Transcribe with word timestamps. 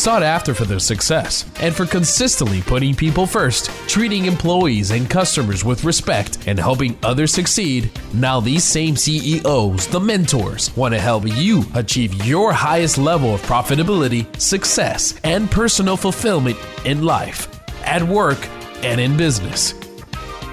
sought 0.00 0.22
after 0.22 0.54
for 0.54 0.64
their 0.64 0.78
success 0.78 1.44
and 1.60 1.74
for 1.74 1.84
consistently 1.84 2.62
putting 2.62 2.94
people 2.94 3.26
first, 3.26 3.66
treating 3.86 4.24
employees 4.24 4.92
and 4.92 5.10
customers 5.10 5.62
with 5.62 5.84
respect, 5.84 6.38
and 6.46 6.58
helping 6.58 6.98
others 7.02 7.32
succeed. 7.32 7.90
Now, 8.14 8.40
these 8.40 8.64
same 8.64 8.96
CEOs, 8.96 9.86
the 9.88 10.00
mentors, 10.00 10.74
want 10.74 10.94
to 10.94 11.00
help 11.00 11.24
you 11.26 11.64
achieve 11.74 12.14
your 12.24 12.50
highest 12.50 12.96
level 12.96 13.34
of 13.34 13.42
profitability, 13.42 14.24
success, 14.40 15.20
and 15.22 15.50
personal 15.50 15.98
fulfillment 15.98 16.56
in 16.86 17.04
life, 17.04 17.48
at 17.84 18.02
work, 18.02 18.38
and 18.82 18.98
in 18.98 19.18
business. 19.18 19.74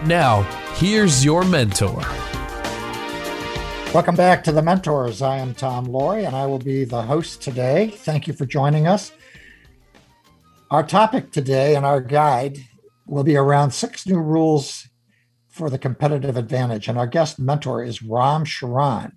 Now, 0.05 0.41
here's 0.75 1.23
your 1.23 1.45
mentor. 1.45 2.03
Welcome 3.93 4.15
back 4.15 4.43
to 4.43 4.51
the 4.51 4.61
Mentors. 4.61 5.21
I 5.21 5.37
am 5.37 5.53
Tom 5.53 5.87
Loarie, 5.87 6.27
and 6.27 6.35
I 6.35 6.45
will 6.45 6.59
be 6.59 6.83
the 6.83 7.01
host 7.01 7.41
today. 7.41 7.91
Thank 7.95 8.27
you 8.27 8.33
for 8.33 8.45
joining 8.45 8.85
us. 8.85 9.13
Our 10.69 10.85
topic 10.85 11.31
today 11.31 11.75
and 11.75 11.85
our 11.85 12.01
guide 12.01 12.57
will 13.05 13.23
be 13.23 13.37
around 13.37 13.71
six 13.71 14.05
new 14.05 14.19
rules 14.19 14.89
for 15.47 15.69
the 15.69 15.77
competitive 15.77 16.35
advantage. 16.35 16.89
And 16.89 16.97
our 16.97 17.07
guest 17.07 17.39
mentor 17.39 17.81
is 17.81 18.03
Ram 18.03 18.43
Charan. 18.43 19.13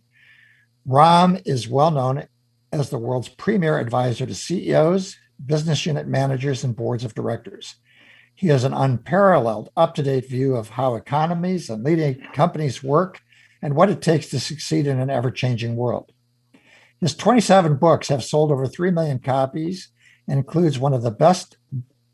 Ram 0.86 1.38
is 1.44 1.68
well 1.68 1.90
known 1.90 2.28
as 2.70 2.90
the 2.90 2.98
world's 2.98 3.28
premier 3.28 3.80
advisor 3.80 4.26
to 4.26 4.34
CEOs, 4.34 5.16
business 5.44 5.84
unit 5.84 6.06
managers, 6.06 6.62
and 6.62 6.76
boards 6.76 7.02
of 7.02 7.16
directors. 7.16 7.74
He 8.36 8.46
has 8.46 8.62
an 8.62 8.72
unparalleled, 8.72 9.70
up 9.76 9.96
to 9.96 10.04
date 10.04 10.28
view 10.28 10.54
of 10.54 10.68
how 10.68 10.94
economies 10.94 11.68
and 11.68 11.82
leading 11.82 12.20
companies 12.32 12.80
work 12.80 13.22
and 13.60 13.74
what 13.74 13.90
it 13.90 14.00
takes 14.00 14.28
to 14.28 14.38
succeed 14.38 14.86
in 14.86 15.00
an 15.00 15.10
ever 15.10 15.32
changing 15.32 15.74
world. 15.74 16.12
His 17.00 17.16
27 17.16 17.76
books 17.76 18.06
have 18.06 18.22
sold 18.22 18.52
over 18.52 18.68
3 18.68 18.92
million 18.92 19.18
copies 19.18 19.88
includes 20.30 20.78
one 20.78 20.94
of 20.94 21.02
the 21.02 21.10
best 21.10 21.56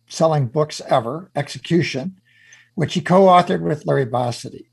selling 0.09 0.47
books 0.47 0.81
ever, 0.89 1.31
Execution, 1.37 2.21
which 2.75 2.95
he 2.95 3.01
co 3.01 3.23
authored 3.23 3.63
with 3.63 3.87
Larry 3.87 4.07
Bossidy. 4.07 4.67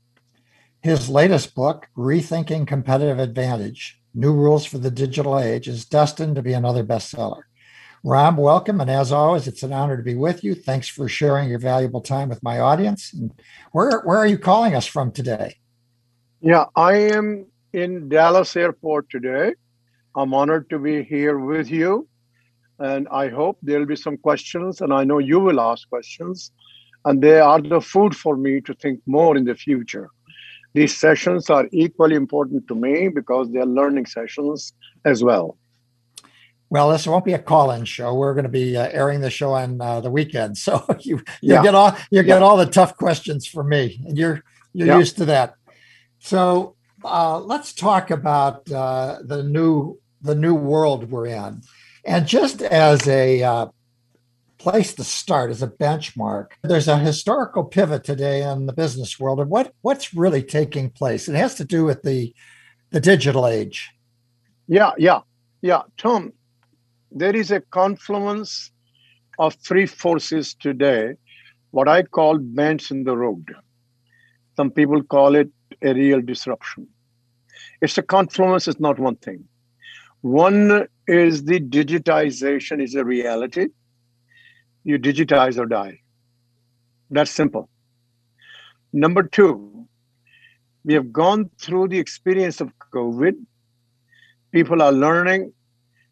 His 0.80 1.08
latest 1.08 1.54
book, 1.54 1.88
Rethinking 1.96 2.66
Competitive 2.66 3.18
Advantage 3.18 4.00
New 4.14 4.32
Rules 4.32 4.64
for 4.64 4.78
the 4.78 4.90
Digital 4.90 5.38
Age, 5.38 5.66
is 5.66 5.84
destined 5.84 6.36
to 6.36 6.42
be 6.42 6.52
another 6.52 6.84
bestseller. 6.84 7.42
Ram, 8.04 8.36
welcome. 8.36 8.82
And 8.82 8.90
as 8.90 9.10
always, 9.10 9.48
it's 9.48 9.62
an 9.62 9.72
honor 9.72 9.96
to 9.96 10.02
be 10.02 10.14
with 10.14 10.44
you. 10.44 10.54
Thanks 10.54 10.88
for 10.88 11.08
sharing 11.08 11.48
your 11.48 11.58
valuable 11.58 12.02
time 12.02 12.28
with 12.28 12.42
my 12.42 12.60
audience. 12.60 13.14
And 13.14 13.32
where, 13.72 14.02
where 14.02 14.18
are 14.18 14.26
you 14.26 14.36
calling 14.36 14.74
us 14.74 14.84
from 14.84 15.10
today? 15.10 15.56
Yeah, 16.42 16.66
I 16.76 16.96
am 16.96 17.46
in 17.72 18.10
Dallas 18.10 18.54
Airport 18.56 19.08
today. 19.08 19.54
I'm 20.14 20.34
honored 20.34 20.68
to 20.68 20.78
be 20.78 21.02
here 21.02 21.38
with 21.38 21.70
you. 21.70 22.06
And 22.78 23.06
I 23.10 23.28
hope 23.28 23.58
there'll 23.62 23.86
be 23.86 23.96
some 23.96 24.16
questions, 24.16 24.80
and 24.80 24.92
I 24.92 25.04
know 25.04 25.18
you 25.18 25.40
will 25.40 25.60
ask 25.60 25.88
questions. 25.88 26.50
And 27.04 27.22
they 27.22 27.38
are 27.38 27.60
the 27.60 27.80
food 27.80 28.16
for 28.16 28.36
me 28.36 28.60
to 28.62 28.74
think 28.74 29.00
more 29.06 29.36
in 29.36 29.44
the 29.44 29.54
future. 29.54 30.08
These 30.72 30.96
sessions 30.96 31.50
are 31.50 31.68
equally 31.70 32.16
important 32.16 32.66
to 32.68 32.74
me 32.74 33.08
because 33.08 33.50
they're 33.50 33.66
learning 33.66 34.06
sessions 34.06 34.72
as 35.04 35.22
well. 35.22 35.56
Well, 36.70 36.90
this 36.90 37.06
won't 37.06 37.24
be 37.24 37.34
a 37.34 37.38
call-in 37.38 37.84
show. 37.84 38.14
We're 38.14 38.34
going 38.34 38.44
to 38.44 38.50
be 38.50 38.76
uh, 38.76 38.88
airing 38.90 39.20
the 39.20 39.30
show 39.30 39.52
on 39.52 39.80
uh, 39.80 40.00
the 40.00 40.10
weekend, 40.10 40.58
so 40.66 40.84
you 41.00 41.18
you 41.40 41.54
yeah. 41.54 41.62
get 41.62 41.74
all 41.74 41.96
you 42.10 42.22
get 42.24 42.40
yeah. 42.40 42.44
all 42.44 42.56
the 42.56 42.66
tough 42.66 42.96
questions 42.96 43.46
for 43.46 43.62
me, 43.62 44.02
and 44.06 44.18
you're 44.18 44.42
you're 44.72 44.88
yeah. 44.88 44.98
used 44.98 45.16
to 45.18 45.26
that. 45.26 45.54
So 46.18 46.74
uh, 47.04 47.38
let's 47.38 47.72
talk 47.74 48.10
about 48.10 48.70
uh, 48.72 49.18
the 49.22 49.44
new 49.44 50.00
the 50.22 50.34
new 50.34 50.54
world 50.54 51.10
we're 51.10 51.26
in. 51.26 51.62
And 52.06 52.26
just 52.26 52.60
as 52.62 53.08
a 53.08 53.42
uh, 53.42 53.66
place 54.58 54.94
to 54.94 55.04
start, 55.04 55.50
as 55.50 55.62
a 55.62 55.68
benchmark, 55.68 56.52
there's 56.62 56.88
a 56.88 56.98
historical 56.98 57.64
pivot 57.64 58.04
today 58.04 58.42
in 58.42 58.66
the 58.66 58.72
business 58.72 59.18
world. 59.18 59.40
And 59.40 59.50
what, 59.50 59.72
what's 59.82 60.14
really 60.14 60.42
taking 60.42 60.90
place? 60.90 61.28
It 61.28 61.34
has 61.34 61.54
to 61.56 61.64
do 61.64 61.84
with 61.84 62.02
the, 62.02 62.34
the 62.90 63.00
digital 63.00 63.46
age. 63.46 63.90
Yeah, 64.68 64.92
yeah, 64.98 65.20
yeah. 65.62 65.82
Tom, 65.96 66.32
there 67.10 67.34
is 67.34 67.50
a 67.50 67.60
confluence 67.60 68.70
of 69.38 69.54
three 69.54 69.86
forces 69.86 70.54
today, 70.54 71.14
what 71.70 71.88
I 71.88 72.02
call 72.02 72.38
bends 72.38 72.90
in 72.90 73.04
the 73.04 73.16
road. 73.16 73.54
Some 74.56 74.70
people 74.70 75.02
call 75.02 75.34
it 75.34 75.50
a 75.82 75.92
real 75.92 76.20
disruption. 76.20 76.86
It's 77.80 77.98
a 77.98 78.02
confluence, 78.02 78.68
it's 78.68 78.80
not 78.80 78.98
one 78.98 79.16
thing. 79.16 79.44
One 80.24 80.86
is 81.06 81.44
the 81.44 81.60
digitization 81.60 82.82
is 82.82 82.94
a 82.94 83.04
reality. 83.04 83.66
You 84.82 84.98
digitize 84.98 85.58
or 85.58 85.66
die. 85.66 86.00
That's 87.10 87.30
simple. 87.30 87.68
Number 88.94 89.24
two, 89.24 89.86
we 90.82 90.94
have 90.94 91.12
gone 91.12 91.50
through 91.60 91.88
the 91.88 91.98
experience 91.98 92.62
of 92.62 92.72
COVID. 92.94 93.34
People 94.50 94.80
are 94.80 94.92
learning 94.92 95.52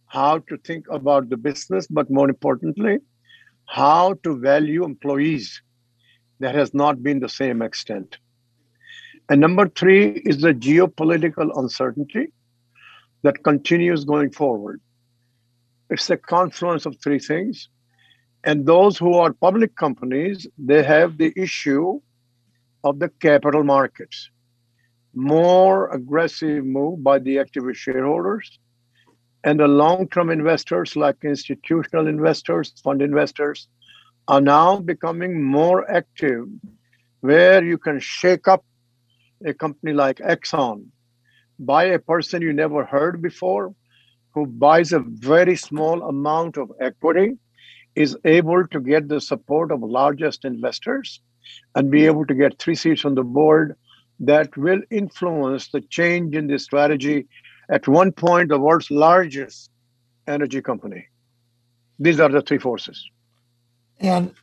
how 0.04 0.40
to 0.40 0.58
think 0.58 0.84
about 0.90 1.30
the 1.30 1.38
business, 1.38 1.86
but 1.86 2.10
more 2.10 2.28
importantly, 2.28 2.98
how 3.64 4.12
to 4.24 4.38
value 4.38 4.84
employees. 4.84 5.62
That 6.40 6.54
has 6.54 6.74
not 6.74 7.02
been 7.02 7.20
the 7.20 7.30
same 7.30 7.62
extent. 7.62 8.18
And 9.30 9.40
number 9.40 9.70
three 9.70 10.20
is 10.26 10.42
the 10.42 10.52
geopolitical 10.52 11.50
uncertainty 11.58 12.26
that 13.22 13.42
continues 13.42 14.04
going 14.04 14.30
forward. 14.30 14.80
It's 15.90 16.10
a 16.10 16.16
confluence 16.16 16.86
of 16.86 16.96
three 17.00 17.18
things. 17.18 17.68
And 18.44 18.66
those 18.66 18.98
who 18.98 19.14
are 19.14 19.32
public 19.32 19.76
companies, 19.76 20.46
they 20.58 20.82
have 20.82 21.18
the 21.18 21.32
issue 21.36 22.00
of 22.82 22.98
the 22.98 23.08
capital 23.20 23.62
markets. 23.62 24.30
More 25.14 25.90
aggressive 25.90 26.64
move 26.64 27.02
by 27.02 27.18
the 27.18 27.36
activist 27.36 27.76
shareholders 27.76 28.58
and 29.44 29.60
the 29.60 29.68
long-term 29.68 30.30
investors 30.30 30.96
like 30.96 31.16
institutional 31.24 32.06
investors, 32.06 32.72
fund 32.82 33.02
investors 33.02 33.68
are 34.28 34.40
now 34.40 34.78
becoming 34.78 35.42
more 35.42 35.90
active 35.90 36.46
where 37.20 37.64
you 37.64 37.78
can 37.78 37.98
shake 38.00 38.48
up 38.48 38.64
a 39.44 39.52
company 39.52 39.92
like 39.92 40.18
Exxon 40.18 40.86
by 41.58 41.84
a 41.84 41.98
person 41.98 42.42
you 42.42 42.52
never 42.52 42.84
heard 42.84 43.22
before 43.22 43.74
who 44.34 44.46
buys 44.46 44.92
a 44.92 45.00
very 45.00 45.56
small 45.56 46.02
amount 46.02 46.56
of 46.56 46.70
equity 46.80 47.36
is 47.94 48.16
able 48.24 48.66
to 48.68 48.80
get 48.80 49.08
the 49.08 49.20
support 49.20 49.70
of 49.70 49.82
largest 49.82 50.44
investors 50.44 51.20
and 51.74 51.90
be 51.90 52.06
able 52.06 52.24
to 52.26 52.34
get 52.34 52.58
three 52.58 52.74
seats 52.74 53.04
on 53.04 53.14
the 53.14 53.22
board 53.22 53.76
that 54.20 54.56
will 54.56 54.80
influence 54.90 55.68
the 55.68 55.80
change 55.82 56.34
in 56.34 56.46
the 56.46 56.58
strategy 56.58 57.26
at 57.70 57.86
one 57.88 58.12
point 58.12 58.48
the 58.48 58.58
world's 58.58 58.90
largest 58.90 59.70
energy 60.26 60.62
company. 60.62 61.06
These 61.98 62.20
are 62.20 62.28
the 62.28 62.42
three 62.42 62.58
forces. 62.58 63.04
And 64.00 64.34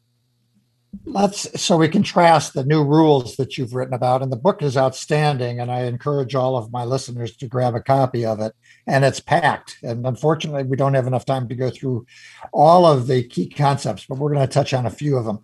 let's 1.05 1.61
so 1.61 1.77
we 1.77 1.87
contrast 1.87 2.53
the 2.53 2.63
new 2.63 2.83
rules 2.83 3.35
that 3.35 3.57
you've 3.57 3.73
written 3.73 3.93
about 3.93 4.23
and 4.23 4.31
the 4.31 4.37
book 4.37 4.61
is 4.63 4.75
outstanding 4.75 5.59
and 5.59 5.71
i 5.71 5.81
encourage 5.81 6.33
all 6.33 6.57
of 6.57 6.71
my 6.71 6.83
listeners 6.83 7.35
to 7.35 7.47
grab 7.47 7.75
a 7.75 7.79
copy 7.79 8.25
of 8.25 8.39
it 8.39 8.53
and 8.87 9.05
it's 9.05 9.19
packed 9.19 9.77
and 9.83 10.05
unfortunately 10.07 10.63
we 10.63 10.75
don't 10.75 10.95
have 10.95 11.07
enough 11.07 11.25
time 11.25 11.47
to 11.47 11.55
go 11.55 11.69
through 11.69 12.05
all 12.51 12.85
of 12.85 13.07
the 13.07 13.23
key 13.23 13.47
concepts 13.47 14.05
but 14.05 14.17
we're 14.17 14.33
going 14.33 14.45
to 14.45 14.51
touch 14.51 14.73
on 14.73 14.85
a 14.85 14.91
few 14.91 15.17
of 15.17 15.25
them. 15.25 15.39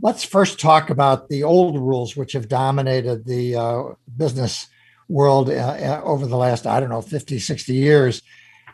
Let's 0.00 0.24
first 0.24 0.58
talk 0.58 0.90
about 0.90 1.28
the 1.28 1.42
old 1.42 1.78
rules 1.78 2.16
which 2.16 2.32
have 2.32 2.48
dominated 2.48 3.26
the 3.26 3.56
uh, 3.56 3.82
business 4.16 4.68
world 5.08 5.50
uh, 5.50 5.52
uh 5.52 6.00
over 6.04 6.26
the 6.26 6.36
last 6.36 6.66
i 6.66 6.80
don't 6.80 6.88
know 6.88 7.02
50 7.02 7.38
60 7.38 7.74
years. 7.74 8.22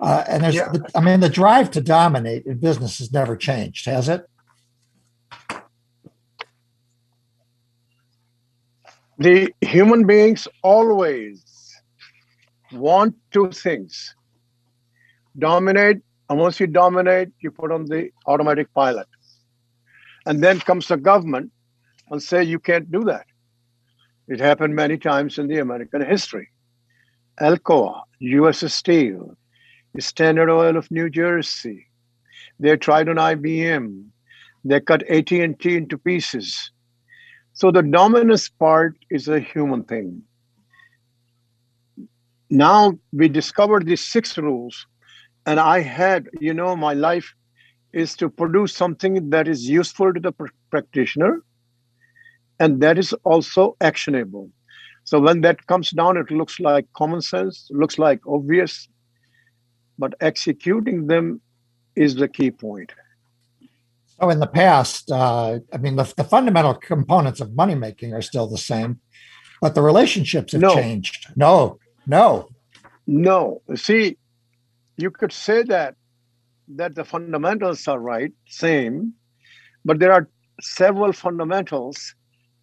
Uh, 0.00 0.24
and 0.28 0.44
there's 0.44 0.54
yeah. 0.54 0.72
i 0.94 1.00
mean 1.00 1.20
the 1.20 1.28
drive 1.28 1.70
to 1.72 1.80
dominate 1.80 2.46
in 2.46 2.58
business 2.58 2.98
has 2.98 3.12
never 3.12 3.36
changed 3.36 3.86
has 3.86 4.08
it 4.08 4.28
the 9.18 9.52
human 9.60 10.06
beings 10.06 10.48
always 10.62 11.42
want 12.72 13.14
two 13.32 13.50
things 13.50 14.14
dominate 15.38 15.98
and 16.30 16.38
once 16.38 16.60
you 16.60 16.66
dominate 16.66 17.30
you 17.40 17.50
put 17.50 17.72
on 17.72 17.84
the 17.86 18.10
automatic 18.26 18.72
pilot 18.74 19.08
and 20.26 20.42
then 20.44 20.60
comes 20.60 20.88
the 20.88 20.96
government 20.96 21.50
and 22.10 22.22
say 22.22 22.42
you 22.44 22.58
can't 22.58 22.90
do 22.92 23.00
that 23.04 23.26
it 24.28 24.40
happened 24.40 24.74
many 24.74 24.98
times 24.98 25.38
in 25.38 25.48
the 25.48 25.58
american 25.58 26.04
history 26.04 26.48
alcoa 27.40 28.02
us 28.20 28.64
steel 28.74 29.36
standard 30.00 30.50
oil 30.50 30.76
of 30.76 30.90
new 30.90 31.10
jersey 31.10 31.88
They 32.60 32.76
tried 32.76 33.08
on 33.08 33.16
IBM. 33.16 34.06
They 34.64 34.80
cut 34.80 35.02
AT&T 35.08 35.76
into 35.76 35.98
pieces. 35.98 36.72
So 37.58 37.72
the 37.72 37.82
dominance 37.82 38.48
part 38.48 38.96
is 39.10 39.26
a 39.26 39.40
human 39.40 39.82
thing. 39.82 40.22
Now 42.50 42.96
we 43.12 43.28
discovered 43.28 43.84
these 43.84 44.00
six 44.00 44.38
rules, 44.38 44.86
and 45.44 45.58
I 45.58 45.80
had, 45.80 46.28
you 46.40 46.54
know, 46.54 46.76
my 46.76 46.94
life 46.94 47.34
is 47.92 48.14
to 48.18 48.28
produce 48.28 48.72
something 48.72 49.30
that 49.30 49.48
is 49.48 49.68
useful 49.68 50.14
to 50.14 50.20
the 50.20 50.30
pr- 50.30 50.46
practitioner 50.70 51.42
and 52.60 52.80
that 52.80 52.96
is 52.96 53.12
also 53.24 53.76
actionable. 53.80 54.48
So 55.02 55.18
when 55.18 55.40
that 55.40 55.66
comes 55.66 55.90
down, 55.90 56.16
it 56.16 56.30
looks 56.30 56.60
like 56.60 56.86
common 56.96 57.22
sense, 57.22 57.66
looks 57.72 57.98
like 57.98 58.20
obvious, 58.24 58.88
but 59.98 60.14
executing 60.20 61.08
them 61.08 61.40
is 61.96 62.14
the 62.14 62.28
key 62.28 62.52
point. 62.52 62.92
So 64.20 64.30
in 64.30 64.40
the 64.40 64.46
past, 64.46 65.10
uh, 65.10 65.60
I 65.72 65.76
mean, 65.76 65.96
the, 65.96 66.12
the, 66.16 66.24
fundamental 66.24 66.74
components 66.74 67.40
of 67.40 67.54
money 67.54 67.76
making 67.76 68.14
are 68.14 68.22
still 68.22 68.48
the 68.48 68.58
same, 68.58 69.00
but 69.60 69.74
the 69.74 69.82
relationships 69.82 70.52
have 70.52 70.62
no. 70.62 70.74
changed. 70.74 71.32
No, 71.36 71.78
no, 72.06 72.48
no. 73.06 73.62
See, 73.76 74.18
you 74.96 75.10
could 75.10 75.32
say 75.32 75.62
that 75.64 75.94
that 76.74 76.94
the 76.94 77.04
fundamentals 77.04 77.86
are 77.88 77.98
right, 77.98 78.32
same, 78.46 79.14
but 79.84 80.00
there 80.00 80.12
are 80.12 80.28
several 80.60 81.12
fundamentals 81.12 82.14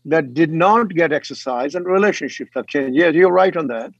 that 0.06 0.34
did 0.34 0.52
not 0.52 0.90
get 0.90 1.12
exercised 1.12 1.76
and 1.76 1.86
relationships 1.86 2.52
have 2.54 2.68
changed. 2.68 2.96
Yes, 2.96 3.16
you're 3.16 3.32
right 3.32 3.56
on 3.58 3.68
that. 3.68 3.92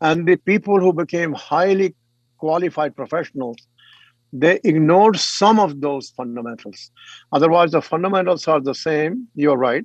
And 0.00 0.26
the 0.26 0.36
people 0.36 0.80
who 0.80 0.92
became 0.92 1.32
highly 1.34 1.94
qualified 2.38 2.96
professionals, 2.96 3.56
they 4.32 4.60
ignore 4.64 5.14
some 5.14 5.58
of 5.58 5.80
those 5.80 6.10
fundamentals. 6.10 6.90
Otherwise, 7.32 7.72
the 7.72 7.82
fundamentals 7.82 8.46
are 8.48 8.60
the 8.60 8.74
same. 8.74 9.28
You're 9.34 9.56
right. 9.56 9.84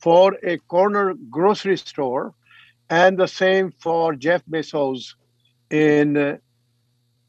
For 0.00 0.36
a 0.44 0.58
corner 0.58 1.14
grocery 1.30 1.76
store, 1.76 2.34
and 2.88 3.18
the 3.18 3.26
same 3.26 3.72
for 3.80 4.14
Jeff 4.14 4.42
Bezos 4.46 5.14
in 5.70 6.16
uh, 6.16 6.36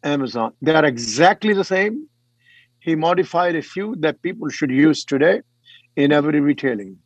Amazon. 0.03 0.53
They 0.61 0.75
are 0.75 0.85
exactly 0.85 1.53
the 1.53 1.63
same. 1.63 2.07
He 2.79 2.93
modified 2.95 3.55
a 3.55 3.63
few 3.63 3.95
that 3.99 4.21
people 4.21 4.49
should 4.49 4.69
use 4.69 5.03
today 5.03 5.41
in 5.95 6.11
every 6.11 6.39
retailing 6.39 6.99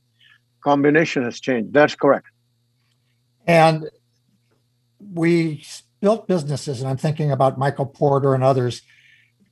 combination 0.62 1.24
has 1.24 1.40
changed. 1.40 1.74
That's 1.74 1.96
correct. 1.96 2.28
And 3.46 3.90
we 5.00 5.66
built 6.00 6.28
businesses, 6.28 6.82
and 6.82 6.90
I'm 6.90 6.98
thinking 6.98 7.32
about 7.32 7.58
Michael 7.58 7.88
Porter 7.88 8.34
and 8.34 8.44
others 8.44 8.82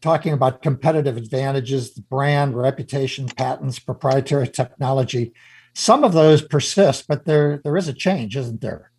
talking 0.02 0.34
about 0.34 0.62
competitive 0.62 1.18
advantages, 1.18 1.94
the 1.94 2.02
brand, 2.02 2.56
reputation, 2.56 3.28
patents, 3.28 3.80
proprietary 3.80 4.48
technology. 4.48 5.34
Some 5.74 6.04
of 6.04 6.14
those 6.14 6.42
persist, 6.42 7.06
but 7.08 7.26
there 7.26 7.62
there 7.64 7.78
is 7.78 7.88
a 7.88 7.94
change, 7.94 8.36
isn't 8.36 8.62
there? 8.62 8.92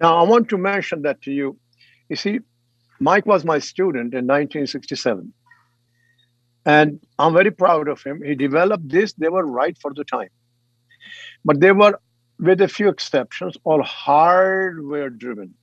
Now, 0.00 0.16
I 0.16 0.22
want 0.22 0.48
to 0.48 0.58
mention 0.58 1.02
that 1.02 1.22
to 1.22 1.32
you. 1.32 1.56
You 2.08 2.16
see, 2.16 2.40
Mike 3.00 3.26
was 3.26 3.44
my 3.44 3.58
student 3.58 4.12
in 4.14 4.26
1967. 4.26 5.32
And 6.66 7.00
I'm 7.18 7.34
very 7.34 7.50
proud 7.50 7.88
of 7.88 8.02
him. 8.02 8.22
He 8.22 8.34
developed 8.34 8.88
this, 8.88 9.12
they 9.12 9.28
were 9.28 9.46
right 9.46 9.76
for 9.78 9.92
the 9.92 10.04
time. 10.04 10.30
But 11.44 11.60
they 11.60 11.72
were, 11.72 12.00
with 12.38 12.60
a 12.62 12.68
few 12.68 12.88
exceptions, 12.88 13.56
all 13.64 13.82
hardware 13.82 15.10
driven. 15.10 15.54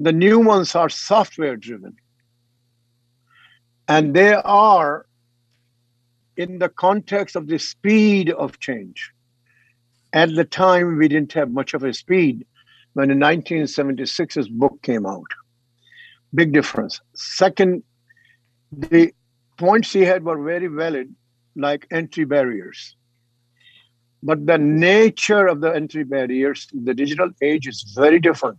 The 0.00 0.12
new 0.12 0.40
ones 0.40 0.74
are 0.74 0.88
software 0.88 1.56
driven. 1.56 1.96
And 3.88 4.14
they 4.14 4.34
are 4.34 5.06
in 6.36 6.58
the 6.58 6.68
context 6.68 7.34
of 7.34 7.46
the 7.46 7.58
speed 7.58 8.30
of 8.30 8.60
change. 8.60 9.12
At 10.12 10.34
the 10.34 10.44
time, 10.44 10.98
we 10.98 11.08
didn't 11.08 11.32
have 11.32 11.50
much 11.50 11.74
of 11.74 11.82
a 11.82 11.92
speed 11.92 12.46
when 12.92 13.10
in 13.10 13.18
1976 13.18 14.34
his 14.34 14.48
book 14.48 14.80
came 14.82 15.06
out. 15.06 15.26
Big 16.34 16.52
difference. 16.52 17.00
Second, 17.14 17.82
the 18.72 19.12
points 19.56 19.92
he 19.92 20.02
had 20.02 20.24
were 20.24 20.42
very 20.42 20.66
valid, 20.66 21.14
like 21.56 21.86
entry 21.90 22.24
barriers. 22.24 22.94
But 24.22 24.46
the 24.46 24.58
nature 24.58 25.46
of 25.46 25.60
the 25.60 25.74
entry 25.74 26.04
barriers 26.04 26.68
in 26.72 26.84
the 26.84 26.94
digital 26.94 27.30
age 27.40 27.66
is 27.66 27.94
very 27.96 28.18
different 28.20 28.58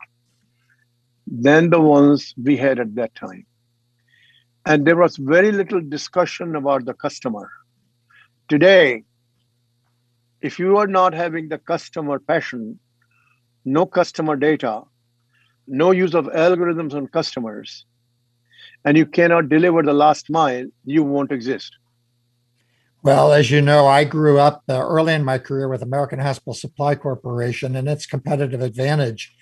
than 1.28 1.70
the 1.70 1.80
ones 1.80 2.34
we 2.42 2.58
had 2.58 2.80
at 2.80 2.96
that 2.96 3.14
time. 3.14 3.46
And 4.66 4.86
there 4.86 4.98
was 4.98 5.18
very 5.18 5.52
little 5.52 5.82
discussion 5.82 6.56
about 6.56 6.86
the 6.86 6.94
customer. 6.94 7.50
Today, 8.48 9.04
if 10.42 10.60
you 10.60 10.78
are 10.78 10.88
not 10.88 11.14
having 11.14 11.50
the 11.50 11.58
customer 11.58 12.20
passion, 12.20 12.80
no 13.66 13.86
customer 13.86 14.36
data, 14.36 14.84
no 15.68 15.92
use 15.92 16.16
of 16.16 16.26
algorithms 16.26 16.94
on 16.94 17.08
customers, 17.08 17.86
and 18.86 18.98
you 18.98 19.06
cannot 19.06 19.50
deliver 19.50 19.84
the 19.84 19.94
last 19.94 20.30
mile, 20.30 20.66
you 20.86 21.04
won't 21.04 21.32
exist. 21.32 21.76
Well, 23.02 23.32
as 23.32 23.50
you 23.50 23.62
know, 23.62 23.88
I 23.88 24.04
grew 24.04 24.40
up 24.40 24.64
uh, 24.68 24.82
early 24.82 25.14
in 25.14 25.24
my 25.24 25.38
career 25.38 25.70
with 25.70 25.82
American 25.82 26.20
Hospital 26.20 26.54
Supply 26.54 26.96
Corporation, 26.96 27.76
and 27.76 27.88
its 27.88 28.06
competitive 28.06 28.62
advantage 28.62 29.34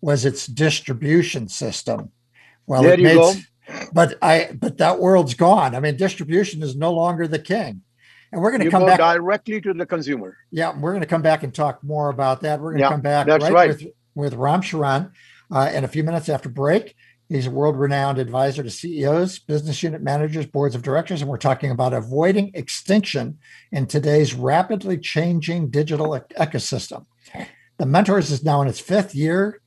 was 0.00 0.24
its 0.24 0.46
distribution 0.46 1.48
system. 1.48 2.12
Well, 2.66 2.82
there 2.82 2.98
you 2.98 3.04
made, 3.04 3.14
go. 3.14 3.34
But 3.92 4.18
I, 4.22 4.50
but 4.58 4.78
that 4.78 4.98
world's 4.98 5.34
gone. 5.34 5.74
I 5.74 5.80
mean, 5.80 5.96
distribution 5.96 6.62
is 6.62 6.76
no 6.76 6.92
longer 6.92 7.26
the 7.26 7.38
king. 7.38 7.82
And 8.32 8.40
we're 8.40 8.52
going 8.52 8.62
to 8.62 8.70
come 8.70 8.86
back 8.86 8.98
directly 8.98 9.60
to 9.60 9.74
the 9.74 9.86
consumer. 9.86 10.36
Yeah, 10.50 10.78
we're 10.78 10.92
going 10.92 11.02
to 11.02 11.06
come 11.06 11.22
back 11.22 11.42
and 11.42 11.52
talk 11.52 11.82
more 11.82 12.10
about 12.10 12.42
that. 12.42 12.60
We're 12.60 12.70
going 12.70 12.78
to 12.78 12.84
yeah, 12.84 12.90
come 12.90 13.00
back 13.00 13.26
right, 13.26 13.52
right, 13.52 13.68
with 13.68 13.86
with 14.14 14.34
Ram 14.34 14.62
Charan 14.62 15.10
uh, 15.50 15.70
in 15.74 15.84
a 15.84 15.88
few 15.88 16.04
minutes 16.04 16.28
after 16.28 16.48
break. 16.48 16.94
He's 17.28 17.46
a 17.46 17.50
world 17.50 17.78
renowned 17.78 18.18
advisor 18.18 18.64
to 18.64 18.70
CEOs, 18.70 19.38
business 19.38 19.82
unit 19.84 20.02
managers, 20.02 20.46
boards 20.46 20.74
of 20.74 20.82
directors, 20.82 21.22
and 21.22 21.30
we're 21.30 21.38
talking 21.38 21.70
about 21.70 21.92
avoiding 21.92 22.50
extinction 22.54 23.38
in 23.70 23.86
today's 23.86 24.34
rapidly 24.34 24.98
changing 24.98 25.70
digital 25.70 26.18
ecosystem. 26.36 27.06
The 27.78 27.86
Mentors 27.86 28.32
is 28.32 28.44
now 28.44 28.62
in 28.62 28.68
its 28.68 28.80
fifth 28.80 29.14
year. 29.14 29.60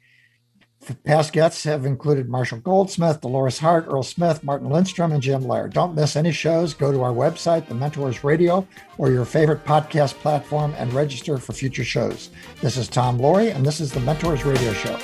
Past 1.04 1.34
guests 1.34 1.64
have 1.64 1.86
included 1.86 2.28
Marshall 2.28 2.60
Goldsmith, 2.60 3.22
Dolores 3.22 3.60
Hart, 3.60 3.86
Earl 3.88 4.04
Smith, 4.04 4.44
Martin 4.44 4.70
Lindstrom, 4.70 5.12
and 5.12 5.22
Jim 5.22 5.48
Lair. 5.48 5.68
Don't 5.68 5.96
miss 5.96 6.16
any 6.16 6.32
shows. 6.32 6.74
Go 6.74 6.92
to 6.92 7.04
our 7.04 7.14
website, 7.14 7.68
The 7.68 7.76
Mentors 7.76 8.24
Radio, 8.24 8.68
or 8.98 9.10
your 9.10 9.26
favorite 9.26 9.64
podcast 9.66 10.16
platform 10.16 10.74
and 10.78 10.92
register 10.94 11.38
for 11.38 11.54
future 11.54 11.84
shows. 11.84 12.30
This 12.62 12.78
is 12.78 12.88
Tom 12.88 13.18
Loarie, 13.18 13.56
and 13.56 13.66
this 13.66 13.80
is 13.80 13.92
The 13.92 14.00
Mentors 14.02 14.44
Radio 14.44 14.74
Show. 14.74 15.00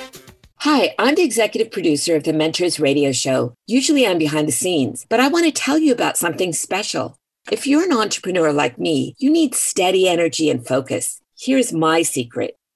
Hi, 0.58 0.94
I'm 0.98 1.14
the 1.14 1.22
executive 1.22 1.72
producer 1.72 2.16
of 2.16 2.24
the 2.24 2.34
Mentors 2.34 2.78
Radio 2.78 3.12
Show. 3.12 3.54
Usually 3.66 4.06
I'm 4.06 4.18
behind 4.18 4.46
the 4.46 4.52
scenes, 4.52 5.06
but 5.08 5.20
I 5.20 5.28
want 5.28 5.46
to 5.46 5.52
tell 5.52 5.78
you 5.78 5.92
about 5.92 6.18
something 6.18 6.52
special. 6.52 7.16
If 7.50 7.66
you're 7.66 7.84
an 7.84 7.96
entrepreneur 7.96 8.52
like 8.52 8.78
me, 8.78 9.14
you 9.18 9.30
need 9.30 9.54
steady 9.54 10.06
energy 10.06 10.50
and 10.50 10.66
focus. 10.66 11.22
Here's 11.38 11.72
my 11.72 12.02
secret. 12.02 12.59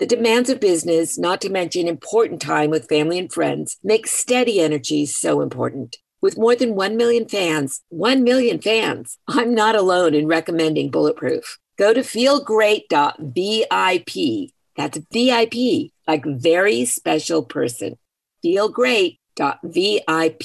The 0.00 0.06
demands 0.06 0.50
of 0.50 0.58
business, 0.58 1.16
not 1.16 1.40
to 1.42 1.48
mention 1.48 1.86
important 1.86 2.42
time 2.42 2.70
with 2.70 2.88
family 2.88 3.16
and 3.16 3.32
friends, 3.32 3.76
make 3.84 4.08
steady 4.08 4.60
energy 4.60 5.06
so 5.06 5.40
important. 5.40 5.98
With 6.20 6.36
more 6.36 6.56
than 6.56 6.74
1 6.74 6.96
million 6.96 7.28
fans, 7.28 7.80
1 7.90 8.24
million 8.24 8.60
fans, 8.60 9.18
I'm 9.28 9.54
not 9.54 9.76
alone 9.76 10.14
in 10.14 10.26
recommending 10.26 10.90
Bulletproof. 10.90 11.60
Go 11.78 11.94
to 11.94 12.00
feelgreat.vip. 12.00 14.50
That's 14.76 14.98
VIP, 15.12 15.92
like 16.08 16.24
very 16.26 16.84
special 16.86 17.44
person. 17.44 17.96
Feelgreat.vip 18.44 20.42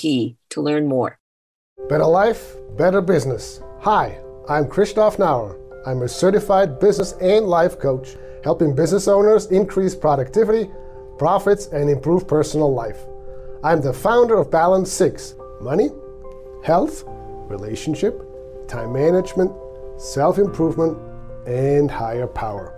to 0.50 0.62
learn 0.62 0.88
more. 0.88 1.18
Better 1.88 2.06
life, 2.06 2.54
better 2.78 3.02
business. 3.02 3.64
Hi, 3.80 4.20
I'm 4.48 4.68
Christoph 4.68 5.18
Nauer. 5.18 5.59
I'm 5.86 6.02
a 6.02 6.08
certified 6.08 6.80
business 6.80 7.14
and 7.22 7.46
life 7.46 7.80
coach, 7.80 8.16
helping 8.44 8.76
business 8.76 9.08
owners 9.08 9.48
increase 9.48 9.96
productivity, 9.96 10.70
profits, 11.18 11.68
and 11.68 11.90
improve 11.90 12.28
personal 12.28 12.74
life. 12.74 13.06
I'm 13.64 13.82
the 13.82 13.94
founder 13.94 14.38
of 14.38 14.52
Balance 14.52 14.92
6 14.92 15.36
money, 15.62 15.90
health, 16.64 17.04
relationship, 17.50 18.22
time 18.68 18.94
management, 18.94 19.52
self 19.98 20.38
improvement, 20.38 20.98
and 21.46 21.90
higher 21.90 22.28
power. 22.28 22.76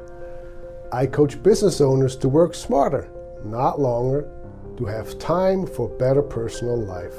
I 0.92 1.06
coach 1.06 1.42
business 1.42 1.82
owners 1.82 2.16
to 2.18 2.30
work 2.30 2.54
smarter, 2.54 3.10
not 3.46 3.80
longer, 3.80 4.30
to 4.78 4.86
have 4.86 5.20
time 5.20 5.66
for 5.66 5.88
better 5.88 6.22
personal 6.22 6.78
life. 6.78 7.16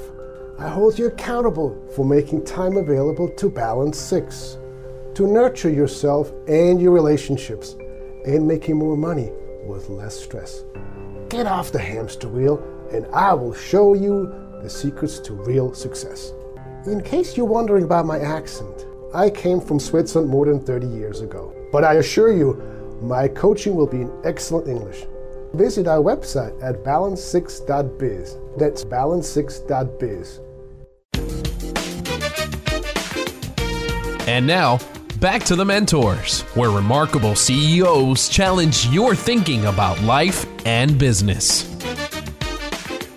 I 0.59 0.67
hold 0.69 0.99
you 0.99 1.07
accountable 1.07 1.75
for 1.95 2.05
making 2.05 2.45
time 2.45 2.77
available 2.77 3.29
to 3.29 3.49
balance 3.49 3.97
six, 3.97 4.57
to 5.15 5.27
nurture 5.27 5.69
yourself 5.69 6.31
and 6.47 6.81
your 6.81 6.91
relationships, 6.91 7.75
and 8.25 8.47
making 8.47 8.77
more 8.77 8.97
money 8.97 9.31
with 9.65 9.89
less 9.89 10.19
stress. 10.19 10.63
Get 11.29 11.47
off 11.47 11.71
the 11.71 11.79
hamster 11.79 12.27
wheel, 12.27 12.61
and 12.91 13.05
I 13.07 13.33
will 13.33 13.53
show 13.53 13.93
you 13.93 14.31
the 14.61 14.69
secrets 14.69 15.19
to 15.19 15.33
real 15.33 15.73
success. 15.73 16.31
In 16.85 17.01
case 17.01 17.37
you're 17.37 17.45
wondering 17.45 17.83
about 17.83 18.05
my 18.05 18.19
accent, 18.19 18.85
I 19.13 19.29
came 19.29 19.61
from 19.61 19.79
Switzerland 19.79 20.29
more 20.29 20.45
than 20.45 20.59
30 20.59 20.87
years 20.87 21.21
ago. 21.21 21.53
But 21.71 21.83
I 21.83 21.95
assure 21.95 22.31
you, 22.31 22.53
my 23.01 23.27
coaching 23.27 23.75
will 23.75 23.87
be 23.87 24.01
in 24.01 24.11
excellent 24.23 24.67
English. 24.67 25.05
Visit 25.53 25.87
our 25.87 25.99
website 25.99 26.61
at 26.63 26.83
balance6.biz. 26.83 28.37
That's 28.57 28.83
balance6.biz. 28.83 30.39
And 34.27 34.47
now, 34.47 34.79
back 35.23 35.41
to 35.41 35.55
the 35.55 35.63
mentors, 35.63 36.41
where 36.53 36.69
remarkable 36.69 37.33
CEOs 37.33 38.27
challenge 38.27 38.87
your 38.87 39.15
thinking 39.15 39.67
about 39.67 39.97
life 40.01 40.45
and 40.65 40.99
business. 40.99 41.63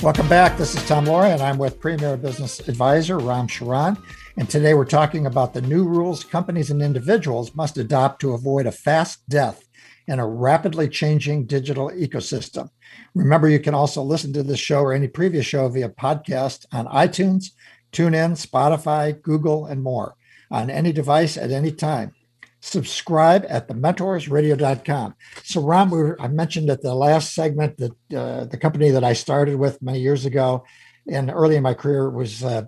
Welcome 0.01 0.29
back. 0.29 0.57
This 0.57 0.77
is 0.77 0.87
Tom 0.87 1.07
Loarie, 1.07 1.33
and 1.33 1.43
I'm 1.43 1.59
with 1.59 1.81
Premier 1.81 2.17
Business 2.17 2.61
Advisor 2.69 3.19
Ram 3.19 3.49
Charan. 3.49 3.97
And 4.37 4.49
today 4.49 4.75
we're 4.75 4.85
talking 4.85 5.27
about 5.27 5.53
the 5.53 5.63
new 5.63 5.83
rules 5.83 6.23
companies 6.23 6.71
and 6.71 6.81
individuals 6.81 7.57
must 7.57 7.77
adopt 7.77 8.21
to 8.21 8.35
avoid 8.35 8.67
a 8.67 8.73
fast 8.73 9.29
death 9.29 9.67
in 10.07 10.21
a 10.21 10.29
rapidly 10.29 10.89
changing 10.89 11.47
digital 11.47 11.91
ecosystem. 11.91 12.71
Remember, 13.17 13.49
you 13.49 13.59
can 13.59 13.75
also 13.75 14.01
listen 14.01 14.33
to 14.35 14.45
this 14.45 14.61
show 14.61 14.79
or 14.79 14.93
any 14.93 15.09
previous 15.09 15.45
show 15.45 15.69
via 15.69 15.89
podcast 15.89 16.67
on 16.71 16.87
iTunes, 16.87 17.47
TuneIn, 17.91 18.41
Spotify, 18.41 19.21
Google, 19.21 19.67
and 19.67 19.83
more 19.83 20.15
on 20.51 20.71
any 20.71 20.93
device 20.93 21.37
at 21.37 21.51
any 21.51 21.73
time. 21.73 22.13
Subscribe 22.61 23.45
at 23.49 23.69
thementorsradio.com. 23.69 25.15
So, 25.45 25.61
Ram, 25.63 25.91
we 25.91 25.99
were, 25.99 26.21
I 26.21 26.29
mentioned 26.29 26.71
at 26.71 26.83
the 26.83 26.95
last 26.95 27.35
segment 27.35 27.77
that 27.79 27.93
uh, 28.17 28.45
the 28.47 28.59
company 28.59 28.91
that 28.91 29.05
I 29.05 29.13
started 29.13 29.57
with 29.57 29.81
many 29.83 30.01
years 30.01 30.25
ago 30.25 30.65
and 31.09 31.31
early 31.31 31.57
in 31.57 31.63
my 31.63 31.75
career 31.75 32.11
was 32.11 32.43
uh, 32.43 32.63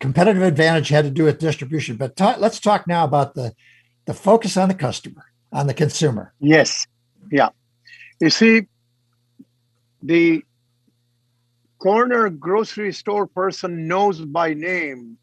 competitive 0.00 0.42
advantage 0.42 0.88
had 0.88 1.04
to 1.04 1.10
do 1.10 1.24
with 1.24 1.38
distribution. 1.38 1.96
But 1.96 2.16
ta- 2.16 2.36
let's 2.38 2.60
talk 2.60 2.86
now 2.86 3.04
about 3.04 3.34
the, 3.34 3.52
the 4.06 4.14
focus 4.14 4.56
on 4.56 4.68
the 4.68 4.74
customer 4.74 5.24
on 5.54 5.68
the 5.68 5.74
consumer. 5.74 6.34
Yes. 6.40 6.86
Yeah. 7.30 7.50
You 8.20 8.30
see, 8.30 8.66
the 10.02 10.42
corner 11.78 12.28
grocery 12.28 12.92
store 12.92 13.26
person 13.26 13.86
knows 13.86 14.20
by 14.20 14.52
name 14.52 15.16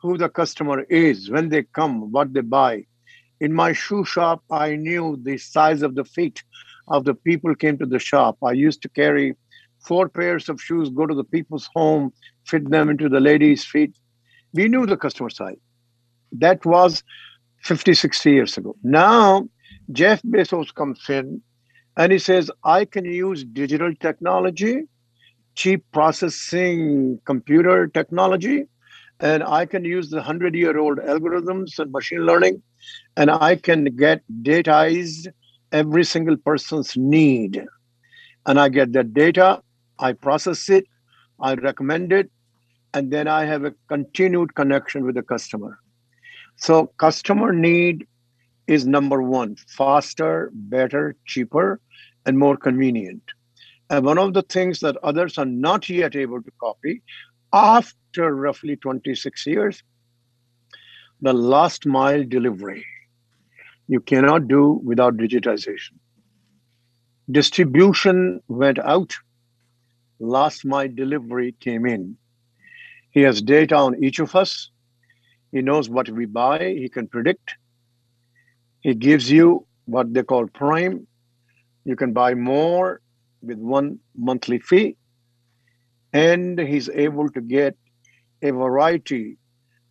who 0.00 0.16
the 0.16 0.28
customer 0.28 0.82
is, 0.82 1.30
when 1.30 1.48
they 1.48 1.62
come, 1.62 2.12
what 2.12 2.32
they 2.32 2.40
buy. 2.40 2.84
In 3.40 3.52
my 3.52 3.72
shoe 3.72 4.04
shop, 4.04 4.42
I 4.50 4.76
knew 4.76 5.18
the 5.22 5.38
size 5.38 5.82
of 5.82 5.94
the 5.94 6.04
feet 6.04 6.42
of 6.88 7.04
the 7.04 7.14
people 7.14 7.54
came 7.54 7.78
to 7.78 7.86
the 7.86 7.98
shop. 7.98 8.38
I 8.42 8.52
used 8.52 8.82
to 8.82 8.88
carry 8.88 9.34
four 9.80 10.08
pairs 10.08 10.48
of 10.48 10.60
shoes, 10.60 10.90
go 10.90 11.06
to 11.06 11.14
the 11.14 11.24
people's 11.24 11.68
home, 11.74 12.12
fit 12.44 12.68
them 12.70 12.88
into 12.88 13.08
the 13.08 13.20
ladies' 13.20 13.64
feet. 13.64 13.94
We 14.52 14.68
knew 14.68 14.86
the 14.86 14.96
customer 14.96 15.30
side. 15.30 15.60
That 16.32 16.64
was 16.64 17.02
50, 17.62 17.94
60 17.94 18.30
years 18.30 18.56
ago. 18.56 18.76
Now 18.82 19.48
Jeff 19.92 20.22
Bezos 20.22 20.74
comes 20.74 21.00
in 21.08 21.42
and 21.96 22.12
he 22.12 22.18
says, 22.18 22.50
I 22.64 22.84
can 22.84 23.04
use 23.04 23.44
digital 23.44 23.94
technology, 23.94 24.84
cheap 25.54 25.84
processing 25.92 27.20
computer 27.24 27.88
technology, 27.88 28.64
and 29.20 29.42
I 29.42 29.66
can 29.66 29.84
use 29.84 30.10
the 30.10 30.16
100 30.16 30.54
year 30.54 30.78
old 30.78 30.98
algorithms 30.98 31.78
and 31.78 31.90
machine 31.90 32.24
learning, 32.24 32.62
and 33.16 33.30
I 33.30 33.56
can 33.56 33.84
get 33.96 34.22
dataized 34.42 35.28
every 35.72 36.04
single 36.04 36.36
person's 36.36 36.96
need. 36.96 37.64
And 38.46 38.58
I 38.58 38.68
get 38.68 38.92
that 38.92 39.12
data, 39.12 39.62
I 39.98 40.12
process 40.12 40.68
it, 40.68 40.86
I 41.40 41.54
recommend 41.54 42.12
it, 42.12 42.30
and 42.94 43.12
then 43.12 43.28
I 43.28 43.44
have 43.44 43.64
a 43.64 43.74
continued 43.88 44.54
connection 44.54 45.04
with 45.04 45.16
the 45.16 45.22
customer. 45.22 45.78
So, 46.56 46.86
customer 46.98 47.52
need 47.52 48.06
is 48.66 48.86
number 48.86 49.22
one 49.22 49.56
faster, 49.68 50.50
better, 50.52 51.16
cheaper, 51.26 51.80
and 52.26 52.38
more 52.38 52.56
convenient. 52.56 53.22
And 53.90 54.04
one 54.04 54.18
of 54.18 54.34
the 54.34 54.42
things 54.42 54.80
that 54.80 54.96
others 54.98 55.38
are 55.38 55.46
not 55.46 55.88
yet 55.88 56.14
able 56.14 56.42
to 56.42 56.50
copy 56.60 57.02
after 57.52 58.34
roughly 58.34 58.76
26 58.76 59.46
years, 59.46 59.82
the 61.20 61.32
last 61.32 61.86
mile 61.86 62.24
delivery. 62.24 62.84
You 63.88 64.00
cannot 64.00 64.48
do 64.48 64.80
without 64.84 65.16
digitization. 65.16 65.92
Distribution 67.30 68.40
went 68.48 68.78
out, 68.78 69.14
last 70.20 70.64
mile 70.64 70.88
delivery 70.88 71.54
came 71.60 71.86
in. 71.86 72.16
He 73.10 73.22
has 73.22 73.42
data 73.42 73.76
on 73.76 74.02
each 74.02 74.18
of 74.18 74.34
us. 74.34 74.70
He 75.52 75.62
knows 75.62 75.88
what 75.88 76.08
we 76.10 76.26
buy, 76.26 76.74
he 76.78 76.88
can 76.88 77.08
predict 77.08 77.56
he 78.80 78.94
gives 78.94 79.30
you 79.30 79.66
what 79.86 80.12
they 80.14 80.22
call 80.22 80.46
prime. 80.46 81.06
You 81.84 81.96
can 81.96 82.12
buy 82.12 82.34
more 82.34 83.00
with 83.42 83.58
one 83.58 83.98
monthly 84.16 84.58
fee. 84.58 84.96
And 86.12 86.58
he's 86.58 86.88
able 86.88 87.28
to 87.30 87.40
get 87.40 87.76
a 88.42 88.50
variety 88.50 89.36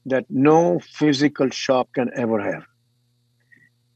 that 0.05 0.25
no 0.29 0.79
physical 0.79 1.49
shop 1.49 1.89
can 1.93 2.09
ever 2.15 2.39
have. 2.41 2.63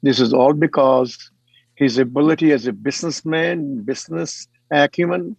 This 0.04 0.20
is 0.20 0.34
all 0.34 0.54
because 0.54 1.32
his 1.76 1.98
ability 1.98 2.52
as 2.52 2.68
a 2.68 2.74
businessman, 2.74 3.84
business 3.84 4.48
acumen, 4.72 5.36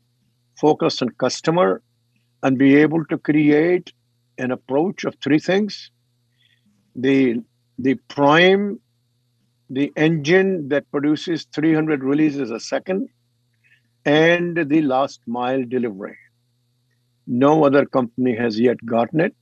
focus 0.58 1.02
on 1.02 1.10
customer, 1.10 1.82
and 2.42 2.58
be 2.58 2.76
able 2.76 3.04
to 3.06 3.18
create 3.18 3.92
an 4.38 4.50
approach 4.50 5.04
of 5.04 5.14
three 5.22 5.38
things 5.38 5.90
the 6.96 7.42
the 7.78 7.94
prime 8.08 8.78
the 9.70 9.90
engine 9.96 10.68
that 10.68 10.90
produces 10.90 11.46
300 11.54 12.04
releases 12.04 12.50
a 12.50 12.60
second, 12.60 13.08
and 14.04 14.68
the 14.68 14.82
last 14.82 15.20
mile 15.26 15.64
delivery. 15.64 16.16
No 17.26 17.64
other 17.64 17.86
company 17.86 18.34
has 18.36 18.58
yet 18.58 18.84
gotten 18.84 19.20
it, 19.20 19.34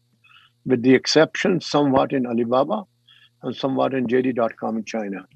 with 0.67 0.83
the 0.83 0.95
exception 0.95 1.61
somewhat 1.61 2.13
in 2.13 2.27
Alibaba 2.27 2.85
and 3.43 3.57
somewhat 3.57 3.95
in 3.95 4.07
JD.com 4.07 4.79
in 4.79 4.85
China. 4.85 5.27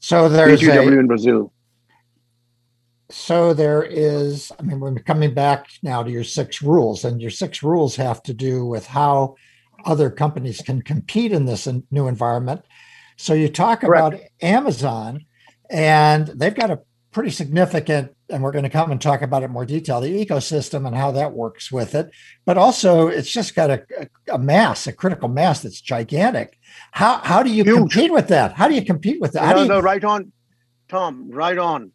So 0.00 0.28
there's 0.28 0.66
a, 0.66 0.82
in 0.82 1.06
Brazil. 1.06 1.52
So 3.10 3.52
there 3.52 3.82
is, 3.82 4.52
I 4.58 4.62
mean, 4.62 4.80
we're 4.80 4.94
coming 4.94 5.34
back 5.34 5.66
now 5.82 6.02
to 6.02 6.10
your 6.10 6.24
six 6.24 6.62
rules, 6.62 7.04
and 7.04 7.20
your 7.20 7.30
six 7.30 7.62
rules 7.62 7.96
have 7.96 8.22
to 8.24 8.34
do 8.34 8.64
with 8.64 8.86
how 8.86 9.34
other 9.84 10.10
companies 10.10 10.60
can 10.60 10.82
compete 10.82 11.32
in 11.32 11.44
this 11.44 11.68
new 11.90 12.06
environment. 12.06 12.62
So 13.16 13.34
you 13.34 13.48
talk 13.48 13.80
Correct. 13.80 14.14
about 14.14 14.20
Amazon, 14.40 15.26
and 15.70 16.28
they've 16.28 16.54
got 16.54 16.70
a 16.70 16.80
pretty 17.10 17.30
significant, 17.30 18.14
and 18.28 18.42
we're 18.42 18.52
going 18.52 18.64
to 18.64 18.70
come 18.70 18.90
and 18.90 19.00
talk 19.00 19.22
about 19.22 19.42
it 19.42 19.46
in 19.46 19.50
more 19.52 19.66
detail, 19.66 20.00
the 20.00 20.24
ecosystem 20.24 20.86
and 20.86 20.96
how 20.96 21.10
that 21.12 21.32
works 21.32 21.70
with 21.70 21.94
it. 21.94 22.10
But 22.44 22.56
also, 22.56 23.08
it's 23.08 23.30
just 23.30 23.54
got 23.54 23.70
a, 23.70 23.84
a 24.30 24.38
mass, 24.38 24.86
a 24.86 24.92
critical 24.92 25.28
mass 25.28 25.62
that's 25.62 25.80
gigantic. 25.80 26.58
How 26.92 27.18
how 27.18 27.42
do 27.42 27.50
you 27.50 27.64
Huge. 27.64 27.76
compete 27.76 28.12
with 28.12 28.28
that? 28.28 28.52
How 28.52 28.68
do 28.68 28.74
you 28.74 28.84
compete 28.84 29.20
with 29.20 29.32
that? 29.32 29.44
How 29.44 29.54
no, 29.54 29.62
you... 29.62 29.68
no, 29.68 29.80
right 29.80 30.04
on, 30.04 30.32
Tom. 30.88 31.30
Right 31.30 31.58
on. 31.58 31.92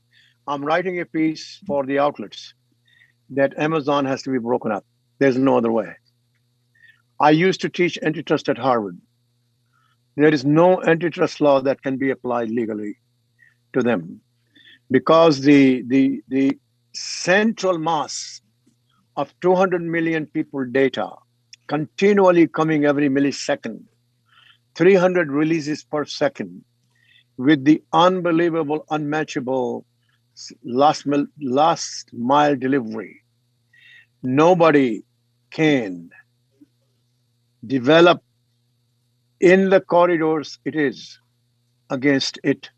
I'm 0.47 0.63
writing 0.63 0.99
a 0.99 1.05
piece 1.05 1.59
for 1.65 1.85
the 1.85 1.99
outlets 1.99 2.53
that 3.31 3.57
Amazon 3.57 4.05
has 4.05 4.21
to 4.23 4.29
be 4.29 4.37
broken 4.37 4.71
up. 4.71 4.85
There's 5.17 5.37
no 5.37 5.57
other 5.57 5.71
way. 5.71 5.95
I 7.19 7.31
used 7.31 7.61
to 7.61 7.69
teach 7.69 7.97
antitrust 8.03 8.49
at 8.49 8.57
Harvard 8.57 8.99
there 10.15 10.33
is 10.33 10.45
no 10.45 10.81
antitrust 10.83 11.41
law 11.41 11.61
that 11.61 11.81
can 11.81 11.97
be 11.97 12.09
applied 12.09 12.49
legally 12.49 12.97
to 13.73 13.81
them 13.81 14.21
because 14.91 15.41
the 15.41 15.83
the 15.87 16.21
the 16.27 16.57
central 16.93 17.77
mass 17.77 18.41
of 19.17 19.33
200 19.41 19.81
million 19.81 20.25
people 20.27 20.65
data 20.65 21.09
continually 21.67 22.47
coming 22.47 22.85
every 22.85 23.09
millisecond 23.09 23.83
300 24.75 25.31
releases 25.31 25.83
per 25.83 26.05
second 26.05 26.63
with 27.37 27.63
the 27.65 27.81
unbelievable 27.93 28.85
unmatchable 28.89 29.85
last 30.63 31.05
mile, 31.07 31.25
last 31.41 32.09
mile 32.13 32.55
delivery 32.55 33.21
nobody 34.23 35.03
can 35.51 36.09
develop 37.65 38.21
in 39.39 39.69
the 39.69 39.81
corridors 39.81 40.59
it 40.65 40.75
is 40.75 41.19
against 41.89 42.39
it. 42.43 42.69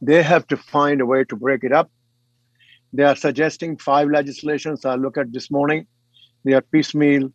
They 0.00 0.22
have 0.22 0.46
to 0.48 0.56
find 0.56 1.00
a 1.00 1.06
way 1.06 1.24
to 1.24 1.36
break 1.36 1.64
it 1.64 1.72
up. 1.72 1.90
They 2.92 3.04
are 3.04 3.16
suggesting 3.16 3.76
five 3.76 4.08
legislations 4.08 4.84
I 4.84 4.94
look 4.96 5.18
at 5.18 5.32
this 5.32 5.50
morning. 5.50 5.86
They 6.44 6.54
are 6.54 6.62
piecemeal. 6.62 7.30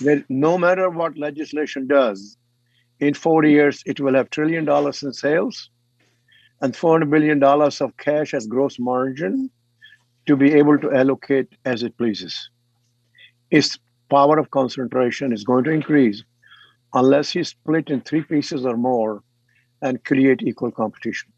They, 0.00 0.24
no 0.28 0.58
matter 0.58 0.90
what 0.90 1.16
legislation 1.18 1.86
does, 1.86 2.36
in 3.00 3.14
40 3.14 3.50
years, 3.50 3.82
it 3.86 4.00
will 4.00 4.14
have 4.14 4.30
trillion 4.30 4.64
dollars 4.64 5.02
in 5.02 5.12
sales 5.12 5.70
and 6.60 6.74
400 6.76 7.10
billion 7.10 7.38
dollars 7.38 7.80
of 7.80 7.96
cash 7.96 8.34
as 8.34 8.46
gross 8.46 8.78
margin 8.78 9.50
to 10.26 10.36
be 10.36 10.52
able 10.52 10.78
to 10.78 10.92
allocate 10.92 11.48
as 11.64 11.82
it 11.82 11.96
pleases. 11.98 12.50
Its 13.50 13.78
power 14.10 14.38
of 14.38 14.50
concentration 14.50 15.32
is 15.32 15.44
going 15.44 15.64
to 15.64 15.70
increase 15.70 16.22
unless 16.94 17.34
you 17.34 17.44
split 17.44 17.90
in 17.90 18.00
three 18.00 18.22
pieces 18.22 18.64
or 18.64 18.76
more 18.76 19.22
and 19.82 20.04
create 20.04 20.42
equal 20.42 20.70
competition. 20.70 21.33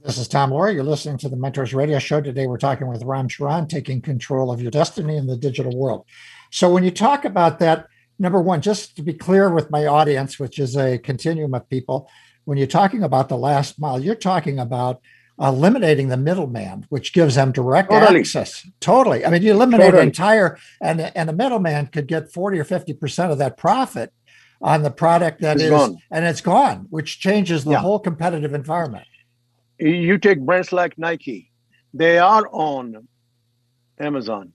This 0.00 0.16
is 0.16 0.26
Tom 0.26 0.52
Loarie. 0.52 0.72
You're 0.72 0.84
listening 0.84 1.18
to 1.18 1.28
the 1.28 1.36
Mentors 1.36 1.74
Radio 1.74 1.98
Show. 1.98 2.22
Today 2.22 2.46
we're 2.46 2.56
talking 2.56 2.86
with 2.88 3.02
Ram 3.02 3.28
Charan, 3.28 3.68
taking 3.68 4.00
control 4.00 4.50
of 4.50 4.62
your 4.62 4.70
destiny 4.70 5.18
in 5.18 5.26
the 5.26 5.36
digital 5.36 5.76
world. 5.76 6.06
So 6.50 6.72
when 6.72 6.82
you 6.82 6.90
talk 6.90 7.26
about 7.26 7.58
that, 7.58 7.86
number 8.18 8.40
one, 8.40 8.62
just 8.62 8.96
to 8.96 9.02
be 9.02 9.12
clear 9.12 9.50
with 9.50 9.70
my 9.70 9.84
audience, 9.84 10.38
which 10.38 10.58
is 10.58 10.78
a 10.78 10.96
continuum 10.96 11.52
of 11.52 11.68
people, 11.68 12.08
when 12.46 12.56
you're 12.56 12.66
talking 12.66 13.02
about 13.02 13.28
the 13.28 13.36
last 13.36 13.78
mile, 13.78 14.00
you're 14.00 14.14
talking 14.14 14.58
about 14.58 15.02
eliminating 15.38 16.08
the 16.08 16.16
middleman, 16.16 16.86
which 16.88 17.12
gives 17.12 17.34
them 17.34 17.52
direct 17.52 17.90
totally. 17.90 18.20
access. 18.20 18.66
Totally. 18.80 19.26
I 19.26 19.30
mean, 19.30 19.42
you 19.42 19.52
eliminate 19.52 19.88
totally. 19.88 20.04
entire, 20.04 20.58
and 20.80 21.02
and 21.14 21.28
the 21.28 21.34
middleman 21.34 21.88
could 21.88 22.06
get 22.06 22.32
forty 22.32 22.58
or 22.58 22.64
fifty 22.64 22.94
percent 22.94 23.30
of 23.30 23.36
that 23.38 23.58
profit 23.58 24.10
on 24.62 24.84
the 24.84 24.90
product 24.90 25.42
that 25.42 25.60
it's 25.60 25.64
is, 25.64 25.96
and 26.10 26.24
it's 26.24 26.40
gone, 26.40 26.86
which 26.88 27.20
changes 27.20 27.64
the 27.64 27.72
yeah. 27.72 27.78
whole 27.78 27.98
competitive 27.98 28.54
environment. 28.54 29.04
You 29.82 30.16
take 30.18 30.40
brands 30.40 30.72
like 30.72 30.96
Nike; 30.96 31.50
they 31.92 32.18
are 32.18 32.48
on 32.52 33.08
Amazon. 33.98 34.52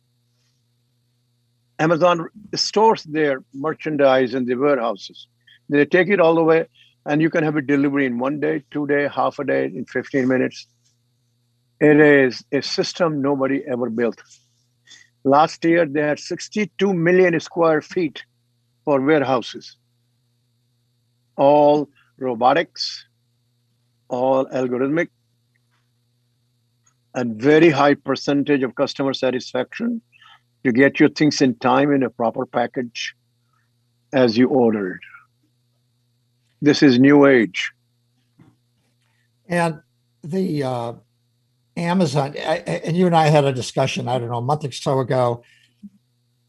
Amazon 1.80 2.30
stores 2.56 3.04
their 3.04 3.44
merchandise 3.54 4.34
in 4.34 4.46
the 4.46 4.56
warehouses. 4.56 5.28
They 5.70 5.86
take 5.86 6.08
it 6.08 6.22
all 6.22 6.36
the 6.36 6.44
way 6.44 6.68
and 7.06 7.22
you 7.22 7.30
can 7.30 7.44
have 7.44 7.56
a 7.56 7.62
delivery 7.62 8.06
in 8.06 8.20
one 8.20 8.40
day, 8.40 8.64
two 8.72 8.88
day, 8.88 9.08
half 9.08 9.40
a 9.40 9.44
day, 9.44 9.66
in 9.66 9.86
15 9.86 10.28
minutes. 10.28 10.68
It 11.80 12.00
is 12.00 12.44
a 12.52 12.62
system 12.62 13.22
nobody 13.22 13.64
ever 13.68 13.90
built. 13.90 14.22
Last 15.24 15.64
year, 15.64 15.86
they 15.86 16.02
had 16.02 16.20
62 16.20 16.94
million 16.94 17.40
square 17.40 17.82
feet 17.82 18.24
for 18.84 19.00
warehouses, 19.02 19.78
all 21.38 21.90
robotics, 22.18 23.06
all 24.10 24.46
algorithmic, 24.48 25.10
and 27.18 27.42
very 27.42 27.72
high 27.72 27.96
percentage 27.96 28.62
of 28.62 28.76
customer 28.76 29.12
satisfaction 29.12 30.00
to 30.64 30.72
get 30.72 31.00
your 31.00 31.10
things 31.10 31.42
in 31.42 31.56
time 31.56 31.92
in 31.92 32.04
a 32.04 32.12
proper 32.12 32.46
package 32.46 33.16
as 34.14 34.38
you 34.38 34.48
ordered. 34.48 35.02
This 36.62 36.84
is 36.84 37.00
new 37.00 37.26
age. 37.26 37.72
And 39.50 39.82
the 40.24 40.64
uh, 40.64 40.94
Amazon, 41.76 42.36
I, 42.38 42.58
and 42.86 42.96
you 42.96 43.08
and 43.08 43.16
I 43.16 43.28
had 43.30 43.46
a 43.46 43.54
discussion, 43.54 44.08
I 44.08 44.20
don't 44.20 44.30
know, 44.30 44.38
a 44.38 44.42
month 44.42 44.66
or 44.66 44.72
so 44.72 45.00
ago. 45.00 45.44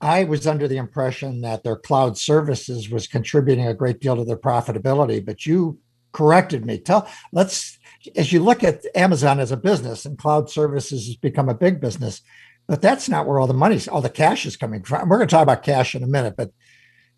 I 0.02 0.24
was 0.24 0.46
under 0.46 0.68
the 0.68 0.76
impression 0.76 1.40
that 1.40 1.64
their 1.64 1.76
cloud 1.76 2.18
services 2.18 2.90
was 2.90 3.06
contributing 3.06 3.66
a 3.66 3.74
great 3.74 4.00
deal 4.00 4.16
to 4.16 4.24
their 4.24 4.36
profitability, 4.36 5.24
but 5.24 5.46
you 5.46 5.78
corrected 6.12 6.66
me. 6.66 6.78
Tell 6.78 7.08
let's 7.32 7.77
as 8.16 8.32
you 8.32 8.42
look 8.42 8.62
at 8.64 8.84
Amazon 8.94 9.40
as 9.40 9.52
a 9.52 9.56
business 9.56 10.04
and 10.04 10.18
cloud 10.18 10.50
services 10.50 11.06
has 11.06 11.16
become 11.16 11.48
a 11.48 11.54
big 11.54 11.80
business, 11.80 12.22
but 12.66 12.80
that's 12.80 13.08
not 13.08 13.26
where 13.26 13.40
all 13.40 13.46
the 13.46 13.54
money's 13.54 13.88
all 13.88 14.02
the 14.02 14.10
cash 14.10 14.46
is 14.46 14.56
coming 14.56 14.82
from. 14.82 15.08
We're 15.08 15.16
going 15.16 15.28
to 15.28 15.34
talk 15.34 15.42
about 15.42 15.62
cash 15.62 15.94
in 15.94 16.02
a 16.02 16.06
minute, 16.06 16.34
but 16.36 16.52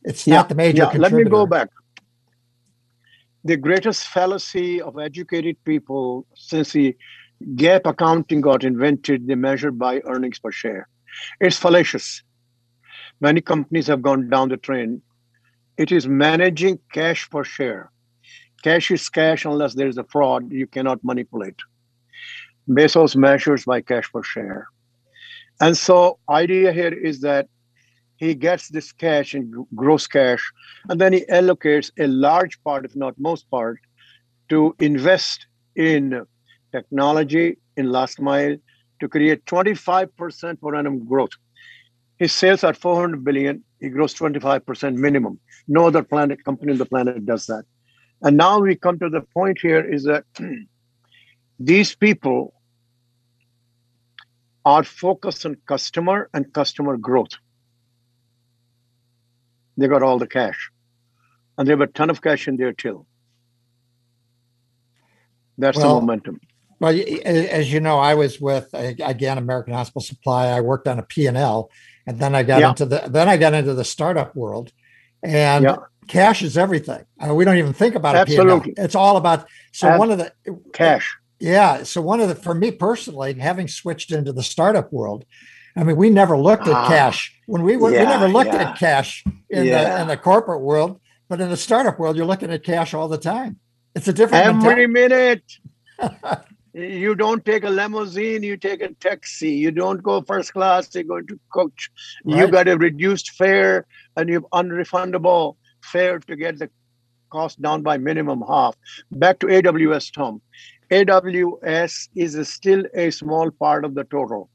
it's 0.02 0.26
yeah, 0.26 0.36
not 0.36 0.48
the 0.48 0.54
major. 0.54 0.84
Yeah, 0.84 0.98
let 0.98 1.12
me 1.12 1.24
go 1.24 1.46
back 1.46 1.68
the 3.44 3.56
greatest 3.56 4.06
fallacy 4.06 4.80
of 4.80 4.98
educated 4.98 5.56
people 5.64 6.26
since 6.34 6.72
the 6.72 6.96
GAAP 7.54 7.82
accounting 7.86 8.40
got 8.40 8.64
invented, 8.64 9.26
they 9.26 9.34
measure 9.34 9.70
by 9.70 10.00
earnings 10.04 10.38
per 10.38 10.52
share. 10.52 10.88
It's 11.40 11.56
fallacious. 11.56 12.22
Many 13.20 13.40
companies 13.40 13.86
have 13.86 14.02
gone 14.02 14.28
down 14.28 14.50
the 14.50 14.56
train. 14.56 15.02
It 15.76 15.90
is 15.90 16.06
managing 16.06 16.78
cash 16.92 17.28
per 17.30 17.44
share. 17.44 17.90
Cash 18.62 18.90
is 18.90 19.09
cash 19.09 19.44
unless 19.44 19.75
there 19.75 19.88
is 19.88 19.99
a 19.99 20.05
fraud 20.05 20.51
you 20.53 20.66
cannot 20.66 21.03
manipulate. 21.03 21.57
Bezos 22.68 23.16
measures 23.16 23.64
by 23.64 23.81
cash 23.81 24.11
per 24.12 24.23
share. 24.23 24.68
And 25.61 25.77
so 25.77 26.18
idea 26.29 26.73
here 26.73 26.92
is 26.92 27.20
that 27.20 27.49
he 28.16 28.35
gets 28.35 28.68
this 28.68 28.92
cash 28.92 29.35
in 29.35 29.66
gross 29.75 30.07
cash, 30.07 30.42
and 30.88 31.01
then 31.01 31.12
he 31.14 31.25
allocates 31.27 31.90
a 31.99 32.07
large 32.07 32.62
part, 32.62 32.85
if 32.85 32.94
not 32.94 33.14
most 33.18 33.51
part, 33.51 33.79
to 34.51 34.77
invest 34.79 35.46
in 35.75 36.27
technology 36.70 37.57
in 37.77 37.90
last 37.90 38.20
mile 38.20 38.57
to 39.01 39.09
create 39.09 39.44
25% 39.46 40.61
per 40.61 40.75
annum 40.75 41.07
growth. 41.07 41.31
His 42.18 42.33
sales 42.33 42.62
are 42.62 42.75
400 42.75 43.25
billion. 43.25 43.64
He 43.81 43.88
grows 43.88 44.14
25% 44.14 44.94
minimum. 44.96 45.40
No 45.66 45.87
other 45.87 46.03
planet 46.03 46.44
company 46.44 46.73
on 46.73 46.79
the 46.79 46.85
planet 46.85 47.25
does 47.25 47.46
that. 47.46 47.64
And 48.22 48.37
now 48.37 48.61
we 48.61 48.76
come 48.76 48.98
to 48.98 49.09
the 49.09 49.22
point 49.22 49.59
here 49.61 49.80
is 49.80 50.04
that 50.04 50.24
these 51.59 51.94
people 51.94 52.54
are 54.64 54.85
focused 54.85 55.46
on 55.46 55.56
customer 55.66 56.28
and 56.35 56.52
customer 56.52 56.96
growth 56.96 57.37
they 59.80 59.88
got 59.88 60.02
all 60.02 60.18
the 60.18 60.26
cash. 60.26 60.70
And 61.56 61.66
they 61.66 61.72
have 61.72 61.80
a 61.80 61.87
ton 61.87 62.11
of 62.11 62.22
cash 62.22 62.46
in 62.48 62.56
their 62.56 62.72
till. 62.72 63.06
That's 65.59 65.76
well, 65.76 65.96
the 65.96 66.00
momentum. 66.00 66.40
Well, 66.78 66.98
as 67.24 67.72
you 67.72 67.80
know, 67.80 67.98
I 67.98 68.14
was 68.14 68.40
with 68.40 68.68
again 68.72 69.37
American 69.37 69.74
Hospital 69.74 70.00
Supply. 70.00 70.46
I 70.46 70.61
worked 70.61 70.88
on 70.88 70.98
a 70.98 71.02
P 71.02 71.26
and 71.26 71.37
L, 71.37 71.70
and 72.06 72.18
then 72.18 72.35
I 72.35 72.42
got 72.42 72.61
yeah. 72.61 72.70
into 72.70 72.87
the 72.87 73.04
then 73.09 73.28
I 73.28 73.37
got 73.37 73.52
into 73.52 73.74
the 73.74 73.85
startup 73.85 74.35
world, 74.35 74.72
and 75.22 75.64
yeah. 75.64 75.76
Cash 76.11 76.42
is 76.42 76.59
everything. 76.59 77.05
I 77.18 77.29
mean, 77.29 77.37
we 77.37 77.44
don't 77.44 77.57
even 77.57 77.73
think 77.73 77.94
about 77.94 78.16
it. 78.16 78.18
Absolutely, 78.18 78.75
It's 78.77 78.94
all 78.94 79.16
about. 79.16 79.46
So 79.73 79.88
As 79.88 79.99
one 79.99 80.11
of 80.11 80.18
the 80.18 80.33
cash. 80.73 81.16
Yeah. 81.38 81.85
So 81.85 82.03
one 82.03 82.20
of 82.20 82.29
the 82.29 82.35
for 82.35 82.55
me 82.55 82.70
personally, 82.73 83.33
having 83.35 83.68
switched 83.68 84.12
into 84.12 84.33
the 84.33 84.42
startup 84.42 84.92
world, 84.92 85.25
I 85.77 85.85
mean, 85.85 85.96
we 85.96 86.11
never 86.11 86.37
looked 86.37 86.66
at 86.66 86.75
ah, 86.75 86.88
cash 86.88 87.35
when 87.46 87.62
we 87.62 87.75
yeah, 87.75 87.79
we 87.79 87.90
never 87.90 88.29
looked 88.29 88.53
yeah. 88.53 88.70
at 88.70 88.79
cash 88.79 89.25
in 89.49 89.66
yeah. 89.66 89.96
the 89.96 90.03
in 90.03 90.09
the 90.09 90.16
corporate 90.16 90.61
world, 90.61 91.01
but 91.29 91.40
in 91.40 91.49
the 91.49 91.57
startup 91.57 91.99
world, 91.99 92.16
you're 92.16 92.27
looking 92.27 92.51
at 92.51 92.64
cash 92.64 92.92
all 92.92 93.09
the 93.09 93.18
time. 93.18 93.59
It's 93.94 94.09
a 94.09 94.12
different 94.12 94.46
every 94.46 94.87
mentality. 94.87 95.40
minute. 95.99 96.44
you 96.73 97.14
don't 97.14 97.44
take 97.44 97.64
a 97.64 97.70
limousine, 97.70 98.42
you 98.42 98.57
take 98.57 98.83
a 98.83 98.92
taxi. 98.94 99.51
You 99.51 99.70
don't 99.70 100.03
go 100.03 100.23
first 100.23 100.53
class, 100.53 100.94
you're 100.94 101.05
going 101.05 101.27
to 101.29 101.38
coach. 101.53 101.90
Right. 102.25 102.38
You 102.38 102.49
got 102.49 102.68
a 102.68 102.77
reduced 102.77 103.31
fare 103.31 103.87
and 104.16 104.29
you 104.29 104.35
have 104.35 104.46
unrefundable 104.53 105.57
fare 105.92 106.18
to 106.20 106.37
get 106.37 106.59
the 106.59 106.70
cost 107.31 107.61
down 107.62 107.83
by 107.83 107.96
minimum 107.98 108.42
half. 108.46 108.76
Back 109.12 109.38
to 109.40 109.46
AWS, 109.46 110.12
Tom. 110.12 110.42
AWS 110.90 112.09
is 112.16 112.48
still 112.48 112.85
a 112.94 113.11
small 113.11 113.50
part 113.50 113.85
of 113.85 113.94
the 113.94 114.05
total 114.05 114.50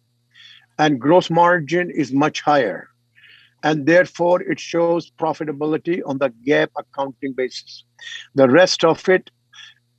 and 0.78 1.00
gross 1.00 1.30
margin 1.30 1.90
is 1.90 2.12
much 2.12 2.42
higher. 2.42 2.90
And 3.64 3.86
therefore, 3.86 4.42
it 4.42 4.60
shows 4.60 5.12
profitability 5.12 6.02
on 6.06 6.18
the 6.20 6.30
GAAP 6.46 6.68
accounting 6.78 7.34
basis. 7.34 7.84
The 8.36 8.48
rest 8.48 8.84
of 8.84 9.08
it, 9.10 9.32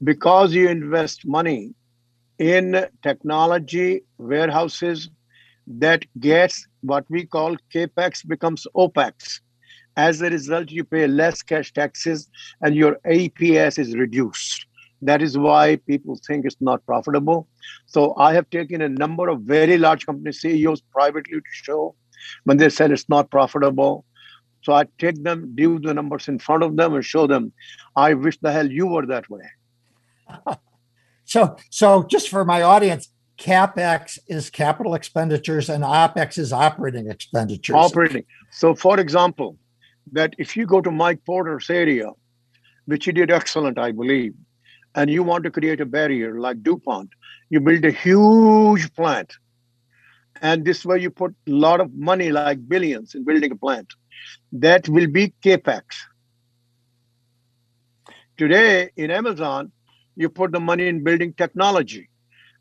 because 0.05 0.55
you 0.55 0.69
invest 0.69 1.27
money 1.27 1.75
in 2.39 2.87
technology, 3.03 4.03
warehouses, 4.19 5.11
that 5.67 6.05
gets 6.21 6.67
what 6.83 7.05
we 7.09 7.27
call 7.27 7.57
capex 7.75 8.27
becomes 8.27 8.67
opex. 8.77 9.41
As 9.97 10.21
a 10.21 10.31
result, 10.31 10.71
you 10.71 10.85
pay 10.85 11.07
less 11.07 11.43
cash 11.43 11.73
taxes 11.73 12.29
and 12.63 12.75
your 12.75 12.99
EPS 13.07 13.79
is 13.79 13.97
reduced. 13.97 14.67
That 15.03 15.23
is 15.23 15.37
why 15.39 15.77
people 15.77 16.19
think 16.27 16.45
it's 16.45 16.61
not 16.61 16.85
profitable. 16.87 17.49
So 17.87 18.15
I 18.17 18.35
have 18.35 18.49
taken 18.51 18.83
a 18.83 18.89
number 18.89 19.29
of 19.29 19.43
very 19.43 19.79
large 19.79 20.07
company 20.07 20.33
CEOs 20.33 20.83
privately 20.93 21.39
to 21.39 21.43
show 21.51 21.95
when 22.45 22.57
they 22.57 22.69
said 22.69 22.91
it's 22.91 23.09
not 23.09 23.31
profitable. 23.31 24.05
So 24.63 24.73
I 24.73 24.87
take 24.99 25.23
them, 25.23 25.53
do 25.55 25.79
the 25.79 25.95
numbers 25.95 26.29
in 26.29 26.39
front 26.39 26.63
of 26.63 26.77
them, 26.77 26.95
and 26.95 27.05
show 27.05 27.27
them. 27.27 27.53
I 27.95 28.15
wish 28.15 28.39
the 28.39 28.51
hell 28.51 28.71
you 28.71 28.87
were 28.87 29.07
that 29.07 29.31
way. 29.31 29.45
so, 31.25 31.57
so 31.71 32.03
just 32.03 32.29
for 32.29 32.45
my 32.45 32.63
audience, 32.63 33.13
capex 33.39 34.19
is 34.27 34.51
capital 34.51 34.95
expenditures, 34.95 35.69
and 35.69 35.85
opex 35.85 36.37
is 36.39 36.53
operating 36.53 37.09
expenditures. 37.09 37.77
Operating. 37.77 38.25
So, 38.51 38.75
for 38.75 38.99
example, 38.99 39.57
that 40.13 40.35
if 40.39 40.57
you 40.57 40.67
go 40.67 40.81
to 40.81 40.91
Mike 40.91 41.25
Porter's 41.25 41.69
area, 41.71 42.11
which 42.87 43.05
he 43.05 43.13
did 43.13 43.31
excellent, 43.31 43.79
I 43.79 43.93
believe, 43.93 44.35
and 44.95 45.11
you 45.11 45.23
want 45.23 45.45
to 45.45 45.51
create 45.51 45.81
a 45.81 45.87
barrier 45.87 46.39
like 46.39 46.63
DuPont, 46.63 47.11
you 47.51 47.61
build 47.61 47.85
a 47.85 47.91
huge 47.91 48.93
plant. 48.95 49.33
And 50.43 50.65
this 50.65 50.85
way 50.85 51.01
you 51.01 51.11
put 51.11 51.35
a 51.47 51.51
lot 51.51 51.81
of 51.81 51.93
money, 51.95 52.31
like 52.31 52.69
billions, 52.69 53.15
in 53.15 53.25
building 53.25 53.53
a 53.53 53.57
plant. 53.57 53.93
That 54.53 54.89
will 54.89 55.07
be 55.07 55.35
capex. 55.43 55.83
Today 58.37 58.91
in 58.97 59.11
Amazon, 59.11 59.73
you 60.15 60.29
put 60.29 60.53
the 60.53 60.61
money 60.61 60.89
in 60.89 61.03
building 61.03 61.33
technology, 61.35 62.09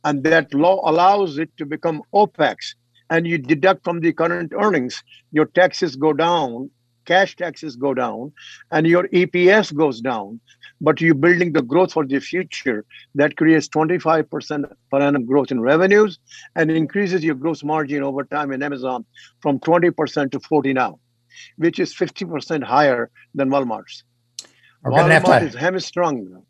and 0.04 0.24
that 0.24 0.54
law 0.54 0.90
allows 0.90 1.38
it 1.38 1.50
to 1.58 1.66
become 1.66 2.02
OPEX. 2.14 2.76
And 3.10 3.28
you 3.28 3.38
deduct 3.38 3.84
from 3.84 4.00
the 4.00 4.14
current 4.14 4.52
earnings, 4.56 5.04
your 5.32 5.46
taxes 5.46 5.96
go 5.96 6.12
down, 6.12 6.72
cash 7.06 7.36
taxes 7.36 7.76
go 7.76 7.94
down, 7.94 8.34
and 8.72 8.86
your 8.88 9.08
EPS 9.10 9.74
goes 9.74 10.02
down. 10.02 10.40
But 10.82 11.00
you're 11.00 11.16
building 11.16 11.54
the 11.54 11.62
growth 11.62 11.94
for 11.94 12.06
the 12.06 12.20
future 12.20 12.86
that 13.16 13.38
creates 13.38 13.70
25% 13.70 14.72
per 14.92 15.00
annum 15.00 15.26
growth 15.26 15.52
in 15.52 15.62
revenues 15.62 16.20
and 16.56 16.70
increases 16.70 17.24
your 17.24 17.36
gross 17.36 17.64
margin 17.64 18.04
over 18.04 18.24
time 18.24 18.52
in 18.52 18.62
Amazon 18.62 19.06
from 19.42 19.60
20% 19.60 20.32
to 20.32 20.40
40 20.40 20.74
now, 20.74 21.00
which 21.58 21.80
is 21.80 21.96
50% 21.96 22.64
higher 22.64 23.10
than 23.34 23.50
Walmart's. 23.50 24.04
Walmart 24.84 25.42
is 25.44 25.56
hamstrung 25.56 26.44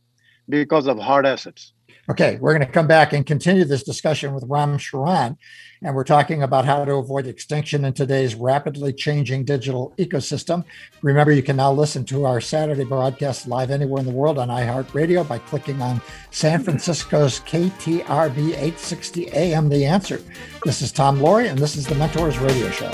because 0.50 0.88
of 0.88 0.98
hard 0.98 1.26
assets. 1.26 1.74
Okay, 2.08 2.38
we're 2.40 2.54
going 2.54 2.66
to 2.66 2.72
come 2.72 2.86
back 2.86 3.14
and 3.14 3.26
continue 3.26 3.66
this 3.66 3.82
discussion 3.82 4.36
with 4.36 4.46
Ram 4.48 4.78
Charan, 4.78 5.40
and 5.82 5.96
we're 5.96 6.04
talking 6.04 6.44
about 6.44 6.64
how 6.64 6.86
to 6.86 6.94
avoid 6.94 7.26
extinction 7.26 7.84
in 7.84 7.94
today's 7.94 8.36
rapidly 8.36 8.94
changing 8.94 9.44
digital 9.44 9.92
ecosystem. 9.98 10.64
Remember, 11.02 11.32
you 11.32 11.42
can 11.42 11.56
now 11.56 11.72
listen 11.72 12.06
to 12.06 12.26
our 12.26 12.40
Saturday 12.40 12.84
broadcast 12.84 13.48
live 13.48 13.72
anywhere 13.72 14.02
in 14.02 14.06
the 14.06 14.14
world 14.14 14.38
on 14.38 14.50
iHeartRadio 14.50 15.28
by 15.28 15.40
clicking 15.40 15.82
on 15.82 16.00
San 16.30 16.62
Francisco's 16.62 17.40
KTRB 17.40 18.50
860 18.50 19.32
AM 19.32 19.68
The 19.68 19.84
Answer. 19.86 20.22
This 20.64 20.84
is 20.84 20.92
Tom 20.92 21.18
Loarie, 21.18 21.50
and 21.50 21.58
this 21.58 21.76
is 21.76 21.88
the 21.88 21.96
Mentors 21.96 22.38
Radio 22.38 22.70
Show. 22.70 22.94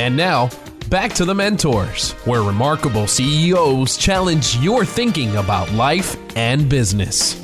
And 0.00 0.16
now, 0.16 0.48
back 0.88 1.12
to 1.16 1.26
the 1.26 1.34
mentors, 1.34 2.12
where 2.24 2.40
remarkable 2.40 3.06
CEOs 3.06 3.98
challenge 3.98 4.56
your 4.56 4.82
thinking 4.82 5.36
about 5.36 5.70
life 5.72 6.16
and 6.36 6.70
business. 6.70 7.38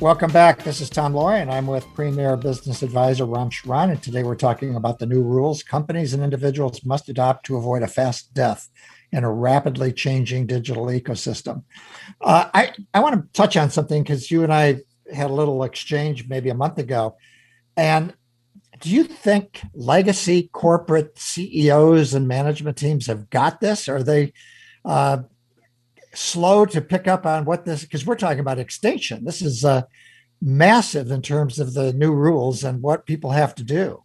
Welcome 0.00 0.32
back. 0.32 0.62
This 0.62 0.80
is 0.80 0.88
Tom 0.88 1.12
Loarie, 1.12 1.42
and 1.42 1.50
I'm 1.50 1.66
with 1.66 1.84
Premier 1.92 2.38
Business 2.38 2.82
Advisor 2.82 3.26
Ram 3.26 3.50
Charan. 3.50 3.90
And 3.90 4.02
today 4.02 4.22
we're 4.22 4.34
talking 4.34 4.76
about 4.76 4.98
the 4.98 5.04
new 5.04 5.22
rules 5.22 5.62
companies 5.62 6.14
and 6.14 6.22
individuals 6.22 6.82
must 6.82 7.10
adopt 7.10 7.44
to 7.44 7.58
avoid 7.58 7.82
a 7.82 7.86
fast 7.86 8.32
death 8.32 8.70
in 9.12 9.24
a 9.24 9.30
rapidly 9.30 9.92
changing 9.92 10.46
digital 10.46 10.86
ecosystem. 10.86 11.64
Uh, 12.22 12.48
I, 12.54 12.72
I 12.94 13.00
want 13.00 13.16
to 13.16 13.28
touch 13.34 13.58
on 13.58 13.68
something 13.68 14.04
because 14.04 14.30
you 14.30 14.42
and 14.42 14.54
I 14.54 14.80
had 15.12 15.28
a 15.28 15.34
little 15.34 15.64
exchange 15.64 16.28
maybe 16.28 16.48
a 16.48 16.54
month 16.54 16.78
ago. 16.78 17.18
And 17.76 18.14
do 18.80 18.90
you 18.90 19.04
think 19.04 19.62
legacy 19.74 20.48
corporate 20.52 21.18
CEOs 21.18 22.14
and 22.14 22.26
management 22.26 22.76
teams 22.76 23.06
have 23.06 23.30
got 23.30 23.60
this? 23.60 23.88
Are 23.88 24.02
they 24.02 24.32
uh, 24.84 25.18
slow 26.12 26.66
to 26.66 26.80
pick 26.80 27.06
up 27.06 27.24
on 27.26 27.44
what 27.44 27.64
this? 27.64 27.82
Because 27.82 28.04
we're 28.04 28.16
talking 28.16 28.40
about 28.40 28.58
extinction. 28.58 29.24
This 29.24 29.42
is 29.42 29.64
uh, 29.64 29.82
massive 30.40 31.10
in 31.10 31.22
terms 31.22 31.58
of 31.58 31.74
the 31.74 31.92
new 31.92 32.12
rules 32.12 32.64
and 32.64 32.82
what 32.82 33.06
people 33.06 33.30
have 33.30 33.54
to 33.56 33.64
do. 33.64 34.02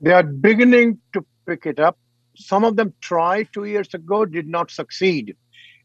They 0.00 0.12
are 0.12 0.22
beginning 0.22 0.98
to 1.12 1.24
pick 1.46 1.66
it 1.66 1.78
up. 1.78 1.98
Some 2.36 2.64
of 2.64 2.76
them 2.76 2.94
tried 3.00 3.48
two 3.52 3.64
years 3.64 3.92
ago, 3.92 4.24
did 4.24 4.48
not 4.48 4.70
succeed. 4.70 5.36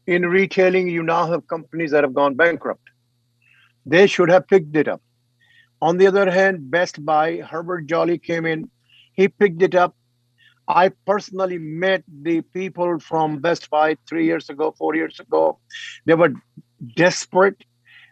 In 0.06 0.24
retailing, 0.24 0.88
you 0.88 1.02
now 1.02 1.26
have 1.26 1.46
companies 1.48 1.90
that 1.90 2.02
have 2.04 2.14
gone 2.14 2.34
bankrupt. 2.34 2.88
They 3.84 4.06
should 4.06 4.30
have 4.30 4.48
picked 4.48 4.74
it 4.74 4.88
up. 4.88 5.02
On 5.82 5.98
the 5.98 6.06
other 6.06 6.30
hand, 6.30 6.70
Best 6.70 7.04
Buy, 7.04 7.42
Hubert 7.50 7.86
Joly 7.86 8.18
came 8.18 8.46
in, 8.46 8.70
he 9.12 9.28
picked 9.28 9.62
it 9.62 9.74
up. 9.74 9.94
I 10.68 10.88
personally 11.06 11.58
met 11.58 12.02
the 12.22 12.40
people 12.40 12.98
from 12.98 13.38
Best 13.38 13.70
Buy 13.70 13.96
three 14.08 14.24
years 14.24 14.50
ago, 14.50 14.74
four 14.76 14.94
years 14.94 15.20
ago. 15.20 15.58
They 16.06 16.14
were 16.14 16.32
desperate, 16.96 17.62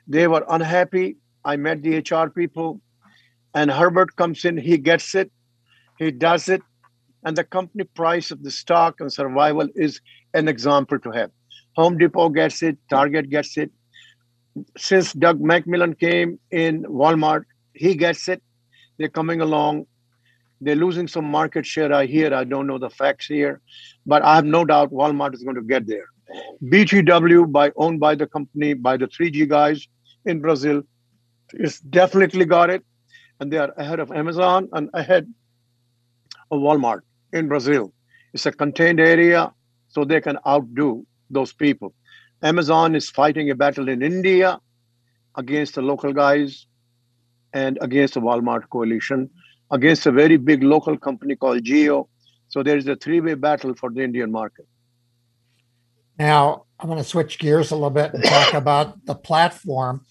they 0.07 0.29
were 0.29 0.44
unhappy. 0.48 1.16
I 1.44 1.57
met 1.57 1.83
the 1.83 1.98
HR 1.98 2.31
people, 2.31 2.81
and 3.55 3.70
Hubert 3.70 4.16
comes 4.16 4.44
in, 4.44 4.57
he 4.57 4.79
gets 4.79 5.14
it, 5.14 5.31
he 5.98 6.11
does 6.11 6.48
it, 6.48 6.62
and 7.24 7.37
the 7.37 7.44
company 7.44 7.85
price 7.85 8.31
of 8.31 8.42
the 8.42 8.50
stock 8.50 9.00
and 9.00 9.12
survival 9.12 9.68
is 9.74 10.00
an 10.33 10.48
example 10.48 10.98
to 11.00 11.11
have. 11.11 11.31
Home 11.77 11.98
Depot 11.98 12.29
gets 12.29 12.62
it, 12.62 12.79
Target 12.88 13.31
gets 13.31 13.57
it. 13.57 13.70
Since 14.77 15.12
Doug 15.14 15.40
McMillon 15.40 15.98
came 15.98 16.38
in 16.50 16.85
Walmart, 16.85 17.44
he 17.74 17.94
gets 17.94 18.28
it. 18.28 18.42
They're 18.98 19.08
coming 19.08 19.40
along. 19.40 19.87
They're 20.60 20.76
losing 20.76 21.08
some 21.08 21.24
market 21.24 21.66
share. 21.66 21.92
I 21.92 22.06
hear. 22.06 22.32
I 22.32 22.44
don't 22.44 22.66
know 22.66 22.78
the 22.78 22.90
facts 22.90 23.26
here, 23.26 23.60
but 24.06 24.22
I 24.22 24.37
have 24.37 24.44
no 24.44 24.64
doubt 24.64 24.92
Walmart 24.92 25.34
is 25.34 25.42
going 25.42 25.56
to 25.56 25.62
get 25.62 25.87
there. 25.87 26.06
B2W, 26.62 27.52
by 27.52 27.72
owned 27.76 28.00
by 28.00 28.14
the 28.14 28.26
company 28.26 28.74
by 28.74 28.96
the 28.96 29.06
3G 29.06 29.48
guys 29.48 29.87
in 30.24 30.40
Brazil, 30.40 30.82
is 31.52 31.80
definitely 31.80 32.44
got 32.44 32.70
it, 32.70 32.82
and 33.40 33.52
they 33.52 33.58
are 33.58 33.72
ahead 33.76 34.00
of 34.00 34.10
Amazon 34.12 34.68
and 34.72 34.88
ahead 34.94 35.32
of 36.50 36.60
Walmart 36.60 37.00
in 37.32 37.48
Brazil. 37.48 37.92
It's 38.32 38.46
a 38.46 38.52
contained 38.52 39.00
area, 39.00 39.52
so 39.88 40.04
they 40.04 40.20
can 40.20 40.38
outdo 40.46 41.06
those 41.30 41.52
people. 41.52 41.94
Amazon 42.42 42.94
is 42.94 43.10
fighting 43.10 43.50
a 43.50 43.54
battle 43.54 43.88
in 43.88 44.02
India 44.02 44.58
against 45.37 45.74
the 45.74 45.82
local 45.82 46.12
guys 46.12 46.66
and 47.54 47.78
against 47.80 48.14
the 48.14 48.20
Walmart 48.20 48.68
coalition, 48.68 49.30
against 49.70 50.04
a 50.06 50.12
very 50.12 50.36
big 50.36 50.62
local 50.62 50.98
company 50.98 51.36
called 51.36 51.62
Jio. 51.62 52.08
So 52.48 52.62
there 52.62 52.76
is 52.76 52.86
a 52.88 52.96
three 52.96 53.20
way 53.20 53.34
battle 53.34 53.74
for 53.74 53.90
the 53.90 54.02
Indian 54.02 54.30
market. 54.30 54.66
Now, 56.18 56.66
I'm 56.78 56.88
going 56.88 56.98
to 56.98 57.08
switch 57.08 57.38
gears 57.38 57.70
a 57.70 57.74
little 57.74 57.90
bit 57.90 58.12
and 58.12 58.22
talk 58.22 58.54
about 58.62 59.06
the 59.06 59.14
platform 59.14 60.04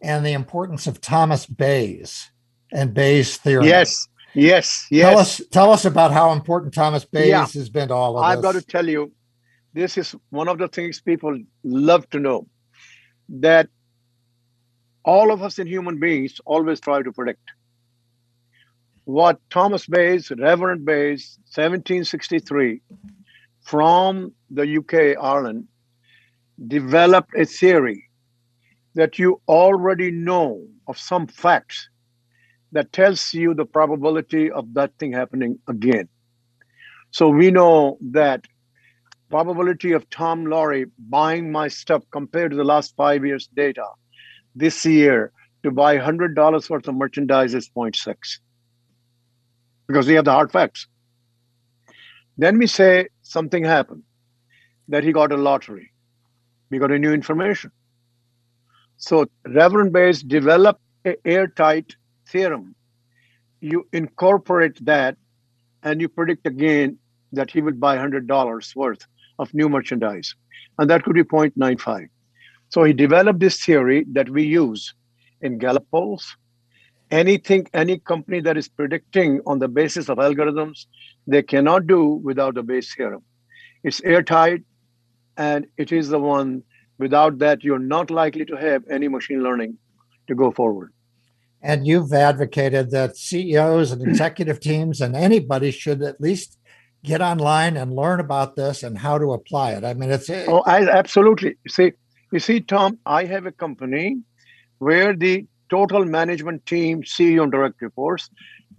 and 0.00 0.24
the 0.24 0.32
importance 0.32 0.86
of 0.86 1.00
Thomas 1.00 1.46
Bayes 1.46 2.30
and 2.72 2.94
Bayes' 2.94 3.36
theory. 3.38 3.66
Yes, 3.66 4.06
yes, 4.34 4.86
yes. 4.90 5.10
Tell 5.10 5.18
us, 5.18 5.42
tell 5.50 5.72
us 5.72 5.84
about 5.84 6.12
how 6.12 6.32
important 6.32 6.74
Thomas 6.74 7.04
Bayes 7.04 7.28
yeah. 7.28 7.46
has 7.46 7.68
been 7.70 7.88
to 7.88 7.94
all 7.94 8.18
of 8.18 8.24
I've 8.24 8.38
this. 8.38 8.46
I've 8.46 8.54
got 8.54 8.60
to 8.60 8.66
tell 8.66 8.88
you, 8.88 9.12
this 9.72 9.96
is 9.96 10.14
one 10.30 10.48
of 10.48 10.58
the 10.58 10.68
things 10.68 11.00
people 11.00 11.38
love 11.64 12.08
to 12.10 12.20
know 12.20 12.46
that 13.28 13.68
all 15.04 15.30
of 15.30 15.42
us 15.42 15.58
in 15.58 15.66
human 15.66 15.98
beings 15.98 16.40
always 16.46 16.80
try 16.80 17.02
to 17.02 17.12
predict. 17.12 17.50
What 19.04 19.38
Thomas 19.50 19.86
Bayes, 19.86 20.30
Reverend 20.30 20.84
Bayes, 20.84 21.38
1763, 21.54 22.80
from 23.60 24.32
the 24.50 24.78
UK, 24.78 25.22
Ireland, 25.22 25.68
developed 26.68 27.34
a 27.36 27.44
theory 27.44 28.08
that 28.94 29.18
you 29.18 29.40
already 29.46 30.10
know 30.10 30.66
of 30.86 30.96
some 30.96 31.26
facts 31.26 31.88
that 32.72 32.92
tells 32.92 33.34
you 33.34 33.54
the 33.54 33.64
probability 33.64 34.50
of 34.50 34.72
that 34.74 34.92
thing 34.98 35.12
happening 35.12 35.58
again. 35.68 36.08
So 37.10 37.28
we 37.28 37.50
know 37.50 37.98
that 38.12 38.44
probability 39.28 39.92
of 39.92 40.08
Tom 40.10 40.44
Loarie 40.44 40.90
buying 40.98 41.52
my 41.52 41.68
stuff 41.68 42.04
compared 42.10 42.52
to 42.52 42.56
the 42.56 42.64
last 42.64 42.94
five 42.96 43.24
years 43.24 43.48
data 43.54 43.84
this 44.54 44.84
year 44.84 45.32
to 45.62 45.70
buy 45.70 45.96
$100 45.98 46.70
worth 46.70 46.88
of 46.88 46.94
merchandise 46.94 47.54
is 47.54 47.68
0.6 47.68 48.38
because 49.86 50.06
we 50.06 50.14
have 50.14 50.24
the 50.24 50.32
hard 50.32 50.52
facts. 50.52 50.86
Then 52.36 52.58
we 52.58 52.66
say 52.66 53.08
something 53.22 53.64
happened, 53.64 54.02
that 54.88 55.04
he 55.04 55.12
got 55.12 55.32
a 55.32 55.36
lottery. 55.36 55.92
We 56.70 56.78
got 56.78 56.90
a 56.90 56.98
new 56.98 57.12
information. 57.12 57.70
So 58.96 59.26
Reverend 59.46 59.92
Bayes 59.92 60.22
developed 60.22 60.80
an 61.04 61.16
airtight 61.24 61.96
theorem. 62.28 62.74
You 63.60 63.86
incorporate 63.92 64.84
that 64.84 65.16
and 65.82 66.00
you 66.00 66.08
predict 66.08 66.46
again 66.46 66.98
that 67.32 67.50
he 67.50 67.60
would 67.60 67.80
buy 67.80 67.96
$100 67.96 68.76
worth 68.76 69.06
of 69.38 69.52
new 69.54 69.68
merchandise. 69.68 70.34
And 70.78 70.90
that 70.90 71.04
could 71.04 71.14
be 71.14 71.22
0.95. 71.22 72.08
So 72.74 72.82
he 72.82 72.92
developed 72.92 73.38
this 73.38 73.64
theory 73.64 74.04
that 74.14 74.28
we 74.28 74.42
use 74.42 74.94
in 75.40 75.58
Gallup 75.58 75.88
polls. 75.92 76.36
Anything, 77.08 77.68
any 77.72 78.00
company 78.00 78.40
that 78.40 78.56
is 78.56 78.66
predicting 78.68 79.40
on 79.46 79.60
the 79.60 79.68
basis 79.68 80.08
of 80.08 80.18
algorithms, 80.18 80.86
they 81.28 81.44
cannot 81.44 81.86
do 81.86 82.02
without 82.28 82.56
the 82.56 82.64
Bayes 82.64 82.92
theorem. 82.92 83.22
It's 83.84 84.02
airtight, 84.02 84.62
and 85.36 85.68
it 85.76 85.92
is 85.92 86.08
the 86.08 86.18
one 86.18 86.64
without 86.98 87.38
that 87.38 87.62
you're 87.62 87.78
not 87.78 88.10
likely 88.10 88.44
to 88.46 88.56
have 88.56 88.82
any 88.90 89.06
machine 89.06 89.44
learning 89.44 89.78
to 90.26 90.34
go 90.34 90.50
forward. 90.50 90.92
And 91.62 91.86
you've 91.86 92.12
advocated 92.12 92.90
that 92.90 93.16
CEOs 93.16 93.92
and 93.92 94.02
executive 94.08 94.58
teams 94.58 95.00
and 95.00 95.14
anybody 95.14 95.70
should 95.70 96.02
at 96.02 96.20
least 96.20 96.58
get 97.04 97.20
online 97.20 97.76
and 97.76 97.94
learn 97.94 98.18
about 98.18 98.56
this 98.56 98.82
and 98.82 98.98
how 98.98 99.16
to 99.18 99.32
apply 99.32 99.74
it. 99.74 99.84
I 99.84 99.94
mean, 99.94 100.10
it's 100.10 100.28
oh, 100.28 100.64
I, 100.66 100.88
absolutely. 100.88 101.56
See, 101.68 101.92
you 102.34 102.40
see, 102.40 102.60
Tom, 102.60 102.98
I 103.06 103.24
have 103.24 103.46
a 103.46 103.52
company 103.52 104.18
where 104.78 105.14
the 105.16 105.46
total 105.70 106.04
management 106.04 106.66
team, 106.66 107.02
CEO 107.02 107.44
and 107.44 107.52
direct 107.52 107.80
reports, 107.80 108.28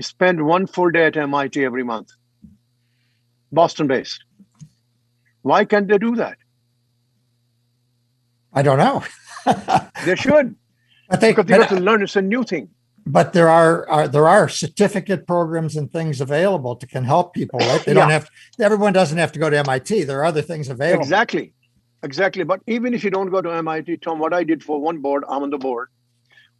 spend 0.02 0.46
one 0.46 0.68
full 0.68 0.92
day 0.92 1.06
at 1.06 1.18
MIT 1.18 1.64
every 1.64 1.84
month, 1.84 2.10
Boston 3.52 3.88
based. 3.88 4.24
Why 5.42 5.66
can't 5.66 5.88
they 5.88 5.98
do 5.98 6.16
that? 6.16 6.38
I 8.54 8.62
don't 8.62 8.78
know. 8.78 9.04
they 10.06 10.16
should. 10.16 10.56
I 11.10 11.18
think 11.18 11.38
because 11.38 11.50
they 11.50 11.58
have 11.58 11.70
to 11.70 11.80
learn 11.80 12.02
it's 12.02 12.16
a 12.16 12.22
new 12.22 12.44
thing. 12.44 12.70
But 13.06 13.34
there 13.34 13.50
are, 13.50 13.88
are, 13.88 14.08
there 14.08 14.28
are 14.28 14.50
certificate 14.50 15.28
programs 15.28 15.76
and 15.76 15.92
things 15.92 16.20
available 16.20 16.76
to 16.78 16.88
can 16.88 17.04
help 17.04 17.36
people, 17.36 17.60
right? 17.60 17.84
They 17.86 17.92
yeah. 17.94 18.00
don't 18.00 18.10
have 18.10 18.28
everyone 18.60 18.94
doesn't 18.94 19.18
have 19.18 19.32
to 19.34 19.40
go 19.40 19.50
to 19.50 19.58
MIT. 19.60 20.06
There 20.06 20.20
are 20.20 20.26
other 20.26 20.42
things 20.42 20.70
available. 20.70 21.04
Exactly. 21.04 21.54
Exactly. 22.06 22.44
But 22.44 22.62
even 22.68 22.94
if 22.94 23.04
you 23.04 23.10
don't 23.10 23.32
go 23.32 23.42
to 23.42 23.52
MIT, 23.52 23.98
Tom, 23.98 24.20
what 24.20 24.32
I 24.32 24.44
did 24.44 24.64
for 24.64 24.80
one 24.80 25.00
board, 25.00 25.24
I'm 25.28 25.42
on 25.42 25.50
the 25.50 25.58
board. 25.58 25.90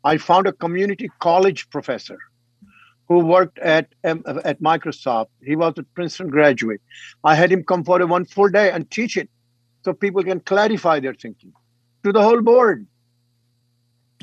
I 0.04 0.18
found 0.18 0.48
a 0.48 0.54
community 0.54 1.10
college 1.20 1.70
professor 1.70 2.18
who 3.08 3.20
worked 3.20 3.60
at 3.60 3.94
at 4.04 4.60
Microsoft. 4.60 5.28
He 5.44 5.56
was 5.56 5.74
a 5.78 5.84
Princeton 5.84 6.30
graduate. 6.30 6.82
I 7.24 7.36
had 7.36 7.52
him 7.52 7.64
come 7.64 7.84
for 7.84 8.02
a 8.02 8.08
one 8.08 8.26
full 8.26 8.50
day 8.50 8.72
and 8.72 8.90
teach 8.90 9.18
it 9.18 9.30
so 9.84 9.94
people 9.94 10.24
can 10.24 10.40
clarify 10.40 11.00
their 11.00 11.14
thinking 11.14 11.54
to 12.04 12.12
the 12.12 12.24
whole 12.24 12.42
board. 12.42 12.88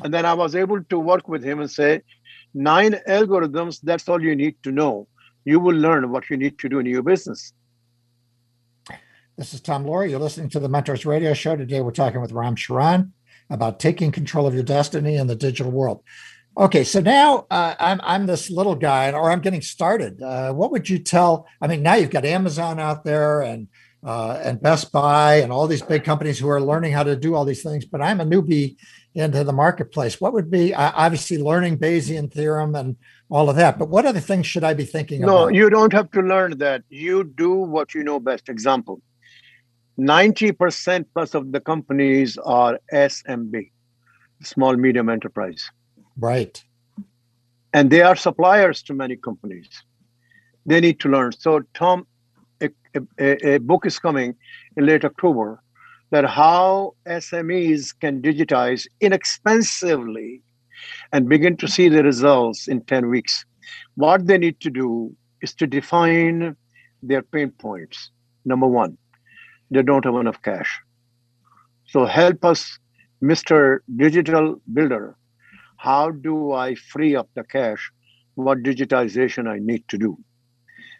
And 0.03 0.13
then 0.13 0.25
I 0.25 0.33
was 0.33 0.55
able 0.55 0.83
to 0.83 0.99
work 0.99 1.29
with 1.29 1.41
him 1.41 1.61
and 1.61 1.71
say, 1.71 2.01
nine 2.53 2.99
algorithms, 3.07 3.79
that's 3.81 4.09
all 4.09 4.21
you 4.21 4.35
need 4.35 4.61
to 4.63 4.71
know. 4.71 5.07
You 5.45 5.61
will 5.61 5.75
learn 5.75 6.11
what 6.11 6.29
you 6.29 6.35
need 6.35 6.59
to 6.59 6.67
do 6.67 6.79
in 6.79 6.85
your 6.85 7.03
business. 7.03 7.53
This 9.35 9.55
is 9.55 9.61
Tom 9.61 9.83
Loarie. 9.83 10.11
You're 10.11 10.19
listening 10.19 10.49
to 10.49 10.59
the 10.59 10.69
Mentors 10.69 11.07
Radio 11.07 11.33
Show. 11.33 11.55
Today 11.55 11.81
we're 11.81 11.89
talking 11.89 12.21
with 12.21 12.31
Ram 12.31 12.55
Charan 12.55 13.13
about 13.49 13.79
taking 13.79 14.11
control 14.11 14.45
of 14.45 14.53
your 14.53 14.61
destiny 14.61 15.15
in 15.15 15.25
the 15.25 15.35
digital 15.35 15.71
world. 15.71 16.03
Okay, 16.55 16.83
so 16.83 16.99
now 16.99 17.47
uh, 17.49 17.73
I'm 17.79 17.99
I'm 18.03 18.27
this 18.27 18.51
little 18.51 18.75
guy, 18.75 19.11
or 19.11 19.31
I'm 19.31 19.41
getting 19.41 19.63
started. 19.63 20.21
Uh, 20.21 20.53
what 20.53 20.69
would 20.69 20.87
you 20.87 20.99
tell? 20.99 21.47
I 21.59 21.65
mean, 21.65 21.81
now 21.81 21.95
you've 21.95 22.11
got 22.11 22.25
Amazon 22.25 22.79
out 22.79 23.03
there 23.05 23.41
and 23.41 23.69
uh, 24.05 24.39
and 24.43 24.61
Best 24.61 24.91
Buy 24.91 25.37
and 25.37 25.51
all 25.51 25.65
these 25.65 25.81
big 25.81 26.03
companies 26.03 26.37
who 26.37 26.49
are 26.49 26.61
learning 26.61 26.91
how 26.91 27.01
to 27.01 27.15
do 27.15 27.33
all 27.33 27.43
these 27.43 27.63
things. 27.63 27.85
But 27.85 28.03
I'm 28.03 28.21
a 28.21 28.25
newbie 28.25 28.75
into 29.15 29.43
the 29.43 29.51
marketplace. 29.51 30.21
What 30.21 30.33
would 30.33 30.51
be 30.51 30.75
obviously 30.75 31.39
learning 31.39 31.79
Bayesian 31.79 32.31
theorem 32.31 32.75
and 32.75 32.97
all 33.31 33.49
of 33.49 33.55
that? 33.55 33.79
But 33.79 33.89
what 33.89 34.05
other 34.05 34.19
things 34.19 34.45
should 34.45 34.63
I 34.63 34.75
be 34.75 34.85
thinking 34.85 35.21
no, 35.21 35.27
about? 35.27 35.53
No, 35.53 35.57
you 35.57 35.71
don't 35.71 35.93
have 35.93 36.11
to 36.11 36.21
learn 36.21 36.59
that. 36.59 36.83
You 36.89 37.23
do 37.23 37.55
what 37.55 37.95
you 37.95 38.03
know 38.03 38.19
best. 38.19 38.47
Example 38.47 39.01
90% 39.99 41.05
plus 41.13 41.33
of 41.33 41.51
the 41.51 41.59
companies 41.59 42.37
are 42.37 42.79
SMB, 42.91 43.69
small 44.41 44.75
medium 44.75 45.09
enterprise. 45.09 45.69
Right. 46.17 46.63
And 47.73 47.89
they 47.89 48.01
are 48.01 48.15
suppliers 48.15 48.81
to 48.83 48.93
many 48.93 49.15
companies. 49.15 49.67
They 50.65 50.79
need 50.79 50.99
to 51.01 51.09
learn. 51.09 51.31
So, 51.33 51.61
Tom, 51.73 52.07
a, 52.61 52.69
a, 53.19 53.55
a 53.55 53.57
book 53.59 53.85
is 53.85 53.99
coming 53.99 54.35
in 54.77 54.85
late 54.85 55.03
October 55.03 55.61
that 56.11 56.25
how 56.25 56.93
SMEs 57.07 57.93
can 57.99 58.21
digitize 58.21 58.85
inexpensively 59.01 60.41
and 61.11 61.27
begin 61.27 61.57
to 61.57 61.67
see 61.67 61.89
the 61.89 62.03
results 62.03 62.67
in 62.67 62.81
10 62.81 63.09
weeks. 63.09 63.45
What 63.95 64.27
they 64.27 64.37
need 64.37 64.59
to 64.61 64.69
do 64.69 65.15
is 65.41 65.53
to 65.55 65.67
define 65.67 66.55
their 67.01 67.21
pain 67.21 67.49
points. 67.51 68.11
Number 68.45 68.67
one, 68.67 68.97
they 69.73 69.83
don't 69.83 70.05
have 70.05 70.15
enough 70.15 70.41
cash. 70.41 70.81
So 71.85 72.05
help 72.05 72.45
us, 72.45 72.79
Mr. 73.21 73.79
Digital 73.95 74.61
Builder. 74.71 75.17
How 75.77 76.11
do 76.11 76.53
I 76.53 76.75
free 76.75 77.15
up 77.15 77.29
the 77.35 77.43
cash? 77.43 77.91
What 78.35 78.63
digitization 78.63 79.47
I 79.47 79.59
need 79.59 79.87
to 79.89 79.97
do? 79.97 80.17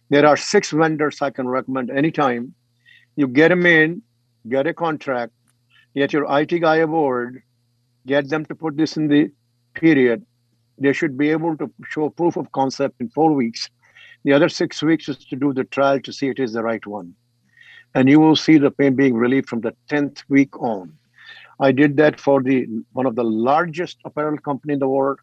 There 0.10 0.28
are 0.28 0.38
six 0.38 0.72
vendors 0.72 1.22
I 1.22 1.30
can 1.30 1.48
recommend 1.48 1.90
anytime. 1.90 2.54
You 3.16 3.28
get 3.28 3.50
them 3.50 3.66
in, 3.66 4.02
get 4.50 4.68
a 4.68 4.74
contract, 4.74 5.34
get 5.96 6.14
your 6.14 6.26
IT 6.40 6.60
guy 6.60 6.78
aboard, 6.78 7.42
get 8.06 8.30
them 8.30 8.46
to 8.46 8.56
put 8.56 8.78
this 8.78 8.98
in 8.98 9.08
the 9.08 9.32
period. 9.74 10.26
They 10.78 10.94
should 10.94 11.18
be 11.18 11.30
able 11.30 11.56
to 11.58 11.72
show 11.88 12.10
proof 12.10 12.36
of 12.36 12.52
concept 12.52 13.00
in 13.00 13.10
four 13.10 13.34
weeks. 13.34 13.70
The 14.24 14.34
other 14.34 14.50
six 14.50 14.82
weeks 14.82 15.10
is 15.10 15.18
to 15.26 15.36
do 15.36 15.54
the 15.54 15.64
trial 15.64 16.00
to 16.02 16.14
see 16.14 16.30
it 16.30 16.40
is 16.40 16.54
the 16.54 16.64
right 16.64 16.86
one. 16.86 17.16
And 17.96 18.10
you 18.10 18.20
will 18.20 18.36
see 18.36 18.58
the 18.58 18.72
pain 18.72 18.96
being 18.96 19.16
relieved 19.16 19.50
from 19.50 19.62
the 19.62 19.76
10th 19.90 20.24
week 20.30 20.60
on. 20.62 20.98
I 21.60 21.72
did 21.72 21.98
that 21.98 22.20
for 22.20 22.42
the 22.42 22.68
one 22.94 23.06
of 23.06 23.16
the 23.16 23.24
largest 23.24 23.98
apparel 24.06 24.38
company 24.38 24.74
in 24.74 24.80
the 24.80 24.88
world. 24.88 25.20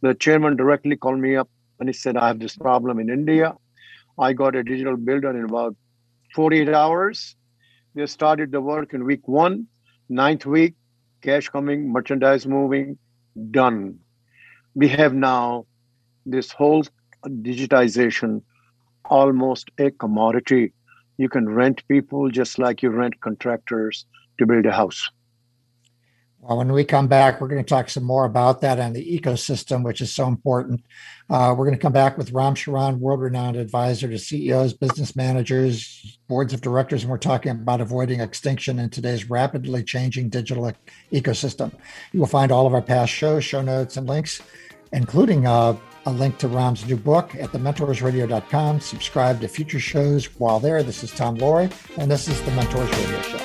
The 0.00 0.14
chairman 0.14 0.56
directly 0.56 0.96
called 0.96 1.18
me 1.18 1.36
up 1.36 1.48
and 1.80 1.88
he 1.88 1.92
said, 1.92 2.16
I 2.16 2.28
have 2.28 2.38
this 2.38 2.56
problem 2.56 3.00
in 3.00 3.10
India. 3.10 3.54
I 4.18 4.32
got 4.32 4.54
a 4.54 4.62
digital 4.62 4.96
builder 4.96 5.30
in 5.30 5.44
about 5.44 5.74
48 6.34 6.68
hours. 6.68 7.36
They 7.94 8.06
started 8.06 8.52
the 8.52 8.60
work 8.60 8.94
in 8.94 9.04
week 9.04 9.26
one, 9.26 9.66
ninth 10.08 10.46
week, 10.46 10.74
cash 11.22 11.48
coming, 11.48 11.92
merchandise 11.92 12.46
moving, 12.46 12.98
done. 13.50 13.98
We 14.74 14.88
have 14.88 15.14
now 15.14 15.66
this 16.24 16.52
whole 16.52 16.84
digitization 17.26 18.42
almost 19.04 19.70
a 19.78 19.90
commodity. 19.90 20.72
You 21.22 21.28
can 21.28 21.48
rent 21.48 21.86
people 21.86 22.30
just 22.30 22.58
like 22.58 22.82
you 22.82 22.90
rent 22.90 23.20
contractors 23.20 24.06
to 24.38 24.44
build 24.44 24.66
a 24.66 24.72
house. 24.72 25.08
Well, 26.40 26.58
when 26.58 26.72
we 26.72 26.84
come 26.84 27.06
back, 27.06 27.40
we're 27.40 27.46
going 27.46 27.62
to 27.62 27.68
talk 27.68 27.88
some 27.88 28.02
more 28.02 28.24
about 28.24 28.60
that 28.62 28.80
and 28.80 28.92
the 28.92 29.20
ecosystem, 29.20 29.84
which 29.84 30.00
is 30.00 30.12
so 30.12 30.26
important. 30.26 30.80
Uh, 31.30 31.54
we're 31.56 31.64
going 31.64 31.78
to 31.78 31.80
come 31.80 31.92
back 31.92 32.18
with 32.18 32.32
Ram 32.32 32.56
Charan, 32.56 32.98
world 32.98 33.20
renowned 33.20 33.54
advisor 33.54 34.08
to 34.08 34.18
CEOs, 34.18 34.72
business 34.72 35.14
managers, 35.14 36.18
boards 36.26 36.52
of 36.52 36.60
directors, 36.60 37.04
and 37.04 37.10
we're 37.12 37.18
talking 37.18 37.52
about 37.52 37.80
avoiding 37.80 38.18
extinction 38.18 38.80
in 38.80 38.90
today's 38.90 39.30
rapidly 39.30 39.84
changing 39.84 40.28
digital 40.28 40.72
ecosystem. 41.12 41.72
You 42.10 42.18
will 42.18 42.26
find 42.26 42.50
all 42.50 42.66
of 42.66 42.74
our 42.74 42.82
past 42.82 43.12
shows, 43.12 43.44
show 43.44 43.62
notes, 43.62 43.96
and 43.96 44.08
links, 44.08 44.42
including 44.92 45.46
uh, 45.46 45.76
a 46.06 46.12
link 46.12 46.38
to 46.38 46.48
Ram's 46.48 46.86
new 46.86 46.96
book 46.96 47.34
at 47.34 47.50
thementorsradio.com. 47.50 48.80
Subscribe 48.80 49.40
to 49.40 49.48
future 49.48 49.80
shows 49.80 50.26
while 50.38 50.60
there. 50.60 50.82
This 50.82 51.04
is 51.04 51.12
Tom 51.12 51.36
Loarie, 51.38 51.72
and 51.98 52.10
this 52.10 52.28
is 52.28 52.40
the 52.42 52.50
Mentors 52.52 52.90
Radio 52.90 53.22
Show. 53.22 53.38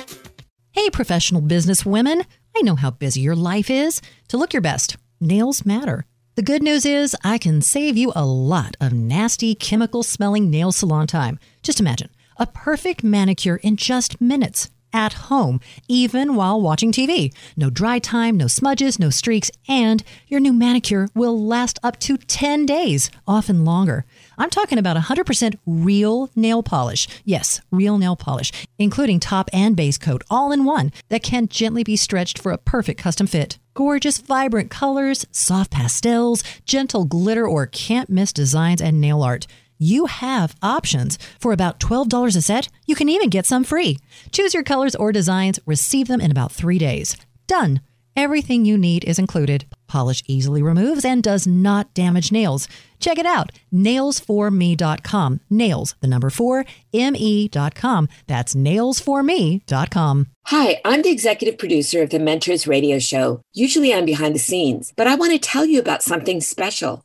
Hey, 0.72 0.90
professional 0.90 1.40
business 1.40 1.84
women. 1.84 2.22
I 2.56 2.62
know 2.62 2.76
how 2.76 2.90
busy 2.90 3.20
your 3.20 3.36
life 3.36 3.70
is. 3.70 4.00
To 4.28 4.36
look 4.36 4.52
your 4.52 4.62
best, 4.62 4.96
nails 5.20 5.64
matter. 5.64 6.04
The 6.36 6.42
good 6.42 6.62
news 6.62 6.86
is 6.86 7.16
I 7.24 7.38
can 7.38 7.62
save 7.62 7.96
you 7.96 8.12
a 8.14 8.24
lot 8.24 8.76
of 8.80 8.92
nasty, 8.92 9.54
chemical 9.54 10.02
smelling 10.02 10.50
nail 10.50 10.70
salon 10.70 11.06
time. 11.06 11.38
Just 11.62 11.80
imagine 11.80 12.10
a 12.36 12.46
perfect 12.46 13.02
manicure 13.02 13.56
in 13.56 13.76
just 13.76 14.20
minutes 14.20 14.70
at 14.92 15.12
home, 15.28 15.60
even 15.88 16.34
while 16.34 16.60
watching 16.60 16.92
TV. 16.92 17.34
No 17.56 17.70
dry 17.70 17.98
time, 17.98 18.36
no 18.36 18.46
smudges, 18.46 18.98
no 18.98 19.10
streaks, 19.10 19.50
and 19.68 20.02
your 20.26 20.40
new 20.40 20.52
manicure 20.52 21.08
will 21.14 21.42
last 21.42 21.78
up 21.82 21.98
to 22.00 22.16
10 22.16 22.66
days, 22.66 23.10
often 23.26 23.64
longer. 23.64 24.04
I'm 24.36 24.50
talking 24.50 24.78
about 24.78 24.96
100% 24.96 25.58
real 25.66 26.30
nail 26.34 26.62
polish. 26.62 27.08
Yes, 27.24 27.60
real 27.70 27.98
nail 27.98 28.16
polish, 28.16 28.52
including 28.78 29.20
top 29.20 29.50
and 29.52 29.76
base 29.76 29.98
coat 29.98 30.22
all 30.30 30.52
in 30.52 30.64
one 30.64 30.92
that 31.08 31.22
can 31.22 31.48
gently 31.48 31.84
be 31.84 31.96
stretched 31.96 32.38
for 32.38 32.52
a 32.52 32.58
perfect 32.58 33.00
custom 33.00 33.26
fit. 33.26 33.58
Gorgeous, 33.74 34.18
vibrant 34.18 34.70
colors, 34.70 35.24
soft 35.30 35.70
pastels, 35.70 36.42
gentle 36.64 37.04
glitter, 37.04 37.46
or 37.46 37.66
can't 37.66 38.10
miss 38.10 38.32
designs 38.32 38.82
and 38.82 39.00
nail 39.00 39.22
art 39.22 39.46
you 39.78 40.06
have 40.06 40.54
options. 40.62 41.18
For 41.40 41.52
about 41.52 41.80
$12 41.80 42.36
a 42.36 42.42
set, 42.42 42.68
you 42.86 42.94
can 42.94 43.08
even 43.08 43.28
get 43.28 43.46
some 43.46 43.64
free. 43.64 43.98
Choose 44.32 44.54
your 44.54 44.62
colors 44.62 44.94
or 44.94 45.12
designs, 45.12 45.58
receive 45.66 46.08
them 46.08 46.20
in 46.20 46.30
about 46.30 46.52
three 46.52 46.78
days. 46.78 47.16
Done. 47.46 47.80
Everything 48.16 48.64
you 48.64 48.76
need 48.76 49.04
is 49.04 49.20
included. 49.20 49.64
Polish 49.86 50.24
easily 50.26 50.60
removes 50.60 51.04
and 51.04 51.22
does 51.22 51.46
not 51.46 51.94
damage 51.94 52.32
nails. 52.32 52.66
Check 52.98 53.16
it 53.16 53.26
out. 53.26 53.52
Nailsforme.com. 53.72 55.40
Nails, 55.48 55.94
the 56.00 56.08
number 56.08 56.28
four, 56.28 56.64
M-E.com. 56.92 58.08
That's 58.26 58.56
nailsforme.com. 58.56 60.26
Hi, 60.46 60.80
I'm 60.84 61.02
the 61.02 61.10
executive 61.10 61.58
producer 61.58 62.02
of 62.02 62.10
the 62.10 62.18
Mentors 62.18 62.66
radio 62.66 62.98
show. 62.98 63.40
Usually 63.52 63.94
I'm 63.94 64.04
behind 64.04 64.34
the 64.34 64.40
scenes, 64.40 64.92
but 64.96 65.06
I 65.06 65.14
want 65.14 65.32
to 65.32 65.38
tell 65.38 65.64
you 65.64 65.78
about 65.78 66.02
something 66.02 66.40
special. 66.40 67.04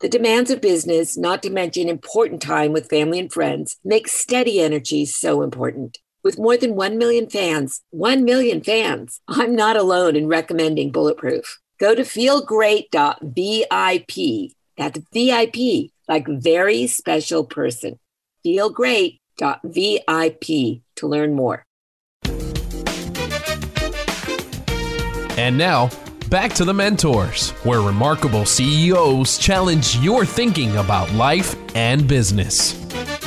The 0.00 0.10
demands 0.10 0.50
of 0.50 0.60
business, 0.60 1.16
not 1.16 1.42
to 1.42 1.48
mention 1.48 1.88
important 1.88 2.42
time 2.42 2.74
with 2.74 2.90
family 2.90 3.18
and 3.18 3.32
friends, 3.32 3.78
make 3.82 4.08
steady 4.08 4.60
energy 4.60 5.06
so 5.06 5.40
important. 5.40 5.96
With 6.22 6.38
more 6.38 6.58
than 6.58 6.76
1 6.76 6.98
million 6.98 7.30
fans, 7.30 7.80
1 7.92 8.22
million 8.22 8.62
fans, 8.62 9.22
I'm 9.26 9.56
not 9.56 9.78
alone 9.78 10.14
in 10.14 10.26
recommending 10.26 10.92
Bulletproof. 10.92 11.60
Go 11.80 11.94
to 11.94 12.02
feelgreat.vip. 12.02 14.52
That's 14.76 15.00
VIP, 15.14 15.92
like 16.06 16.26
very 16.28 16.86
special 16.88 17.46
person. 17.46 17.98
Feelgreat.vip 18.44 20.44
to 20.96 21.06
learn 21.06 21.34
more. 21.34 21.64
And 25.38 25.56
now, 25.56 25.88
Back 26.28 26.54
to 26.54 26.64
the 26.64 26.74
Mentors, 26.74 27.50
where 27.62 27.80
remarkable 27.80 28.44
CEOs 28.44 29.38
challenge 29.38 29.96
your 29.98 30.26
thinking 30.26 30.76
about 30.76 31.12
life 31.12 31.54
and 31.76 32.08
business. 32.08 32.74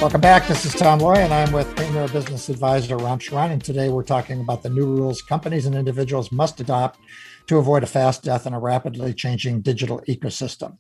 Welcome 0.02 0.20
back. 0.20 0.50
This 0.50 0.66
is 0.66 0.74
Tom 0.74 1.00
Loarie, 1.00 1.20
and 1.20 1.34
I'm 1.34 1.54
with 1.54 1.74
Premier 1.78 2.10
Business 2.10 2.50
Advisor 2.50 2.98
Ram 2.98 3.18
Charan. 3.18 3.52
And 3.52 3.64
today 3.64 3.88
we're 3.88 4.04
talking 4.04 4.42
about 4.42 4.64
the 4.64 4.70
new 4.70 4.86
rules 4.86 5.22
companies 5.22 5.66
and 5.66 5.76
individuals 5.76 6.30
must 6.34 6.60
adopt 6.60 7.00
to 7.48 7.58
avoid 7.58 7.84
a 7.84 7.88
fast 7.88 8.22
death 8.22 8.46
in 8.46 8.54
a 8.54 8.60
rapidly 8.60 9.14
changing 9.14 9.62
digital 9.62 10.02
ecosystem. 10.10 10.76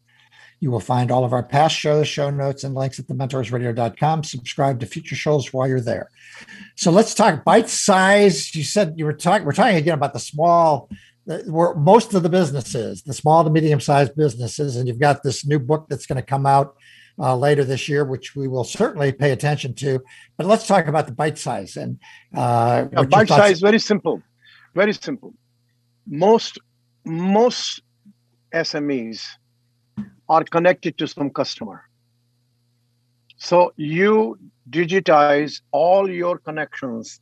You 0.60 0.72
will 0.72 0.82
find 0.82 1.12
all 1.12 1.24
of 1.24 1.32
our 1.32 1.44
past 1.44 1.74
shows, 1.74 2.10
show 2.10 2.30
notes, 2.30 2.66
and 2.66 2.76
links 2.76 3.00
at 3.00 3.08
thementorsradio.com. 3.08 4.26
Subscribe 4.26 4.82
to 4.82 4.86
future 4.86 5.16
shows 5.16 5.54
while 5.54 5.70
you're 5.70 5.80
there. 5.80 6.10
So 6.76 6.92
let's 6.92 7.14
talk 7.14 7.46
bite 7.46 7.70
size. 7.70 8.54
You 8.54 8.66
said 8.66 8.96
you 8.98 9.06
were 9.06 9.14
talking, 9.14 9.46
we're 9.46 9.54
talking 9.54 9.78
again 9.78 9.94
about 9.94 10.12
the 10.12 10.20
small 10.20 10.90
where 11.46 11.76
most 11.76 12.14
of 12.14 12.24
the 12.24 12.30
businesses, 12.30 13.04
the 13.04 13.14
small 13.14 13.44
to 13.44 13.50
medium 13.50 13.80
sized 13.80 14.16
businesses, 14.16 14.76
and 14.76 14.88
you've 14.88 15.00
got 15.00 15.22
this 15.24 15.46
new 15.46 15.60
book 15.60 15.86
that's 15.90 16.06
going 16.06 16.16
to 16.16 16.26
come 16.26 16.46
out 16.46 16.76
uh, 17.20 17.36
later 17.36 17.64
this 17.64 17.88
year, 17.88 18.04
which 18.04 18.36
we 18.36 18.48
will 18.48 18.64
certainly 18.64 19.12
pay 19.12 19.32
attention 19.32 19.74
to. 19.76 20.02
But 20.38 20.48
let's 20.48 20.66
talk 20.66 20.88
about 20.88 21.06
the 21.06 21.12
bite 21.12 21.38
size 21.38 21.78
and 21.78 22.00
uh, 22.36 22.88
yeah, 22.92 23.04
bite 23.04 23.28
size. 23.28 23.60
Very 23.60 23.80
simple, 23.80 24.22
very 24.74 24.94
simple. 24.94 25.34
Most 26.08 26.58
most 27.06 27.82
SMEs 28.54 29.24
are 30.28 30.44
connected 30.44 30.98
to 30.98 31.08
some 31.08 31.30
customer. 31.30 31.84
So 33.38 33.72
you 33.78 34.38
digitize 34.70 35.62
all 35.72 36.10
your 36.10 36.40
connections 36.40 37.22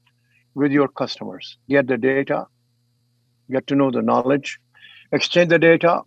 with 0.55 0.71
your 0.71 0.87
customers, 0.87 1.57
get 1.69 1.87
the 1.87 1.97
data, 1.97 2.47
get 3.51 3.67
to 3.67 3.75
know 3.75 3.91
the 3.91 4.01
knowledge, 4.01 4.59
exchange 5.11 5.49
the 5.49 5.59
data, 5.59 6.01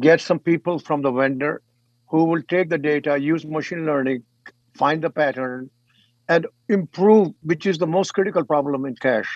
get 0.00 0.20
some 0.20 0.38
people 0.38 0.78
from 0.78 1.02
the 1.02 1.10
vendor 1.10 1.62
who 2.08 2.24
will 2.24 2.42
take 2.42 2.68
the 2.68 2.78
data, 2.78 3.18
use 3.18 3.44
machine 3.44 3.86
learning, 3.86 4.22
find 4.76 5.02
the 5.02 5.10
pattern, 5.10 5.70
and 6.28 6.46
improve, 6.68 7.32
which 7.42 7.66
is 7.66 7.78
the 7.78 7.86
most 7.86 8.12
critical 8.12 8.44
problem 8.44 8.84
in 8.84 8.94
cash. 8.96 9.28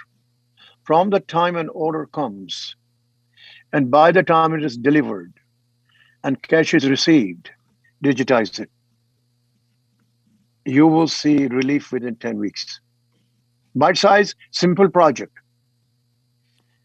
From 0.84 1.10
the 1.10 1.20
time 1.20 1.56
an 1.56 1.68
order 1.70 2.06
comes, 2.06 2.76
and 3.72 3.90
by 3.90 4.12
the 4.12 4.22
time 4.22 4.54
it 4.54 4.64
is 4.64 4.76
delivered, 4.76 5.32
and 6.22 6.40
cash 6.42 6.74
is 6.74 6.88
received, 6.88 7.50
digitize 8.04 8.60
it. 8.60 8.70
You 10.64 10.86
will 10.86 11.08
see 11.08 11.46
relief 11.46 11.92
within 11.92 12.16
10 12.16 12.38
weeks. 12.38 12.80
Bite 13.74 13.98
size, 13.98 14.34
simple 14.52 14.88
project 14.88 15.32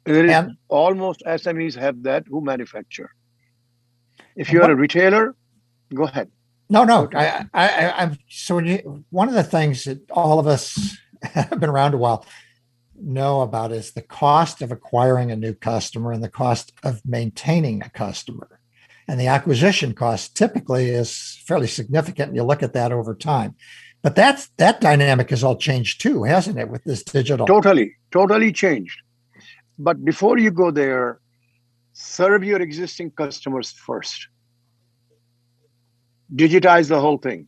There 0.03 0.25
is 0.25 0.31
and, 0.31 0.57
almost 0.67 1.23
SMEs 1.25 1.75
have 1.75 2.03
that 2.03 2.25
who 2.27 2.41
manufacture. 2.41 3.11
If 4.35 4.51
you're 4.51 4.61
what, 4.61 4.71
a 4.71 4.75
retailer, 4.75 5.35
go 5.93 6.03
ahead. 6.03 6.31
No, 6.69 6.83
no. 6.83 7.09
I, 7.13 7.45
I, 7.53 7.91
I'm 7.91 8.17
so 8.29 8.59
you, 8.59 9.03
one 9.09 9.27
of 9.27 9.33
the 9.33 9.43
things 9.43 9.83
that 9.83 10.09
all 10.09 10.39
of 10.39 10.47
us 10.47 10.97
have 11.23 11.59
been 11.59 11.69
around 11.69 11.93
a 11.93 11.97
while 11.97 12.25
know 12.95 13.41
about 13.41 13.71
is 13.71 13.91
the 13.91 14.01
cost 14.01 14.61
of 14.61 14.71
acquiring 14.71 15.31
a 15.31 15.35
new 15.35 15.53
customer 15.53 16.11
and 16.11 16.23
the 16.23 16.29
cost 16.29 16.71
of 16.83 17.01
maintaining 17.05 17.81
a 17.81 17.89
customer. 17.89 18.59
And 19.07 19.19
the 19.19 19.27
acquisition 19.27 19.93
cost 19.93 20.37
typically 20.37 20.89
is 20.89 21.41
fairly 21.45 21.67
significant. 21.67 22.29
And 22.29 22.35
you 22.35 22.43
look 22.43 22.63
at 22.63 22.73
that 22.73 22.91
over 22.91 23.15
time. 23.15 23.55
But 24.01 24.15
that's 24.15 24.49
that 24.57 24.81
dynamic 24.81 25.29
has 25.29 25.43
all 25.43 25.57
changed 25.57 26.01
too, 26.01 26.23
hasn't 26.23 26.57
it, 26.57 26.69
with 26.69 26.83
this 26.85 27.03
digital? 27.03 27.45
Totally, 27.45 27.95
totally 28.11 28.51
changed. 28.51 29.01
But 29.83 30.05
before 30.05 30.37
you 30.37 30.51
go 30.51 30.69
there, 30.69 31.19
serve 31.93 32.43
your 32.43 32.61
existing 32.61 33.09
customers 33.11 33.71
first. 33.71 34.27
Digitize 36.35 36.87
the 36.87 36.99
whole 37.01 37.17
thing. 37.17 37.47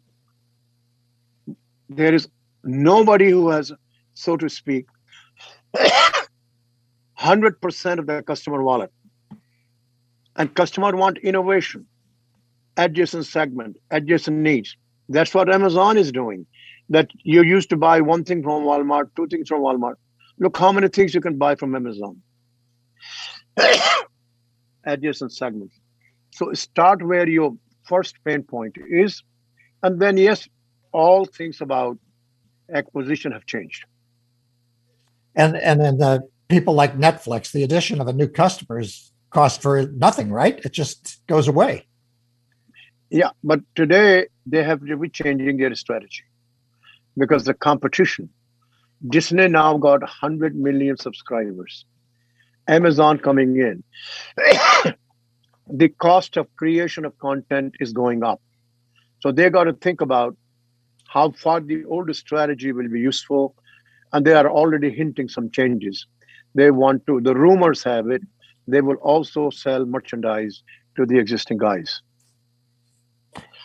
There 1.89 2.11
is 2.13 2.27
nobody 2.63 3.29
who 3.29 3.49
has, 3.49 3.71
so 4.15 4.35
to 4.37 4.49
speak, 4.49 4.87
100% 7.19 7.99
of 7.99 8.07
the 8.07 8.23
customer 8.23 8.63
wallet. 8.63 8.91
And 10.35 10.55
customer 10.55 10.95
want 10.95 11.19
innovation, 11.19 11.85
adjacent 12.77 13.27
segment, 13.27 13.77
adjacent 13.91 14.37
needs. 14.37 14.75
That's 15.07 15.35
what 15.35 15.53
Amazon 15.53 15.99
is 15.99 16.11
doing. 16.11 16.47
That 16.89 17.11
you 17.23 17.43
used 17.43 17.69
to 17.69 17.77
buy 17.77 18.01
one 18.01 18.23
thing 18.23 18.41
from 18.41 18.63
Walmart, 18.63 19.11
two 19.15 19.27
things 19.27 19.49
from 19.49 19.61
Walmart. 19.61 19.97
Look 20.39 20.57
how 20.57 20.71
many 20.71 20.87
things 20.87 21.13
you 21.13 21.21
can 21.21 21.37
buy 21.37 21.55
from 21.55 21.75
Amazon. 21.75 22.21
adjacent 24.85 25.31
segments. 25.31 25.79
So 26.31 26.53
start 26.53 27.05
where 27.05 27.27
your 27.27 27.55
first 27.83 28.15
pain 28.25 28.43
point 28.43 28.77
is. 28.89 29.23
And 29.81 30.01
then, 30.01 30.17
yes, 30.17 30.47
all 30.91 31.25
things 31.25 31.61
about 31.61 31.97
acquisition 32.73 33.31
have 33.31 33.45
changed. 33.45 33.85
And 35.35 35.55
and 35.57 35.81
then 35.81 35.97
the 35.97 36.21
people 36.47 36.73
like 36.73 36.97
Netflix, 36.97 37.51
the 37.51 37.63
addition 37.63 37.99
of 37.99 38.07
a 38.07 38.13
new 38.13 38.27
customer 38.27 38.79
is 38.79 39.11
cost 39.31 39.61
for 39.61 39.87
nothing, 39.87 40.31
right? 40.31 40.59
It 40.63 40.71
just 40.71 41.21
goes 41.27 41.47
away. 41.47 41.87
Yeah, 43.09 43.31
but 43.43 43.59
today 43.75 44.27
they 44.45 44.63
have 44.63 44.85
to 44.85 44.97
be 44.97 45.09
changing 45.09 45.57
their 45.57 45.73
strategy 45.75 46.23
because 47.17 47.43
the 47.45 47.53
competition. 47.53 48.29
Disney 49.07 49.47
now 49.47 49.77
got 49.77 50.01
100 50.01 50.55
million 50.55 50.97
subscribers. 50.97 51.85
Amazon 52.67 53.19
coming 53.19 53.57
in. 53.57 53.83
the 55.67 55.89
cost 55.89 56.37
of 56.37 56.53
creation 56.55 57.05
of 57.05 57.17
content 57.19 57.75
is 57.79 57.91
going 57.91 58.23
up. 58.23 58.41
So 59.19 59.31
they 59.31 59.49
got 59.49 59.65
to 59.65 59.73
think 59.73 60.01
about 60.01 60.35
how 61.07 61.31
far 61.31 61.59
the 61.59 61.83
old 61.85 62.13
strategy 62.15 62.71
will 62.71 62.89
be 62.89 62.99
useful. 62.99 63.55
And 64.13 64.25
they 64.25 64.33
are 64.33 64.49
already 64.49 64.89
hinting 64.91 65.27
some 65.27 65.49
changes. 65.51 66.05
They 66.55 66.71
want 66.71 67.05
to, 67.07 67.19
the 67.19 67.35
rumors 67.35 67.83
have 67.83 68.09
it, 68.09 68.21
they 68.67 68.81
will 68.81 68.95
also 68.97 69.49
sell 69.49 69.85
merchandise 69.85 70.63
to 70.95 71.05
the 71.05 71.17
existing 71.17 71.57
guys. 71.57 72.01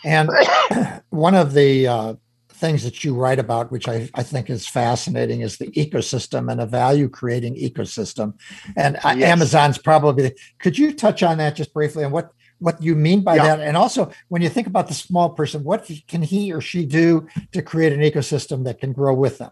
And 0.05 0.31
one 1.11 1.35
of 1.35 1.53
the 1.53 1.87
uh, 1.87 2.15
things 2.59 2.83
that 2.85 3.05
you 3.05 3.15
write 3.15 3.39
about, 3.39 3.71
which 3.71 3.89
I, 3.89 4.11
I 4.15 4.23
think 4.23 4.51
is 4.51 4.67
fascinating, 4.67 5.41
is 5.41 5.57
the 5.57 5.69
ecosystem 5.69 6.51
and 6.51 6.61
a 6.61 6.67
value 6.67 7.09
creating 7.09 7.55
ecosystem. 7.57 8.35
And 8.77 8.97
uh, 8.97 9.15
yes. 9.17 9.31
Amazon's 9.33 9.79
probably, 9.79 10.35
could 10.59 10.77
you 10.77 10.93
touch 10.93 11.23
on 11.23 11.39
that 11.39 11.57
just 11.57 11.73
briefly 11.73 12.05
and 12.05 12.13
what, 12.13 12.33
what 12.59 12.83
you 12.83 12.95
mean 12.95 13.23
by 13.23 13.37
yeah. 13.37 13.57
that? 13.57 13.61
And 13.61 13.77
also, 13.77 14.11
when 14.29 14.43
you 14.43 14.49
think 14.49 14.67
about 14.67 14.89
the 14.89 14.95
small 14.95 15.31
person, 15.31 15.65
what 15.65 15.91
can 16.09 16.23
he 16.23 16.53
or 16.53 16.61
she 16.61 16.85
do 16.85 17.27
to 17.53 17.63
create 17.63 17.93
an 17.93 18.01
ecosystem 18.01 18.65
that 18.65 18.81
can 18.81 18.93
grow 18.93 19.15
with 19.15 19.39
them? 19.39 19.51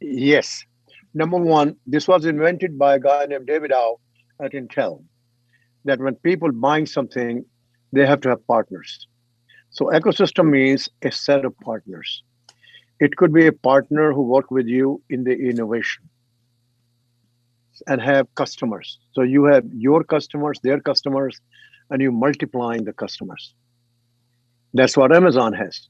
Yes. 0.00 0.64
Number 1.14 1.38
one, 1.38 1.76
this 1.86 2.06
was 2.06 2.24
invented 2.24 2.78
by 2.78 2.94
a 2.96 3.00
guy 3.00 3.26
named 3.26 3.46
David 3.46 3.72
Au 3.72 4.00
at 4.42 4.52
Intel. 4.52 5.04
That 5.84 5.98
when 5.98 6.14
people 6.16 6.52
buying 6.52 6.86
something, 6.86 7.44
they 7.92 8.06
have 8.06 8.20
to 8.22 8.28
have 8.28 8.46
partners. 8.46 9.06
So 9.70 9.86
ecosystem 9.86 10.50
means 10.50 10.88
a 11.02 11.10
set 11.10 11.44
of 11.44 11.56
partners. 11.60 12.22
It 13.00 13.16
could 13.16 13.32
be 13.32 13.46
a 13.46 13.52
partner 13.52 14.12
who 14.12 14.22
work 14.22 14.50
with 14.50 14.66
you 14.66 15.02
in 15.08 15.24
the 15.24 15.32
innovation 15.32 16.08
and 17.86 18.00
have 18.00 18.32
customers. 18.34 18.98
So 19.12 19.22
you 19.22 19.44
have 19.44 19.64
your 19.72 20.04
customers, 20.04 20.60
their 20.62 20.80
customers, 20.80 21.40
and 21.88 22.02
you 22.02 22.12
multiplying 22.12 22.84
the 22.84 22.92
customers. 22.92 23.54
That's 24.74 24.96
what 24.96 25.14
Amazon 25.14 25.54
has. 25.54 25.88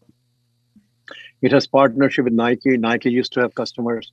It 1.43 1.53
has 1.53 1.67
partnership 1.67 2.25
with 2.25 2.33
Nike. 2.33 2.77
Nike 2.77 3.11
used 3.11 3.33
to 3.33 3.41
have 3.41 3.55
customers. 3.55 4.13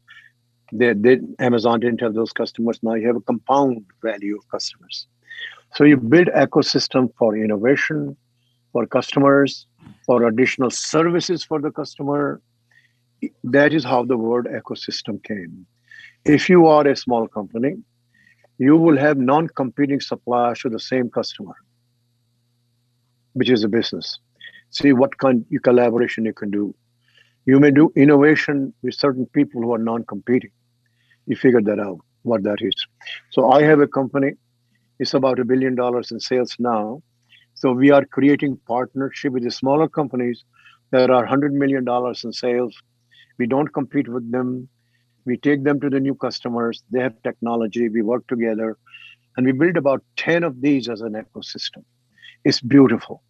They 0.73 1.19
Amazon 1.39 1.79
didn't 1.79 2.01
have 2.01 2.13
those 2.13 2.33
customers. 2.33 2.79
Now 2.81 2.95
you 2.95 3.07
have 3.07 3.15
a 3.15 3.21
compound 3.21 3.85
value 4.03 4.37
of 4.37 4.49
customers. 4.49 5.07
So 5.75 5.83
you 5.83 5.97
build 5.97 6.27
ecosystem 6.27 7.13
for 7.17 7.37
innovation, 7.37 8.17
for 8.73 8.85
customers, 8.87 9.67
for 10.05 10.23
additional 10.27 10.71
services 10.71 11.43
for 11.43 11.61
the 11.61 11.71
customer. 11.71 12.41
That 13.43 13.73
is 13.73 13.83
how 13.83 14.05
the 14.05 14.17
word 14.17 14.47
ecosystem 14.47 15.23
came. 15.23 15.65
If 16.25 16.49
you 16.49 16.67
are 16.67 16.87
a 16.87 16.95
small 16.95 17.27
company, 17.27 17.75
you 18.57 18.75
will 18.75 18.97
have 18.97 19.17
non-competing 19.17 20.01
suppliers 20.01 20.59
to 20.61 20.69
the 20.69 20.79
same 20.79 21.09
customer, 21.09 21.55
which 23.33 23.49
is 23.49 23.63
a 23.63 23.67
business. 23.67 24.19
See 24.71 24.93
what 24.93 25.17
kind 25.17 25.45
of 25.53 25.61
collaboration 25.61 26.25
you 26.25 26.33
can 26.33 26.51
do. 26.51 26.75
You 27.45 27.59
may 27.59 27.71
do 27.71 27.91
innovation 27.95 28.73
with 28.81 28.93
certain 28.95 29.25
people 29.27 29.61
who 29.61 29.73
are 29.73 29.77
non-competing. 29.77 30.51
You 31.27 31.35
figure 31.35 31.61
that 31.61 31.79
out, 31.79 31.99
what 32.23 32.43
that 32.43 32.57
is. 32.61 32.75
So 33.31 33.51
I 33.51 33.63
have 33.63 33.79
a 33.79 33.87
company. 33.87 34.33
It's 34.99 35.13
about 35.13 35.39
a 35.39 35.45
billion 35.45 35.75
dollars 35.75 36.11
in 36.11 36.19
sales 36.19 36.55
now. 36.59 37.01
So 37.53 37.71
we 37.71 37.91
are 37.91 38.05
creating 38.05 38.59
partnership 38.67 39.33
with 39.33 39.43
the 39.43 39.51
smaller 39.51 39.87
companies 39.87 40.43
that 40.91 41.09
are 41.09 41.25
$100 41.25 41.51
million 41.51 41.85
in 42.23 42.33
sales. 42.33 42.75
We 43.37 43.47
don't 43.47 43.67
compete 43.73 44.07
with 44.07 44.31
them. 44.31 44.69
We 45.25 45.37
take 45.37 45.63
them 45.63 45.79
to 45.81 45.89
the 45.89 45.99
new 45.99 46.15
customers. 46.15 46.83
They 46.91 47.01
have 47.01 47.21
technology. 47.21 47.89
We 47.89 48.01
work 48.01 48.27
together. 48.27 48.77
And 49.35 49.45
we 49.45 49.51
build 49.51 49.77
about 49.77 50.03
10 50.15 50.43
of 50.43 50.61
these 50.61 50.89
as 50.89 51.01
an 51.01 51.13
ecosystem. 51.13 51.83
It's 52.43 52.61
beautiful. 52.61 53.21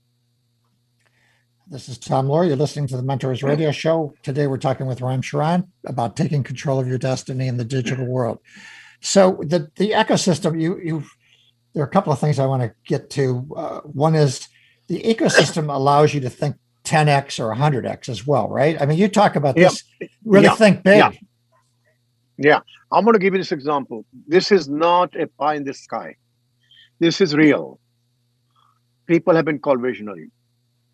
This 1.70 1.90
is 1.90 1.98
Tom 1.98 2.28
Loarie. 2.28 2.48
You're 2.48 2.56
listening 2.56 2.88
to 2.88 2.98
the 2.98 3.04
Mentors 3.04 3.44
Radio 3.44 3.72
Show. 3.72 4.14
Today 4.24 4.48
we're 4.48 4.58
talking 4.58 4.88
with 4.88 5.02
Ram 5.02 5.22
Charan 5.22 5.70
about 5.86 6.16
taking 6.16 6.42
control 6.42 6.80
of 6.80 6.88
your 6.88 6.98
destiny 6.98 7.48
in 7.48 7.58
the 7.58 7.66
digital 7.66 8.06
world. 8.06 8.40
So 9.02 9.42
the 9.42 9.70
the 9.76 9.92
ecosystem 9.92 10.62
you 10.62 10.80
you 10.80 11.04
there 11.74 11.84
are 11.84 11.88
a 11.88 11.90
couple 11.90 12.14
of 12.14 12.20
things 12.20 12.40
I 12.40 12.46
want 12.46 12.64
to 12.64 12.74
get 12.86 13.10
to. 13.12 13.46
Uh, 13.56 13.82
one 13.82 14.16
is 14.16 14.48
the 14.88 15.02
ecosystem 15.02 15.74
allows 15.74 16.14
you 16.14 16.22
to 16.22 16.30
think 16.30 16.56
10x 16.88 17.40
or 17.40 17.54
100x 17.54 18.10
as 18.10 18.26
well, 18.26 18.48
right? 18.48 18.82
I 18.82 18.86
mean, 18.86 18.98
you 18.98 19.08
talk 19.08 19.36
about 19.36 19.56
this, 19.56 19.84
really 20.26 20.46
yeah. 20.46 20.56
think 20.56 20.84
big. 20.84 20.98
Yeah. 20.98 21.12
yeah. 22.38 22.60
I'm 22.92 23.04
going 23.04 23.14
to 23.14 23.20
give 23.20 23.34
you 23.34 23.40
this 23.40 23.52
example. 23.52 24.06
This 24.28 24.52
is 24.52 24.70
not 24.70 25.16
a 25.20 25.28
pie 25.28 25.56
in 25.56 25.66
the 25.66 25.74
sky. 25.74 26.16
This 27.00 27.20
is 27.22 27.36
real. 27.36 27.80
People 29.06 29.36
have 29.36 29.46
been 29.46 29.60
called 29.60 29.82
visionary. 29.82 30.32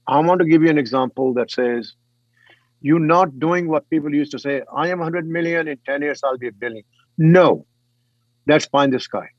I 0.08 0.20
want 0.20 0.40
to 0.42 0.48
give 0.48 0.64
you 0.64 0.70
an 0.70 0.78
example 0.78 1.34
that 1.36 1.52
says, 1.52 1.94
you're 2.82 3.00
not 3.00 3.40
doing 3.40 3.70
what 3.70 3.90
people 3.90 4.14
used 4.14 4.32
to 4.32 4.40
say, 4.40 4.64
I 4.76 4.90
am 4.90 5.00
100 5.00 5.28
million, 5.28 5.68
in 5.68 5.78
10 5.86 6.02
years, 6.02 6.22
I'll 6.24 6.38
be 6.38 6.50
a 6.50 6.52
billion. 6.52 6.84
No, 7.18 7.66
that's 8.46 8.66
pie 8.68 8.86
in 8.86 8.92
the 8.92 9.00
sky 9.00 9.30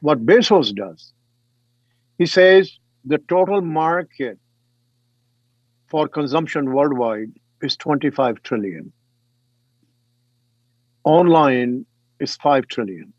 what 0.00 0.24
Bezos 0.24 0.74
does. 0.74 1.12
He 2.18 2.26
says 2.26 2.78
the 3.04 3.18
total 3.18 3.60
market 3.60 4.38
for 5.90 6.08
consumption 6.08 6.72
worldwide 6.72 7.32
is 7.62 7.76
25 7.76 8.42
trillion. 8.42 8.92
Online 11.04 11.84
is 12.20 12.36
5 12.36 12.66
trillion. 12.68 13.12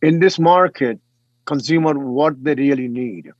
In 0.00 0.20
this 0.20 0.38
market, 0.38 0.98
consumer 1.44 1.98
what 1.98 2.42
they 2.42 2.54
really 2.54 2.88
need. 2.88 3.30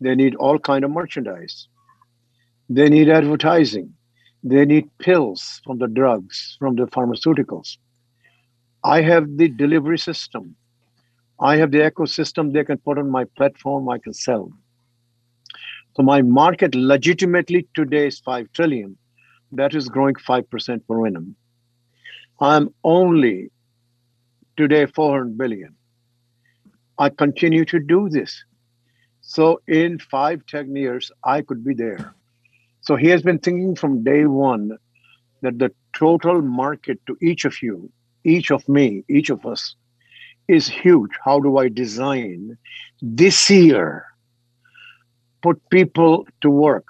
They 0.00 0.14
need 0.14 0.34
all 0.36 0.58
kind 0.58 0.84
of 0.84 0.90
merchandise. 0.90 1.68
They 2.68 2.88
need 2.88 3.08
advertising. 3.08 3.94
They 4.44 4.64
need 4.64 4.90
pills 4.98 5.60
from 5.64 5.78
the 5.78 5.88
drugs, 5.88 6.56
from 6.58 6.76
the 6.76 6.86
pharmaceuticals. 6.86 7.78
I 8.84 9.02
have 9.02 9.36
the 9.36 9.48
delivery 9.48 9.98
system 9.98 10.54
I 11.40 11.56
have 11.58 11.70
the 11.70 11.78
ecosystem 11.78 12.52
they 12.52 12.64
can 12.64 12.78
put 12.78 12.98
on 12.98 13.10
my 13.10 13.24
platform, 13.24 13.88
I 13.88 13.98
can 13.98 14.12
sell. 14.12 14.50
So 15.98 16.04
my 16.04 16.22
market 16.22 16.76
legitimately 16.76 17.66
today 17.74 18.06
is 18.06 18.20
5 18.20 18.52
trillion. 18.52 18.96
That 19.50 19.74
is 19.74 19.88
growing 19.88 20.14
5% 20.14 20.80
per 20.86 21.06
annum. 21.06 21.34
I'm 22.40 22.72
only 22.84 23.50
Today, 24.58 24.86
400 24.86 25.38
billion. 25.38 25.76
I 26.98 27.10
continue 27.10 27.64
to 27.66 27.78
do 27.78 28.08
this. 28.08 28.44
So 29.20 29.60
in 29.68 30.00
five, 30.00 30.44
10 30.46 30.74
years, 30.74 31.12
I 31.22 31.42
could 31.42 31.64
be 31.64 31.74
there. 31.74 32.12
So 32.80 32.96
he 32.96 33.06
has 33.10 33.22
been 33.22 33.38
thinking 33.38 33.76
from 33.76 34.02
day 34.02 34.26
one 34.26 34.76
that 35.42 35.60
the 35.60 35.70
total 35.96 36.42
market 36.42 36.98
to 37.06 37.16
each 37.22 37.44
of 37.44 37.62
you, 37.62 37.88
each 38.24 38.50
of 38.50 38.68
me, 38.68 39.04
each 39.08 39.30
of 39.30 39.46
us 39.46 39.76
is 40.48 40.66
huge. 40.66 41.12
How 41.24 41.38
do 41.38 41.58
I 41.58 41.68
design 41.68 42.58
this 43.00 43.48
year? 43.48 44.07
Put 45.42 45.60
people 45.70 46.26
to 46.40 46.50
work 46.50 46.86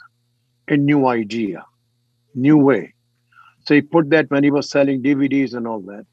a 0.69 0.77
new 0.77 1.07
idea, 1.07 1.65
new 2.35 2.57
way. 2.57 2.95
So 3.67 3.75
he 3.75 3.83
put 3.83 4.11
that 4.11 4.31
when 4.31 4.45
he 4.45 4.51
was 4.51 4.71
selling 4.71 5.03
DVDs 5.03 5.55
and 5.55 5.67
all 5.67 5.81
that. 5.81 6.07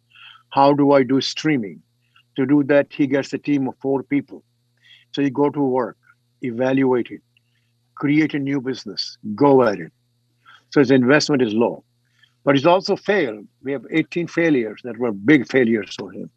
How 0.49 0.73
do 0.73 0.91
I 0.91 1.03
do 1.03 1.21
streaming? 1.21 1.81
To 2.35 2.45
do 2.45 2.63
that, 2.65 2.87
he 2.89 3.07
gets 3.07 3.31
a 3.33 3.37
team 3.37 3.67
of 3.67 3.75
four 3.81 4.03
people. 4.03 4.43
So 5.13 5.21
you 5.21 5.29
go 5.29 5.49
to 5.49 5.61
work, 5.61 5.97
evaluate 6.41 7.09
it, 7.11 7.21
create 7.95 8.33
a 8.33 8.39
new 8.39 8.59
business, 8.59 9.17
go 9.35 9.63
at 9.63 9.79
it. 9.79 9.91
So 10.71 10.81
his 10.81 10.91
investment 10.91 11.41
is 11.41 11.53
low. 11.53 11.83
But 12.43 12.55
he's 12.55 12.65
also 12.65 12.95
failed. 12.95 13.47
We 13.63 13.71
have 13.71 13.85
18 13.91 14.27
failures 14.27 14.81
that 14.83 14.97
were 14.97 15.11
big 15.11 15.47
failures 15.47 15.95
for 15.97 16.11
him. 16.11 16.29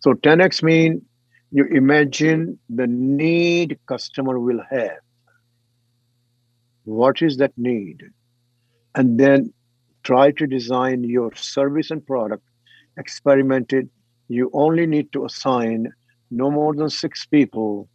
So 0.00 0.14
10x 0.14 0.62
mean 0.62 1.02
you 1.50 1.64
imagine 1.66 2.58
the 2.68 2.86
need 2.86 3.78
customer 3.86 4.38
will 4.38 4.60
have. 4.70 5.03
What 6.84 7.22
is 7.22 7.38
that 7.38 7.52
need? 7.56 8.02
And 8.94 9.18
then 9.18 9.52
try 10.02 10.30
to 10.32 10.46
design 10.46 11.02
your 11.04 11.34
service 11.34 11.90
and 11.90 12.06
product, 12.06 12.44
experiment 12.98 13.72
it. 13.72 13.88
You 14.28 14.50
only 14.52 14.86
need 14.86 15.12
to 15.12 15.24
assign 15.24 15.92
no 16.30 16.50
more 16.50 16.74
than 16.74 16.90
six 16.90 17.26
people 17.26 17.88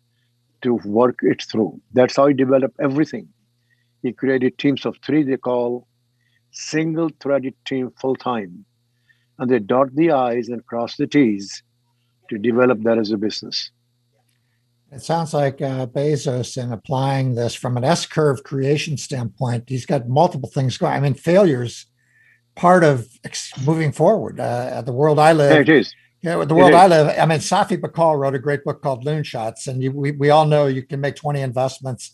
to 0.62 0.76
work 0.86 1.20
it 1.22 1.42
through. 1.44 1.82
That's 1.94 2.16
how 2.16 2.28
he 2.28 2.34
developed 2.34 2.76
everything. 2.80 3.30
He 4.02 4.12
created 4.12 4.58
teams 4.58 4.86
of 4.86 4.98
three 5.06 5.24
they 5.24 5.38
call 5.38 5.88
single 6.52 7.10
threaded 7.22 7.54
team 7.66 7.92
full 8.00 8.16
time. 8.16 8.66
And 9.38 9.50
they 9.50 9.60
dot 9.60 9.96
the 9.96 10.12
I's 10.12 10.50
and 10.50 10.66
cross 10.66 10.98
the 10.98 11.08
T's 11.08 11.64
to 12.30 12.38
develop 12.38 12.82
that 12.84 12.98
as 12.98 13.12
a 13.12 13.18
business. 13.18 13.72
It 14.92 15.04
sounds 15.04 15.34
like 15.34 15.62
uh, 15.62 15.86
Bezos, 15.86 16.62
in 16.62 16.72
applying 16.72 17.36
this 17.36 17.54
from 17.54 17.78
an 17.78 17.84
S 17.84 18.06
curve 18.08 18.44
creation 18.44 18.98
standpoint, 18.98 19.66
he's 19.68 19.86
got 19.86 20.10
multiple 20.10 20.50
things 20.50 20.78
going. 20.78 20.94
I 20.94 21.00
mean, 21.00 21.14
failures 21.14 21.86
part 22.56 22.84
of 22.84 23.08
moving 23.66 23.92
forward. 23.92 24.40
Uh, 24.40 24.82
the 24.82 24.92
world 24.92 25.20
I 25.20 25.34
live, 25.34 25.54
yeah, 25.54 25.62
it 25.62 25.70
is. 25.70 25.96
Yeah, 26.22 26.44
the 26.44 26.56
world 26.56 26.74
I 26.74 26.88
live. 26.88 27.16
I 27.18 27.26
mean, 27.26 27.40
Safi 27.40 27.80
Bahcall 27.80 28.18
wrote 28.20 28.36
a 28.36 28.40
great 28.40 28.66
book 28.66 28.82
called 28.82 29.06
Loonshots, 29.06 29.68
and 29.68 29.82
you, 29.82 29.92
we 29.92 30.12
we 30.12 30.32
all 30.32 30.46
know 30.46 30.68
you 30.68 30.84
can 30.84 31.00
make 31.00 31.16
twenty 31.16 31.42
investments, 31.42 32.12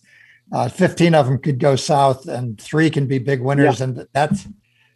uh, 0.52 0.70
fifteen 0.70 1.16
of 1.16 1.26
them 1.26 1.40
could 1.40 1.60
go 1.60 1.76
south, 1.76 2.28
and 2.28 2.62
three 2.62 2.90
can 2.92 3.08
be 3.08 3.18
big 3.18 3.42
winners, 3.42 3.80
yeah. 3.80 3.86
and 3.86 4.08
that's 4.14 4.48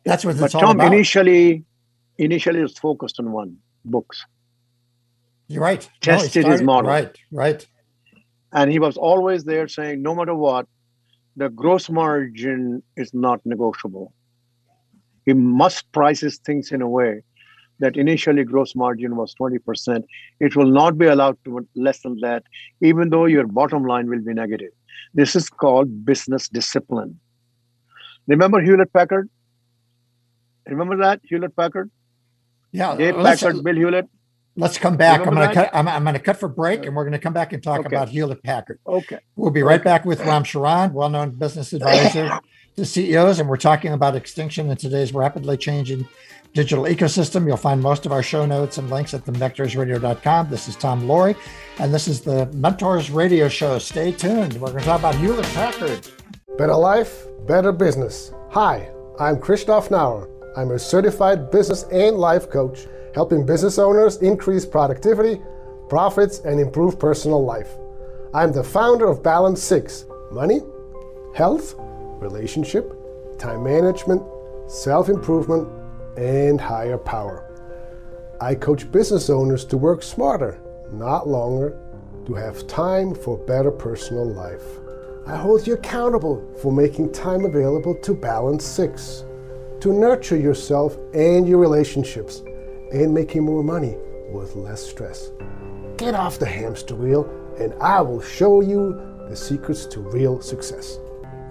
that's 0.05 0.23
what 0.23 0.37
but 0.37 0.45
it's 0.45 0.53
Tom 0.53 0.63
all 0.63 0.71
about. 0.71 0.93
initially, 0.93 1.63
initially 2.19 2.61
was 2.61 2.77
focused 2.77 3.19
on 3.19 3.31
one 3.31 3.57
books. 3.83 4.23
You're 5.49 5.63
right. 5.63 5.89
Tested 5.99 6.45
no, 6.45 6.51
his 6.51 6.61
model. 6.61 6.89
Right, 6.89 7.17
right. 7.31 7.67
And 8.53 8.71
he 8.71 8.79
was 8.79 8.97
always 8.97 9.43
there 9.43 9.67
saying, 9.67 10.01
no 10.01 10.15
matter 10.15 10.35
what, 10.35 10.67
the 11.35 11.49
gross 11.49 11.89
margin 11.89 12.83
is 12.95 13.13
not 13.13 13.41
negotiable. 13.45 14.13
He 15.25 15.33
must 15.33 15.91
price 15.91 16.21
his 16.21 16.37
things 16.37 16.71
in 16.71 16.81
a 16.81 16.87
way 16.87 17.23
that 17.79 17.97
initially 17.97 18.43
gross 18.43 18.75
margin 18.75 19.15
was 19.15 19.33
20%. 19.35 20.03
It 20.39 20.55
will 20.55 20.67
not 20.67 20.97
be 20.97 21.07
allowed 21.07 21.37
to 21.45 21.67
less 21.75 22.01
than 22.01 22.19
that, 22.21 22.43
even 22.81 23.09
though 23.09 23.25
your 23.25 23.47
bottom 23.47 23.83
line 23.85 24.07
will 24.07 24.21
be 24.21 24.33
negative. 24.33 24.71
This 25.13 25.35
is 25.35 25.49
called 25.49 26.05
business 26.05 26.47
discipline. 26.49 27.19
Remember 28.27 28.61
Hewlett 28.61 28.93
Packard? 28.93 29.29
Remember 30.67 30.97
that 30.97 31.21
Hewlett 31.23 31.55
Packard? 31.55 31.89
Yeah, 32.71 32.95
Dave 32.95 33.15
Packard, 33.15 33.63
Bill 33.63 33.75
Hewlett. 33.75 34.07
Let's 34.59 34.77
come 34.77 34.97
back. 34.97 35.21
I'm 35.25 35.33
going 35.33 35.47
to 35.47 35.53
cut. 35.53 35.69
I'm, 35.73 35.87
I'm 35.87 36.03
going 36.03 36.13
to 36.15 36.19
cut 36.19 36.37
for 36.37 36.47
break, 36.49 36.85
and 36.85 36.95
we're 36.95 37.03
going 37.03 37.13
to 37.13 37.19
come 37.19 37.33
back 37.33 37.53
and 37.53 37.63
talk 37.63 37.79
Okay. 37.79 37.87
about 37.87 38.09
Hewlett 38.09 38.43
Packard. 38.43 38.79
Okay. 38.85 39.19
We'll 39.35 39.51
be 39.51 39.63
right 39.63 39.83
back 39.83 40.05
with 40.05 40.19
Ram 40.25 40.43
Charan, 40.43 40.93
well-known 40.93 41.31
business 41.31 41.73
advisor 41.73 42.39
to 42.75 42.85
CEOs, 42.85 43.39
and 43.39 43.49
we're 43.49 43.57
talking 43.57 43.93
about 43.93 44.15
extinction 44.15 44.69
in 44.69 44.77
today's 44.77 45.13
rapidly 45.13 45.57
changing 45.57 46.07
digital 46.53 46.85
ecosystem. 46.85 47.45
You'll 47.47 47.57
find 47.57 47.81
most 47.81 48.05
of 48.05 48.11
our 48.11 48.23
show 48.23 48.45
notes 48.45 48.77
and 48.77 48.89
links 48.89 49.13
at 49.13 49.23
thementors.radio.com. 49.25 50.49
This 50.49 50.67
is 50.67 50.75
Tom 50.75 51.01
Loarie, 51.03 51.35
and 51.79 51.93
this 51.93 52.07
is 52.07 52.21
the 52.21 52.45
Mentors 52.47 53.09
Radio 53.11 53.47
Show. 53.47 53.79
Stay 53.79 54.11
tuned. 54.11 54.53
We're 54.55 54.67
going 54.71 54.79
to 54.79 54.85
talk 54.85 54.99
about 54.99 55.15
Hewlett 55.15 55.45
Packard. 55.53 56.07
Better 56.57 56.75
life, 56.75 57.25
better 57.47 57.71
business. 57.71 58.33
Hi, 58.51 58.89
I'm 59.19 59.39
Christoph 59.39 59.89
Nauer. 59.89 60.27
I'm 60.57 60.71
a 60.71 60.79
certified 60.79 61.51
business 61.51 61.83
and 61.91 62.17
life 62.17 62.49
coach, 62.49 62.87
helping 63.13 63.45
business 63.45 63.77
owners 63.79 64.17
increase 64.17 64.65
productivity, 64.65 65.41
profits, 65.87 66.39
and 66.39 66.59
improve 66.59 66.99
personal 66.99 67.43
life. 67.43 67.77
I'm 68.33 68.51
the 68.51 68.63
founder 68.63 69.07
of 69.07 69.23
Balance 69.23 69.61
6 69.63 70.05
Money, 70.31 70.59
Health, 71.35 71.75
Relationship, 71.77 72.93
Time 73.39 73.63
Management, 73.63 74.21
Self 74.67 75.09
Improvement, 75.09 75.67
and 76.17 76.61
Higher 76.61 76.97
Power. 76.97 77.45
I 78.41 78.55
coach 78.55 78.91
business 78.91 79.29
owners 79.29 79.65
to 79.65 79.77
work 79.77 80.03
smarter, 80.03 80.61
not 80.91 81.27
longer, 81.27 81.77
to 82.25 82.35
have 82.35 82.67
time 82.67 83.15
for 83.15 83.37
better 83.37 83.71
personal 83.71 84.25
life. 84.25 84.63
I 85.25 85.35
hold 85.35 85.67
you 85.67 85.73
accountable 85.73 86.41
for 86.61 86.71
making 86.71 87.11
time 87.11 87.45
available 87.45 87.95
to 87.95 88.13
Balance 88.13 88.63
6, 88.63 89.25
to 89.81 89.93
nurture 89.93 90.37
yourself 90.37 90.97
and 91.13 91.47
your 91.47 91.57
relationships, 91.57 92.41
and 92.91 93.13
making 93.13 93.43
more 93.43 93.63
money 93.63 93.95
with 94.31 94.55
less 94.55 94.81
stress. 94.81 95.31
Get 95.97 96.15
off 96.15 96.39
the 96.39 96.45
hamster 96.45 96.95
wheel, 96.95 97.29
and 97.59 97.73
I 97.81 98.01
will 98.01 98.21
show 98.21 98.61
you 98.61 98.99
the 99.29 99.35
secrets 99.35 99.85
to 99.87 99.99
real 99.99 100.41
success. 100.41 100.99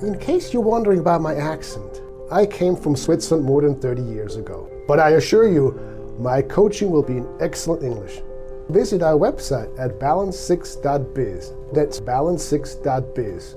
In 0.02 0.18
case 0.18 0.52
you're 0.52 0.62
wondering 0.62 1.00
about 1.00 1.20
my 1.20 1.34
accent, 1.34 2.02
I 2.30 2.46
came 2.46 2.76
from 2.76 2.96
Switzerland 2.96 3.44
more 3.44 3.62
than 3.62 3.80
30 3.80 4.02
years 4.02 4.36
ago. 4.36 4.70
But 4.86 5.00
I 5.00 5.10
assure 5.10 5.48
you, 5.48 5.72
my 6.18 6.42
coaching 6.42 6.90
will 6.90 7.02
be 7.02 7.18
in 7.18 7.28
excellent 7.40 7.82
English. 7.82 8.20
Visit 8.68 9.02
our 9.02 9.14
website 9.14 9.76
at 9.78 9.98
balance6.biz. 9.98 11.54
That's 11.72 12.00
balance6.biz. 12.00 13.56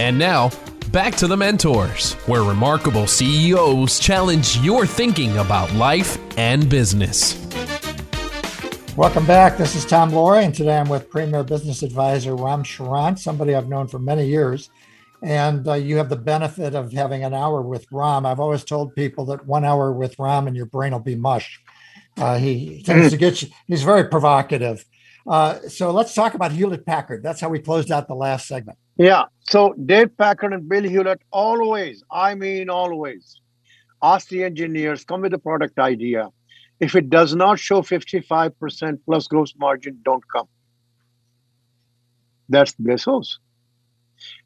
And 0.00 0.18
now, 0.18 0.50
back 0.92 1.14
to 1.16 1.26
the 1.26 1.36
mentors, 1.36 2.14
where 2.24 2.42
remarkable 2.42 3.06
CEOs 3.06 3.98
challenge 3.98 4.56
your 4.60 4.86
thinking 4.86 5.36
about 5.36 5.70
life 5.74 6.16
and 6.38 6.70
business. 6.70 7.36
Welcome 8.96 9.26
back. 9.26 9.58
This 9.58 9.74
is 9.74 9.84
Tom 9.84 10.10
Loarie, 10.10 10.46
and 10.46 10.54
today 10.54 10.78
I'm 10.78 10.88
with 10.88 11.10
Premier 11.10 11.44
Business 11.44 11.82
Advisor 11.82 12.34
Ram 12.34 12.62
Charan, 12.62 13.18
somebody 13.18 13.54
I've 13.54 13.68
known 13.68 13.88
for 13.88 13.98
many 13.98 14.26
years. 14.26 14.70
And 15.22 15.68
uh, 15.68 15.74
you 15.74 15.98
have 15.98 16.08
the 16.08 16.16
benefit 16.16 16.74
of 16.74 16.94
having 16.94 17.22
an 17.22 17.34
hour 17.34 17.60
with 17.60 17.84
Ram. 17.92 18.24
I've 18.24 18.40
always 18.40 18.64
told 18.64 18.94
people 18.94 19.26
that 19.26 19.46
one 19.46 19.66
hour 19.66 19.92
with 19.92 20.18
Ram 20.18 20.46
and 20.46 20.56
your 20.56 20.64
brain 20.64 20.92
will 20.92 21.00
be 21.00 21.14
mush. 21.14 21.60
Uh, 22.16 22.38
he 22.38 22.82
tends 22.84 23.10
to 23.10 23.18
get 23.18 23.42
you, 23.42 23.48
he's 23.66 23.82
very 23.82 24.04
provocative. 24.04 24.82
Uh, 25.26 25.58
so 25.68 25.90
let's 25.90 26.14
talk 26.14 26.32
about 26.32 26.52
Hewlett 26.52 26.86
Packard. 26.86 27.22
That's 27.22 27.42
how 27.42 27.50
we 27.50 27.58
closed 27.58 27.92
out 27.92 28.08
the 28.08 28.14
last 28.14 28.48
segment. 28.48 28.78
Yeah. 28.96 29.24
So 29.50 29.74
Dave 29.84 30.16
Packard 30.16 30.52
and 30.52 30.68
Bill 30.68 30.84
Hewlett 30.84 31.20
always, 31.32 32.04
I 32.12 32.36
mean, 32.36 32.70
always 32.70 33.40
ask 34.00 34.28
the 34.28 34.44
engineers, 34.44 35.04
come 35.04 35.22
with 35.22 35.34
a 35.34 35.38
product 35.38 35.78
idea 35.78 36.28
if 36.78 36.94
it 36.94 37.10
does 37.10 37.34
not 37.34 37.58
show 37.58 37.82
55% 37.82 38.98
plus 39.04 39.26
gross 39.26 39.52
margin, 39.58 39.98
don't 40.02 40.22
come. 40.32 40.48
That's 42.48 42.72
Bezos. 42.74 43.26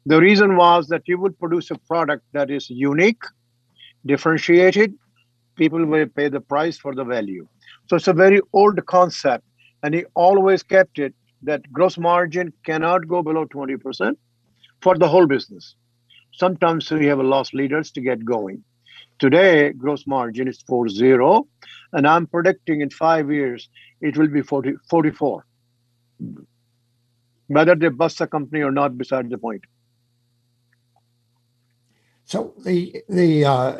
The 0.05 0.19
reason 0.19 0.57
was 0.57 0.87
that 0.87 1.03
you 1.05 1.19
would 1.19 1.39
produce 1.39 1.71
a 1.71 1.77
product 1.87 2.23
that 2.33 2.49
is 2.49 2.69
unique, 2.69 3.23
differentiated, 4.05 4.93
people 5.55 5.85
will 5.85 6.07
pay 6.07 6.29
the 6.29 6.41
price 6.41 6.77
for 6.77 6.93
the 6.93 7.03
value. 7.03 7.47
So 7.87 7.95
it's 7.95 8.07
a 8.07 8.13
very 8.13 8.41
old 8.53 8.85
concept, 8.85 9.45
and 9.83 9.93
he 9.93 10.03
always 10.15 10.61
kept 10.63 10.99
it 10.99 11.13
that 11.43 11.71
gross 11.71 11.97
margin 11.97 12.51
cannot 12.65 13.07
go 13.07 13.21
below 13.21 13.45
20% 13.45 14.15
for 14.85 14.95
the 15.01 15.09
whole 15.09 15.25
business. 15.25 15.75
Sometimes 16.31 16.91
we 16.91 17.07
have 17.07 17.19
loss 17.19 17.53
leaders 17.59 17.91
to 17.93 18.01
get 18.07 18.23
going. 18.23 18.63
Today, 19.17 19.71
gross 19.83 20.05
margin 20.05 20.47
is 20.47 20.61
40, 20.67 21.13
and 21.93 22.07
I'm 22.07 22.27
predicting 22.27 22.81
in 22.81 22.91
five 22.91 23.31
years 23.31 23.67
it 24.01 24.15
will 24.15 24.27
be 24.27 24.43
40, 24.43 24.73
44. 24.89 25.45
Whether 27.47 27.75
they 27.75 27.89
bust 27.89 28.19
the 28.19 28.27
company 28.27 28.61
or 28.61 28.71
not, 28.71 28.95
beside 28.97 29.29
the 29.29 29.39
point. 29.39 29.63
So 32.25 32.53
the 32.63 33.03
the 33.07 33.29
uh, 33.45 33.71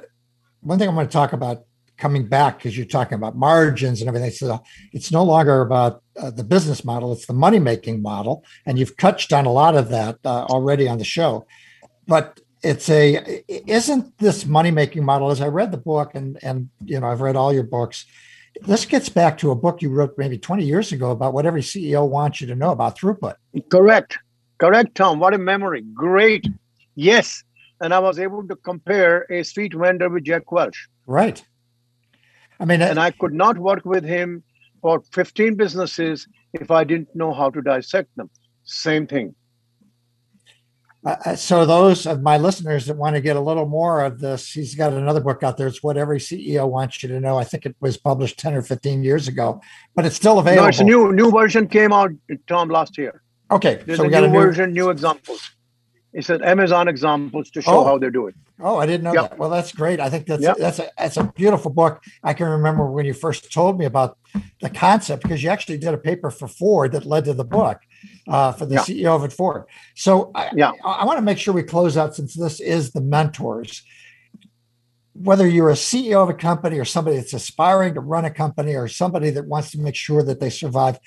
one 0.61 0.79
thing 0.79 0.89
I'm 0.89 0.95
going 0.95 1.07
to 1.07 1.17
talk 1.21 1.33
about 1.33 1.65
coming 1.97 2.27
back 2.27 2.57
because 2.57 2.77
you're 2.77 2.85
talking 2.85 3.15
about 3.15 3.35
margins 3.35 4.01
and 4.01 4.07
everything. 4.07 4.31
So 4.31 4.61
it's 4.91 5.11
no 5.11 5.23
longer 5.23 5.61
about 5.61 6.03
uh, 6.19 6.31
the 6.31 6.43
business 6.43 6.83
model; 6.83 7.13
it's 7.13 7.25
the 7.25 7.33
money 7.33 7.59
making 7.59 8.01
model, 8.01 8.43
and 8.65 8.77
you've 8.77 8.97
touched 8.97 9.33
on 9.33 9.45
a 9.45 9.51
lot 9.51 9.75
of 9.75 9.89
that 9.89 10.19
uh, 10.25 10.45
already 10.45 10.87
on 10.87 10.97
the 10.97 11.05
show. 11.05 11.45
But 12.07 12.39
it's 12.61 12.89
a 12.89 13.43
isn't 13.47 14.17
this 14.17 14.45
money 14.45 14.71
making 14.71 15.05
model? 15.05 15.29
As 15.29 15.41
I 15.41 15.47
read 15.47 15.71
the 15.71 15.77
book, 15.77 16.15
and 16.15 16.37
and 16.43 16.69
you 16.83 16.99
know 16.99 17.07
I've 17.07 17.21
read 17.21 17.35
all 17.35 17.53
your 17.53 17.63
books. 17.63 18.05
This 18.61 18.85
gets 18.85 19.09
back 19.09 19.37
to 19.39 19.51
a 19.51 19.55
book 19.55 19.81
you 19.81 19.89
wrote 19.89 20.17
maybe 20.17 20.37
20 20.37 20.63
years 20.63 20.93
ago 20.93 21.11
about 21.11 21.33
what 21.33 21.45
every 21.45 21.61
CEO 21.61 22.07
wants 22.07 22.39
you 22.39 22.47
to 22.47 22.55
know 22.55 22.71
about 22.71 22.97
throughput. 22.97 23.35
Correct. 23.69 24.17
Correct, 24.57 24.95
Tom. 24.95 25.19
What 25.19 25.33
a 25.33 25.37
memory. 25.37 25.81
Great. 25.93 26.47
Yes. 26.95 27.43
And 27.81 27.93
I 27.93 27.99
was 27.99 28.17
able 28.17 28.47
to 28.47 28.55
compare 28.55 29.25
a 29.29 29.43
street 29.43 29.73
vendor 29.73 30.09
with 30.09 30.23
Jack 30.23 30.51
Welch. 30.53 30.87
Right. 31.05 31.43
I 32.59 32.65
mean, 32.65 32.81
and 32.81 32.99
I 32.99 33.11
could 33.11 33.33
not 33.33 33.57
work 33.57 33.85
with 33.85 34.03
him 34.03 34.43
for 34.81 35.01
15 35.11 35.55
businesses 35.55 36.27
if 36.53 36.71
I 36.71 36.83
didn't 36.83 37.15
know 37.15 37.33
how 37.33 37.49
to 37.49 37.61
dissect 37.61 38.15
them. 38.15 38.29
Same 38.63 39.07
thing. 39.07 39.35
Uh, 41.05 41.35
so 41.35 41.67
those 41.67 42.07
of 42.07 42.23
my 42.23 42.37
listeners 42.37 42.87
that 42.87 42.97
want 42.97 43.15
to 43.15 43.21
get 43.21 43.35
a 43.35 43.39
little 43.39 43.67
more 43.67 44.03
of 44.03 44.19
this, 44.19 44.51
he's 44.51 44.73
got 44.73 44.91
another 44.91 45.19
book 45.19 45.43
out 45.43 45.55
there. 45.55 45.67
It's 45.67 45.83
what 45.83 45.97
every 45.97 46.17
CEO 46.17 46.67
wants 46.67 47.03
you 47.03 47.09
to 47.09 47.19
know. 47.19 47.37
I 47.37 47.43
think 47.43 47.67
it 47.67 47.75
was 47.79 47.95
published 47.95 48.39
10 48.39 48.55
or 48.55 48.63
15 48.63 49.03
years 49.03 49.27
ago, 49.27 49.61
but 49.95 50.05
it's 50.05 50.15
still 50.15 50.39
available. 50.39 50.63
No, 50.63 50.69
it's 50.69 50.79
a 50.79 50.83
new 50.83 51.13
new 51.13 51.29
version 51.29 51.67
came 51.67 51.93
out, 51.93 52.11
Tom, 52.47 52.69
last 52.69 52.97
year. 52.97 53.21
Okay. 53.51 53.83
There's 53.85 53.99
so 53.99 54.05
a 54.05 54.07
new, 54.07 54.17
a 54.17 54.27
new 54.27 54.33
version, 54.33 54.73
new 54.73 54.89
examples. 54.89 55.51
It's 56.15 56.29
an 56.29 56.41
Amazon 56.45 56.87
examples 56.87 57.51
to 57.51 57.61
show 57.61 57.79
oh. 57.79 57.83
how 57.83 57.97
they're 57.97 58.09
doing. 58.09 58.33
Oh, 58.61 58.77
I 58.77 58.85
didn't 58.85 59.03
know 59.03 59.13
yep. 59.13 59.31
that. 59.31 59.37
Well, 59.37 59.49
that's 59.49 59.73
great. 59.73 59.99
I 59.99 60.09
think 60.09 60.27
that's 60.27 60.41
yep. 60.41 60.55
that's 60.57 60.79
a 60.79 60.89
that's 60.97 61.17
a 61.17 61.25
beautiful 61.35 61.69
book. 61.71 62.01
I 62.23 62.33
can 62.33 62.47
remember 62.47 62.89
when 62.89 63.05
you 63.05 63.13
first 63.13 63.51
told 63.51 63.77
me 63.77 63.83
about 63.83 64.17
the 64.61 64.69
concept 64.69 65.23
because 65.23 65.43
you 65.43 65.49
actually 65.49 65.77
did 65.77 65.93
a 65.93 65.97
paper 65.97 66.31
for 66.31 66.47
Ford 66.47 66.93
that 66.93 67.05
led 67.05 67.25
to 67.25 67.33
the 67.33 67.43
book 67.43 67.79
uh, 68.29 68.53
for 68.53 68.65
the 68.65 68.75
yeah. 68.75 68.81
CEO 68.81 69.21
of 69.21 69.33
Ford. 69.33 69.65
So 69.93 70.31
I, 70.33 70.51
yeah. 70.55 70.71
I, 70.85 70.91
I 70.91 71.05
want 71.05 71.17
to 71.17 71.21
make 71.21 71.37
sure 71.37 71.53
we 71.53 71.63
close 71.63 71.97
out 71.97 72.15
since 72.15 72.33
this 72.33 72.61
is 72.61 72.93
the 72.93 73.01
mentors. 73.01 73.83
Whether 75.11 75.45
you're 75.47 75.69
a 75.69 75.73
CEO 75.73 76.23
of 76.23 76.29
a 76.29 76.33
company 76.33 76.79
or 76.79 76.85
somebody 76.85 77.17
that's 77.17 77.33
aspiring 77.33 77.93
to 77.95 77.99
run 77.99 78.23
a 78.23 78.31
company 78.31 78.73
or 78.75 78.87
somebody 78.87 79.31
that 79.31 79.47
wants 79.47 79.71
to 79.71 79.79
make 79.79 79.95
sure 79.95 80.23
that 80.23 80.39
they 80.39 80.49
survive, 80.49 80.97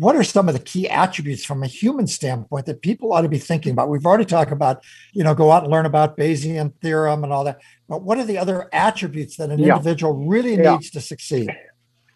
what 0.00 0.16
are 0.16 0.24
some 0.24 0.48
of 0.48 0.54
the 0.54 0.60
key 0.60 0.88
attributes 0.88 1.44
from 1.44 1.62
a 1.62 1.66
human 1.66 2.06
standpoint 2.06 2.64
that 2.64 2.80
people 2.80 3.12
ought 3.12 3.20
to 3.20 3.28
be 3.28 3.36
thinking 3.36 3.72
about? 3.72 3.90
We've 3.90 4.06
already 4.06 4.24
talked 4.24 4.50
about, 4.50 4.82
you 5.12 5.22
know, 5.22 5.34
go 5.34 5.50
out 5.52 5.64
and 5.64 5.70
learn 5.70 5.84
about 5.84 6.16
Bayesian 6.16 6.72
theorem 6.80 7.22
and 7.22 7.30
all 7.30 7.44
that. 7.44 7.60
But 7.86 8.00
what 8.00 8.16
are 8.16 8.24
the 8.24 8.38
other 8.38 8.66
attributes 8.72 9.36
that 9.36 9.50
an 9.50 9.58
yeah. 9.58 9.76
individual 9.76 10.14
really 10.14 10.54
yeah. 10.56 10.72
needs 10.72 10.90
to 10.92 11.02
succeed? 11.02 11.54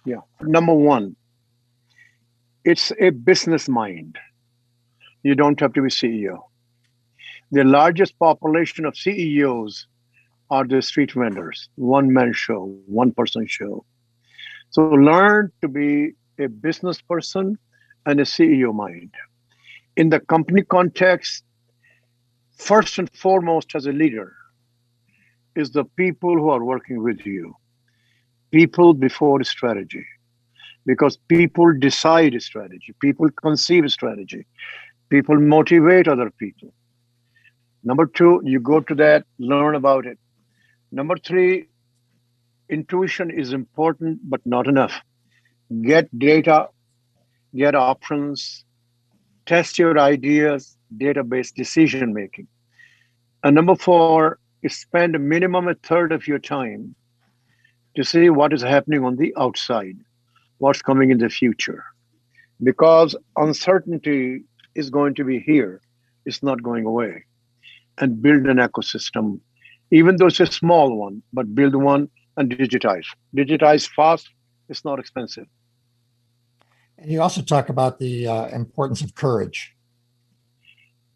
Yeah. 0.06 0.20
Number 0.40 0.72
one, 0.72 1.14
it's 2.64 2.90
a 2.98 3.10
business 3.10 3.68
mind. 3.68 4.16
You 5.22 5.34
don't 5.34 5.60
have 5.60 5.74
to 5.74 5.82
be 5.82 5.90
CEO. 5.90 6.38
The 7.52 7.64
largest 7.64 8.18
population 8.18 8.86
of 8.86 8.96
CEOs 8.96 9.88
are 10.48 10.66
the 10.66 10.80
street 10.80 11.12
vendors, 11.12 11.68
one 11.74 12.14
man 12.14 12.32
show, 12.32 12.64
one 12.86 13.12
person 13.12 13.46
show. 13.46 13.84
So 14.70 14.88
learn 14.88 15.52
to 15.60 15.68
be 15.68 16.12
a 16.38 16.48
business 16.48 17.02
person 17.02 17.58
and 18.06 18.20
a 18.20 18.24
CEO 18.24 18.74
mind. 18.74 19.12
In 19.96 20.10
the 20.10 20.20
company 20.20 20.62
context, 20.62 21.44
first 22.56 22.98
and 22.98 23.10
foremost, 23.14 23.74
as 23.74 23.86
a 23.86 23.92
leader, 23.92 24.34
is 25.56 25.70
the 25.70 25.84
people 25.84 26.34
who 26.36 26.50
are 26.50 26.64
working 26.64 27.02
with 27.02 27.24
you. 27.24 27.54
People 28.50 28.94
before 28.94 29.42
strategy, 29.44 30.04
because 30.86 31.16
people 31.28 31.72
decide 31.78 32.40
strategy, 32.42 32.94
people 33.00 33.28
conceive 33.42 33.90
strategy, 33.90 34.46
people 35.08 35.38
motivate 35.38 36.08
other 36.08 36.30
people. 36.30 36.72
Number 37.82 38.06
two, 38.06 38.40
you 38.44 38.60
go 38.60 38.80
to 38.80 38.94
that, 38.94 39.24
learn 39.38 39.74
about 39.74 40.06
it. 40.06 40.18
Number 40.92 41.16
three, 41.16 41.66
intuition 42.68 43.30
is 43.30 43.52
important, 43.52 44.20
but 44.24 44.40
not 44.46 44.66
enough. 44.68 45.00
Get 45.82 46.16
data 46.18 46.68
get 47.54 47.74
options, 47.74 48.64
test 49.46 49.78
your 49.78 49.98
ideas, 49.98 50.76
database 50.96 51.52
decision 51.54 52.12
making. 52.12 52.48
And 53.42 53.54
number 53.54 53.76
four 53.76 54.38
spend 54.68 55.14
a 55.14 55.18
minimum 55.18 55.68
a 55.68 55.74
third 55.74 56.12
of 56.12 56.26
your 56.26 56.38
time 56.38 56.94
to 57.96 58.04
see 58.04 58.30
what 58.30 58.52
is 58.52 58.62
happening 58.62 59.04
on 59.04 59.16
the 59.16 59.34
outside, 59.36 59.96
what's 60.58 60.82
coming 60.82 61.10
in 61.10 61.18
the 61.18 61.28
future. 61.28 61.84
Because 62.62 63.14
uncertainty 63.36 64.42
is 64.74 64.90
going 64.90 65.14
to 65.16 65.24
be 65.24 65.38
here, 65.38 65.80
it's 66.24 66.42
not 66.42 66.62
going 66.62 66.86
away. 66.86 67.24
And 67.98 68.22
build 68.22 68.46
an 68.46 68.56
ecosystem, 68.56 69.40
even 69.90 70.16
though 70.16 70.26
it's 70.26 70.40
a 70.40 70.46
small 70.46 70.96
one, 70.96 71.22
but 71.32 71.54
build 71.54 71.76
one 71.76 72.08
and 72.36 72.50
digitize. 72.50 73.04
Digitize 73.36 73.88
fast, 73.88 74.28
it's 74.68 74.84
not 74.84 74.98
expensive. 74.98 75.46
And 76.98 77.10
you 77.10 77.20
also 77.20 77.42
talk 77.42 77.68
about 77.68 77.98
the 77.98 78.26
uh, 78.26 78.46
importance 78.48 79.02
of 79.02 79.14
courage. 79.14 79.74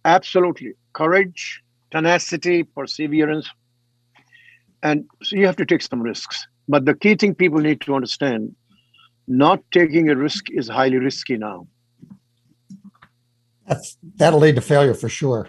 Absolutely. 0.05 0.72
Courage, 0.93 1.62
tenacity, 1.91 2.62
perseverance. 2.62 3.49
And 4.83 5.05
so 5.22 5.37
you 5.37 5.47
have 5.47 5.57
to 5.57 5.66
take 5.66 5.83
some 5.83 6.01
risks. 6.01 6.47
But 6.68 6.85
the 6.85 6.95
key 6.95 7.14
thing 7.14 7.35
people 7.35 7.61
need 7.61 7.81
to 7.83 7.95
understand 7.95 8.55
not 9.26 9.62
taking 9.72 10.09
a 10.09 10.16
risk 10.16 10.51
is 10.51 10.68
highly 10.68 10.97
risky 10.97 11.37
now. 11.37 11.66
That's 13.66 13.99
that'll 14.16 14.39
lead 14.39 14.55
to 14.55 14.62
failure 14.62 14.95
for 14.95 15.09
sure. 15.09 15.49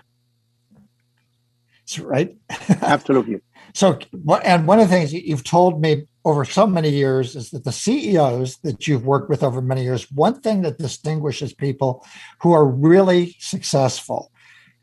That's 1.80 2.00
right. 2.00 2.36
Absolutely. 2.82 3.40
so, 3.74 3.98
and 4.44 4.68
one 4.68 4.80
of 4.80 4.90
the 4.90 4.94
things 4.94 5.14
you've 5.14 5.46
told 5.46 5.82
me 5.82 6.06
over 6.30 6.46
so 6.46 6.66
many 6.66 6.90
years 6.90 7.36
is 7.36 7.50
that 7.52 7.64
the 7.64 7.72
CEOs 7.72 8.58
that 8.60 8.88
you've 8.88 9.06
worked 9.06 9.30
with 9.30 9.44
over 9.44 9.62
many 9.62 9.84
years, 9.84 10.10
one 10.12 10.40
thing 10.40 10.62
that 10.62 10.78
distinguishes 10.78 11.54
people 11.54 12.06
who 12.42 12.54
are 12.54 12.66
really 12.66 13.36
successful 13.40 14.32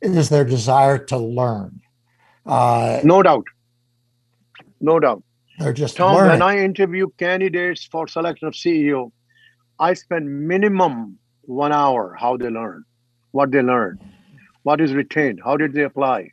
is 0.03 0.29
their 0.29 0.45
desire 0.45 0.99
to 0.99 1.17
learn. 1.17 1.81
Uh, 2.45 3.01
no 3.03 3.23
doubt. 3.23 3.45
No 4.81 5.01
doubt. 5.01 5.23
They're 5.59 5.73
just 5.73 5.97
Tom, 5.97 6.15
learning. 6.17 6.33
when 6.33 6.43
I 6.43 6.59
interview 6.59 7.09
candidates 7.19 7.85
for 7.85 8.07
selection 8.07 8.49
of 8.49 8.55
CEO, 8.55 9.11
I 9.79 9.95
spend 9.95 10.47
minimum 10.47 11.19
one 11.43 11.73
hour 11.73 12.15
how 12.19 12.37
they 12.37 12.51
learn, 12.51 12.85
what 13.31 13.51
they 13.51 13.63
learn, 13.63 13.99
what 14.65 14.81
is 14.81 14.93
retained, 14.93 15.41
how 15.45 15.57
did 15.57 15.73
they 15.73 15.83
apply. 15.83 16.31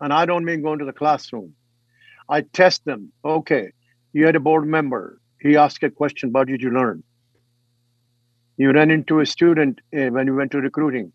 And 0.00 0.12
I 0.12 0.26
don't 0.26 0.44
mean 0.44 0.62
going 0.62 0.78
to 0.78 0.84
the 0.84 0.92
classroom. 0.92 1.54
I 2.28 2.42
test 2.42 2.84
them. 2.84 3.12
Okay, 3.24 3.72
you 4.12 4.26
had 4.26 4.36
a 4.36 4.40
board 4.40 4.66
member. 4.66 5.20
He 5.40 5.56
asked 5.56 5.82
a 5.82 5.90
question, 5.90 6.32
what 6.32 6.48
did 6.48 6.62
you 6.62 6.70
learn? 6.70 7.02
You 8.56 8.72
ran 8.72 8.90
into 8.90 9.20
a 9.20 9.26
student 9.26 9.80
uh, 9.96 10.08
when 10.08 10.26
you 10.26 10.34
went 10.34 10.52
to 10.52 10.60
recruiting. 10.60 11.12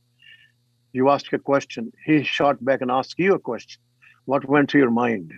You 0.91 1.09
asked 1.09 1.31
a 1.33 1.39
question. 1.39 1.93
He 2.05 2.23
shot 2.23 2.63
back 2.63 2.81
and 2.81 2.89
asked 2.89 3.15
you 3.17 3.35
a 3.35 3.39
question. 3.39 3.81
What 4.25 4.49
went 4.49 4.71
through 4.71 4.81
your 4.81 4.91
mind? 4.91 5.33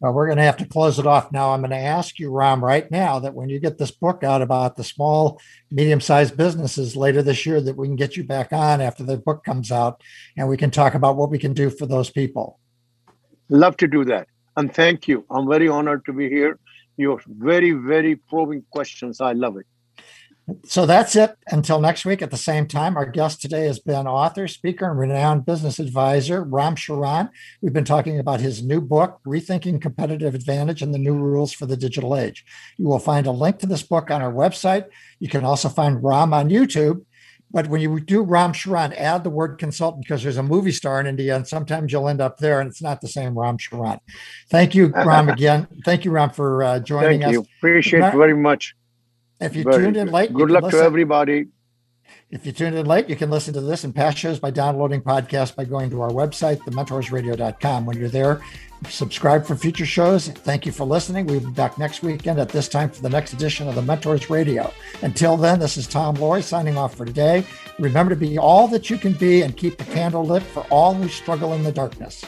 Well, 0.00 0.14
we're 0.14 0.26
going 0.26 0.38
to 0.38 0.44
have 0.44 0.56
to 0.56 0.64
close 0.64 0.98
it 0.98 1.06
off 1.06 1.30
now. 1.30 1.50
I'm 1.50 1.60
going 1.60 1.70
to 1.70 1.76
ask 1.76 2.18
you, 2.18 2.30
Ram, 2.30 2.64
right 2.64 2.90
now 2.90 3.18
that 3.18 3.34
when 3.34 3.50
you 3.50 3.60
get 3.60 3.76
this 3.76 3.90
book 3.90 4.24
out 4.24 4.40
about 4.40 4.76
the 4.76 4.82
small, 4.82 5.38
medium 5.70 6.00
sized 6.00 6.38
businesses 6.38 6.96
later 6.96 7.22
this 7.22 7.44
year, 7.44 7.60
that 7.60 7.76
we 7.76 7.86
can 7.86 7.96
get 7.96 8.16
you 8.16 8.24
back 8.24 8.50
on 8.50 8.80
after 8.80 9.04
the 9.04 9.18
book 9.18 9.44
comes 9.44 9.70
out 9.70 10.02
and 10.38 10.48
we 10.48 10.56
can 10.56 10.70
talk 10.70 10.94
about 10.94 11.16
what 11.16 11.30
we 11.30 11.38
can 11.38 11.52
do 11.52 11.68
for 11.68 11.84
those 11.84 12.08
people. 12.08 12.58
Love 13.50 13.76
to 13.76 13.86
do 13.86 14.06
that. 14.06 14.26
And 14.60 14.74
thank 14.74 15.08
you. 15.08 15.24
I'm 15.30 15.48
very 15.48 15.68
honored 15.68 16.04
to 16.04 16.12
be 16.12 16.28
here. 16.28 16.58
Your 16.98 17.18
very, 17.26 17.70
very 17.70 18.16
probing 18.16 18.62
questions. 18.70 19.18
I 19.18 19.32
love 19.32 19.56
it. 19.56 19.64
So 20.66 20.84
that's 20.84 21.16
it. 21.16 21.34
Until 21.48 21.80
next 21.80 22.04
week 22.04 22.20
at 22.20 22.30
the 22.30 22.36
same 22.36 22.66
time, 22.66 22.98
our 22.98 23.06
guest 23.06 23.40
today 23.40 23.64
has 23.64 23.78
been 23.78 24.06
author, 24.06 24.46
speaker, 24.48 24.90
and 24.90 24.98
renowned 24.98 25.46
business 25.46 25.78
advisor 25.78 26.42
Ram 26.42 26.76
Charan. 26.76 27.30
We've 27.62 27.72
been 27.72 27.86
talking 27.86 28.18
about 28.18 28.40
his 28.40 28.62
new 28.62 28.82
book, 28.82 29.20
Rethinking 29.26 29.80
Competitive 29.80 30.34
Advantage 30.34 30.82
and 30.82 30.92
the 30.92 30.98
New 30.98 31.14
Rules 31.14 31.54
for 31.54 31.64
the 31.64 31.76
Digital 31.76 32.14
Age. 32.14 32.44
You 32.76 32.86
will 32.86 32.98
find 32.98 33.26
a 33.26 33.30
link 33.30 33.60
to 33.60 33.66
this 33.66 33.82
book 33.82 34.10
on 34.10 34.20
our 34.20 34.32
website. 34.32 34.84
You 35.20 35.28
can 35.28 35.42
also 35.42 35.70
find 35.70 36.04
Ram 36.04 36.34
on 36.34 36.50
YouTube. 36.50 37.06
But 37.52 37.66
when 37.66 37.80
you 37.80 37.98
do 38.00 38.22
Ram 38.22 38.52
Charan, 38.52 38.92
add 38.92 39.24
the 39.24 39.30
word 39.30 39.58
consultant 39.58 40.04
because 40.04 40.22
there's 40.22 40.36
a 40.36 40.42
movie 40.42 40.70
star 40.70 41.00
in 41.00 41.06
India, 41.06 41.34
and 41.34 41.46
sometimes 41.46 41.92
you'll 41.92 42.08
end 42.08 42.20
up 42.20 42.38
there, 42.38 42.60
and 42.60 42.70
it's 42.70 42.80
not 42.82 43.00
the 43.00 43.08
same 43.08 43.36
Ram 43.36 43.58
Charan. 43.58 43.98
Thank 44.50 44.74
you, 44.74 44.88
Ram, 44.88 45.28
again. 45.36 45.66
Thank 45.84 46.04
you, 46.04 46.12
Ram, 46.12 46.30
for 46.30 46.62
uh, 46.62 46.78
joining 46.78 47.20
Thank 47.22 47.24
us. 47.24 47.32
you. 47.32 47.46
Appreciate 47.58 48.04
it 48.04 48.12
very 48.12 48.36
much. 48.36 48.76
If 49.40 49.56
you 49.56 49.64
Very 49.64 49.84
tuned 49.84 49.96
in 49.96 50.12
late, 50.12 50.32
Good 50.32 50.50
luck 50.50 50.64
listen- 50.64 50.80
to 50.80 50.84
everybody. 50.84 51.46
If 52.30 52.46
you 52.46 52.52
tuned 52.52 52.76
in 52.76 52.86
late, 52.86 53.08
you 53.08 53.16
can 53.16 53.30
listen 53.30 53.54
to 53.54 53.60
this 53.60 53.82
and 53.82 53.92
past 53.94 54.16
shows 54.18 54.38
by 54.38 54.50
downloading 54.50 55.00
podcasts 55.00 55.54
by 55.54 55.64
going 55.64 55.90
to 55.90 56.00
our 56.02 56.10
website, 56.10 56.58
thementorsradio.com. 56.58 57.86
When 57.86 57.96
you're 57.98 58.08
there, 58.08 58.40
subscribe 58.88 59.44
for 59.44 59.56
future 59.56 59.86
shows. 59.86 60.28
Thank 60.28 60.66
you 60.66 60.72
for 60.72 60.84
listening. 60.84 61.26
We'll 61.26 61.40
be 61.40 61.50
back 61.50 61.78
next 61.78 62.02
weekend 62.02 62.38
at 62.38 62.48
this 62.48 62.68
time 62.68 62.90
for 62.90 63.02
the 63.02 63.08
next 63.08 63.32
edition 63.32 63.68
of 63.68 63.74
the 63.74 63.82
Mentors 63.82 64.30
Radio. 64.30 64.72
Until 65.02 65.36
then, 65.36 65.58
this 65.58 65.76
is 65.76 65.86
Tom 65.86 66.14
Loy 66.16 66.40
signing 66.40 66.76
off 66.76 66.94
for 66.94 67.04
today. 67.04 67.44
Remember 67.78 68.10
to 68.10 68.16
be 68.16 68.38
all 68.38 68.68
that 68.68 68.90
you 68.90 68.96
can 68.96 69.12
be 69.12 69.42
and 69.42 69.56
keep 69.56 69.78
the 69.78 69.84
candle 69.84 70.24
lit 70.24 70.42
for 70.42 70.66
all 70.70 70.94
who 70.94 71.08
struggle 71.08 71.54
in 71.54 71.62
the 71.62 71.72
darkness. 71.72 72.24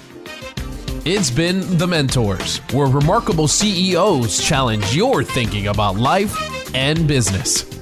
It's 1.05 1.31
been 1.31 1.79
The 1.79 1.87
Mentors, 1.87 2.59
where 2.73 2.87
remarkable 2.87 3.49
CEOs 3.49 4.41
challenge 4.41 4.95
your 4.95 5.25
thinking 5.25 5.67
about 5.67 5.97
life 5.97 6.75
and 6.75 7.09
business. 7.09 7.82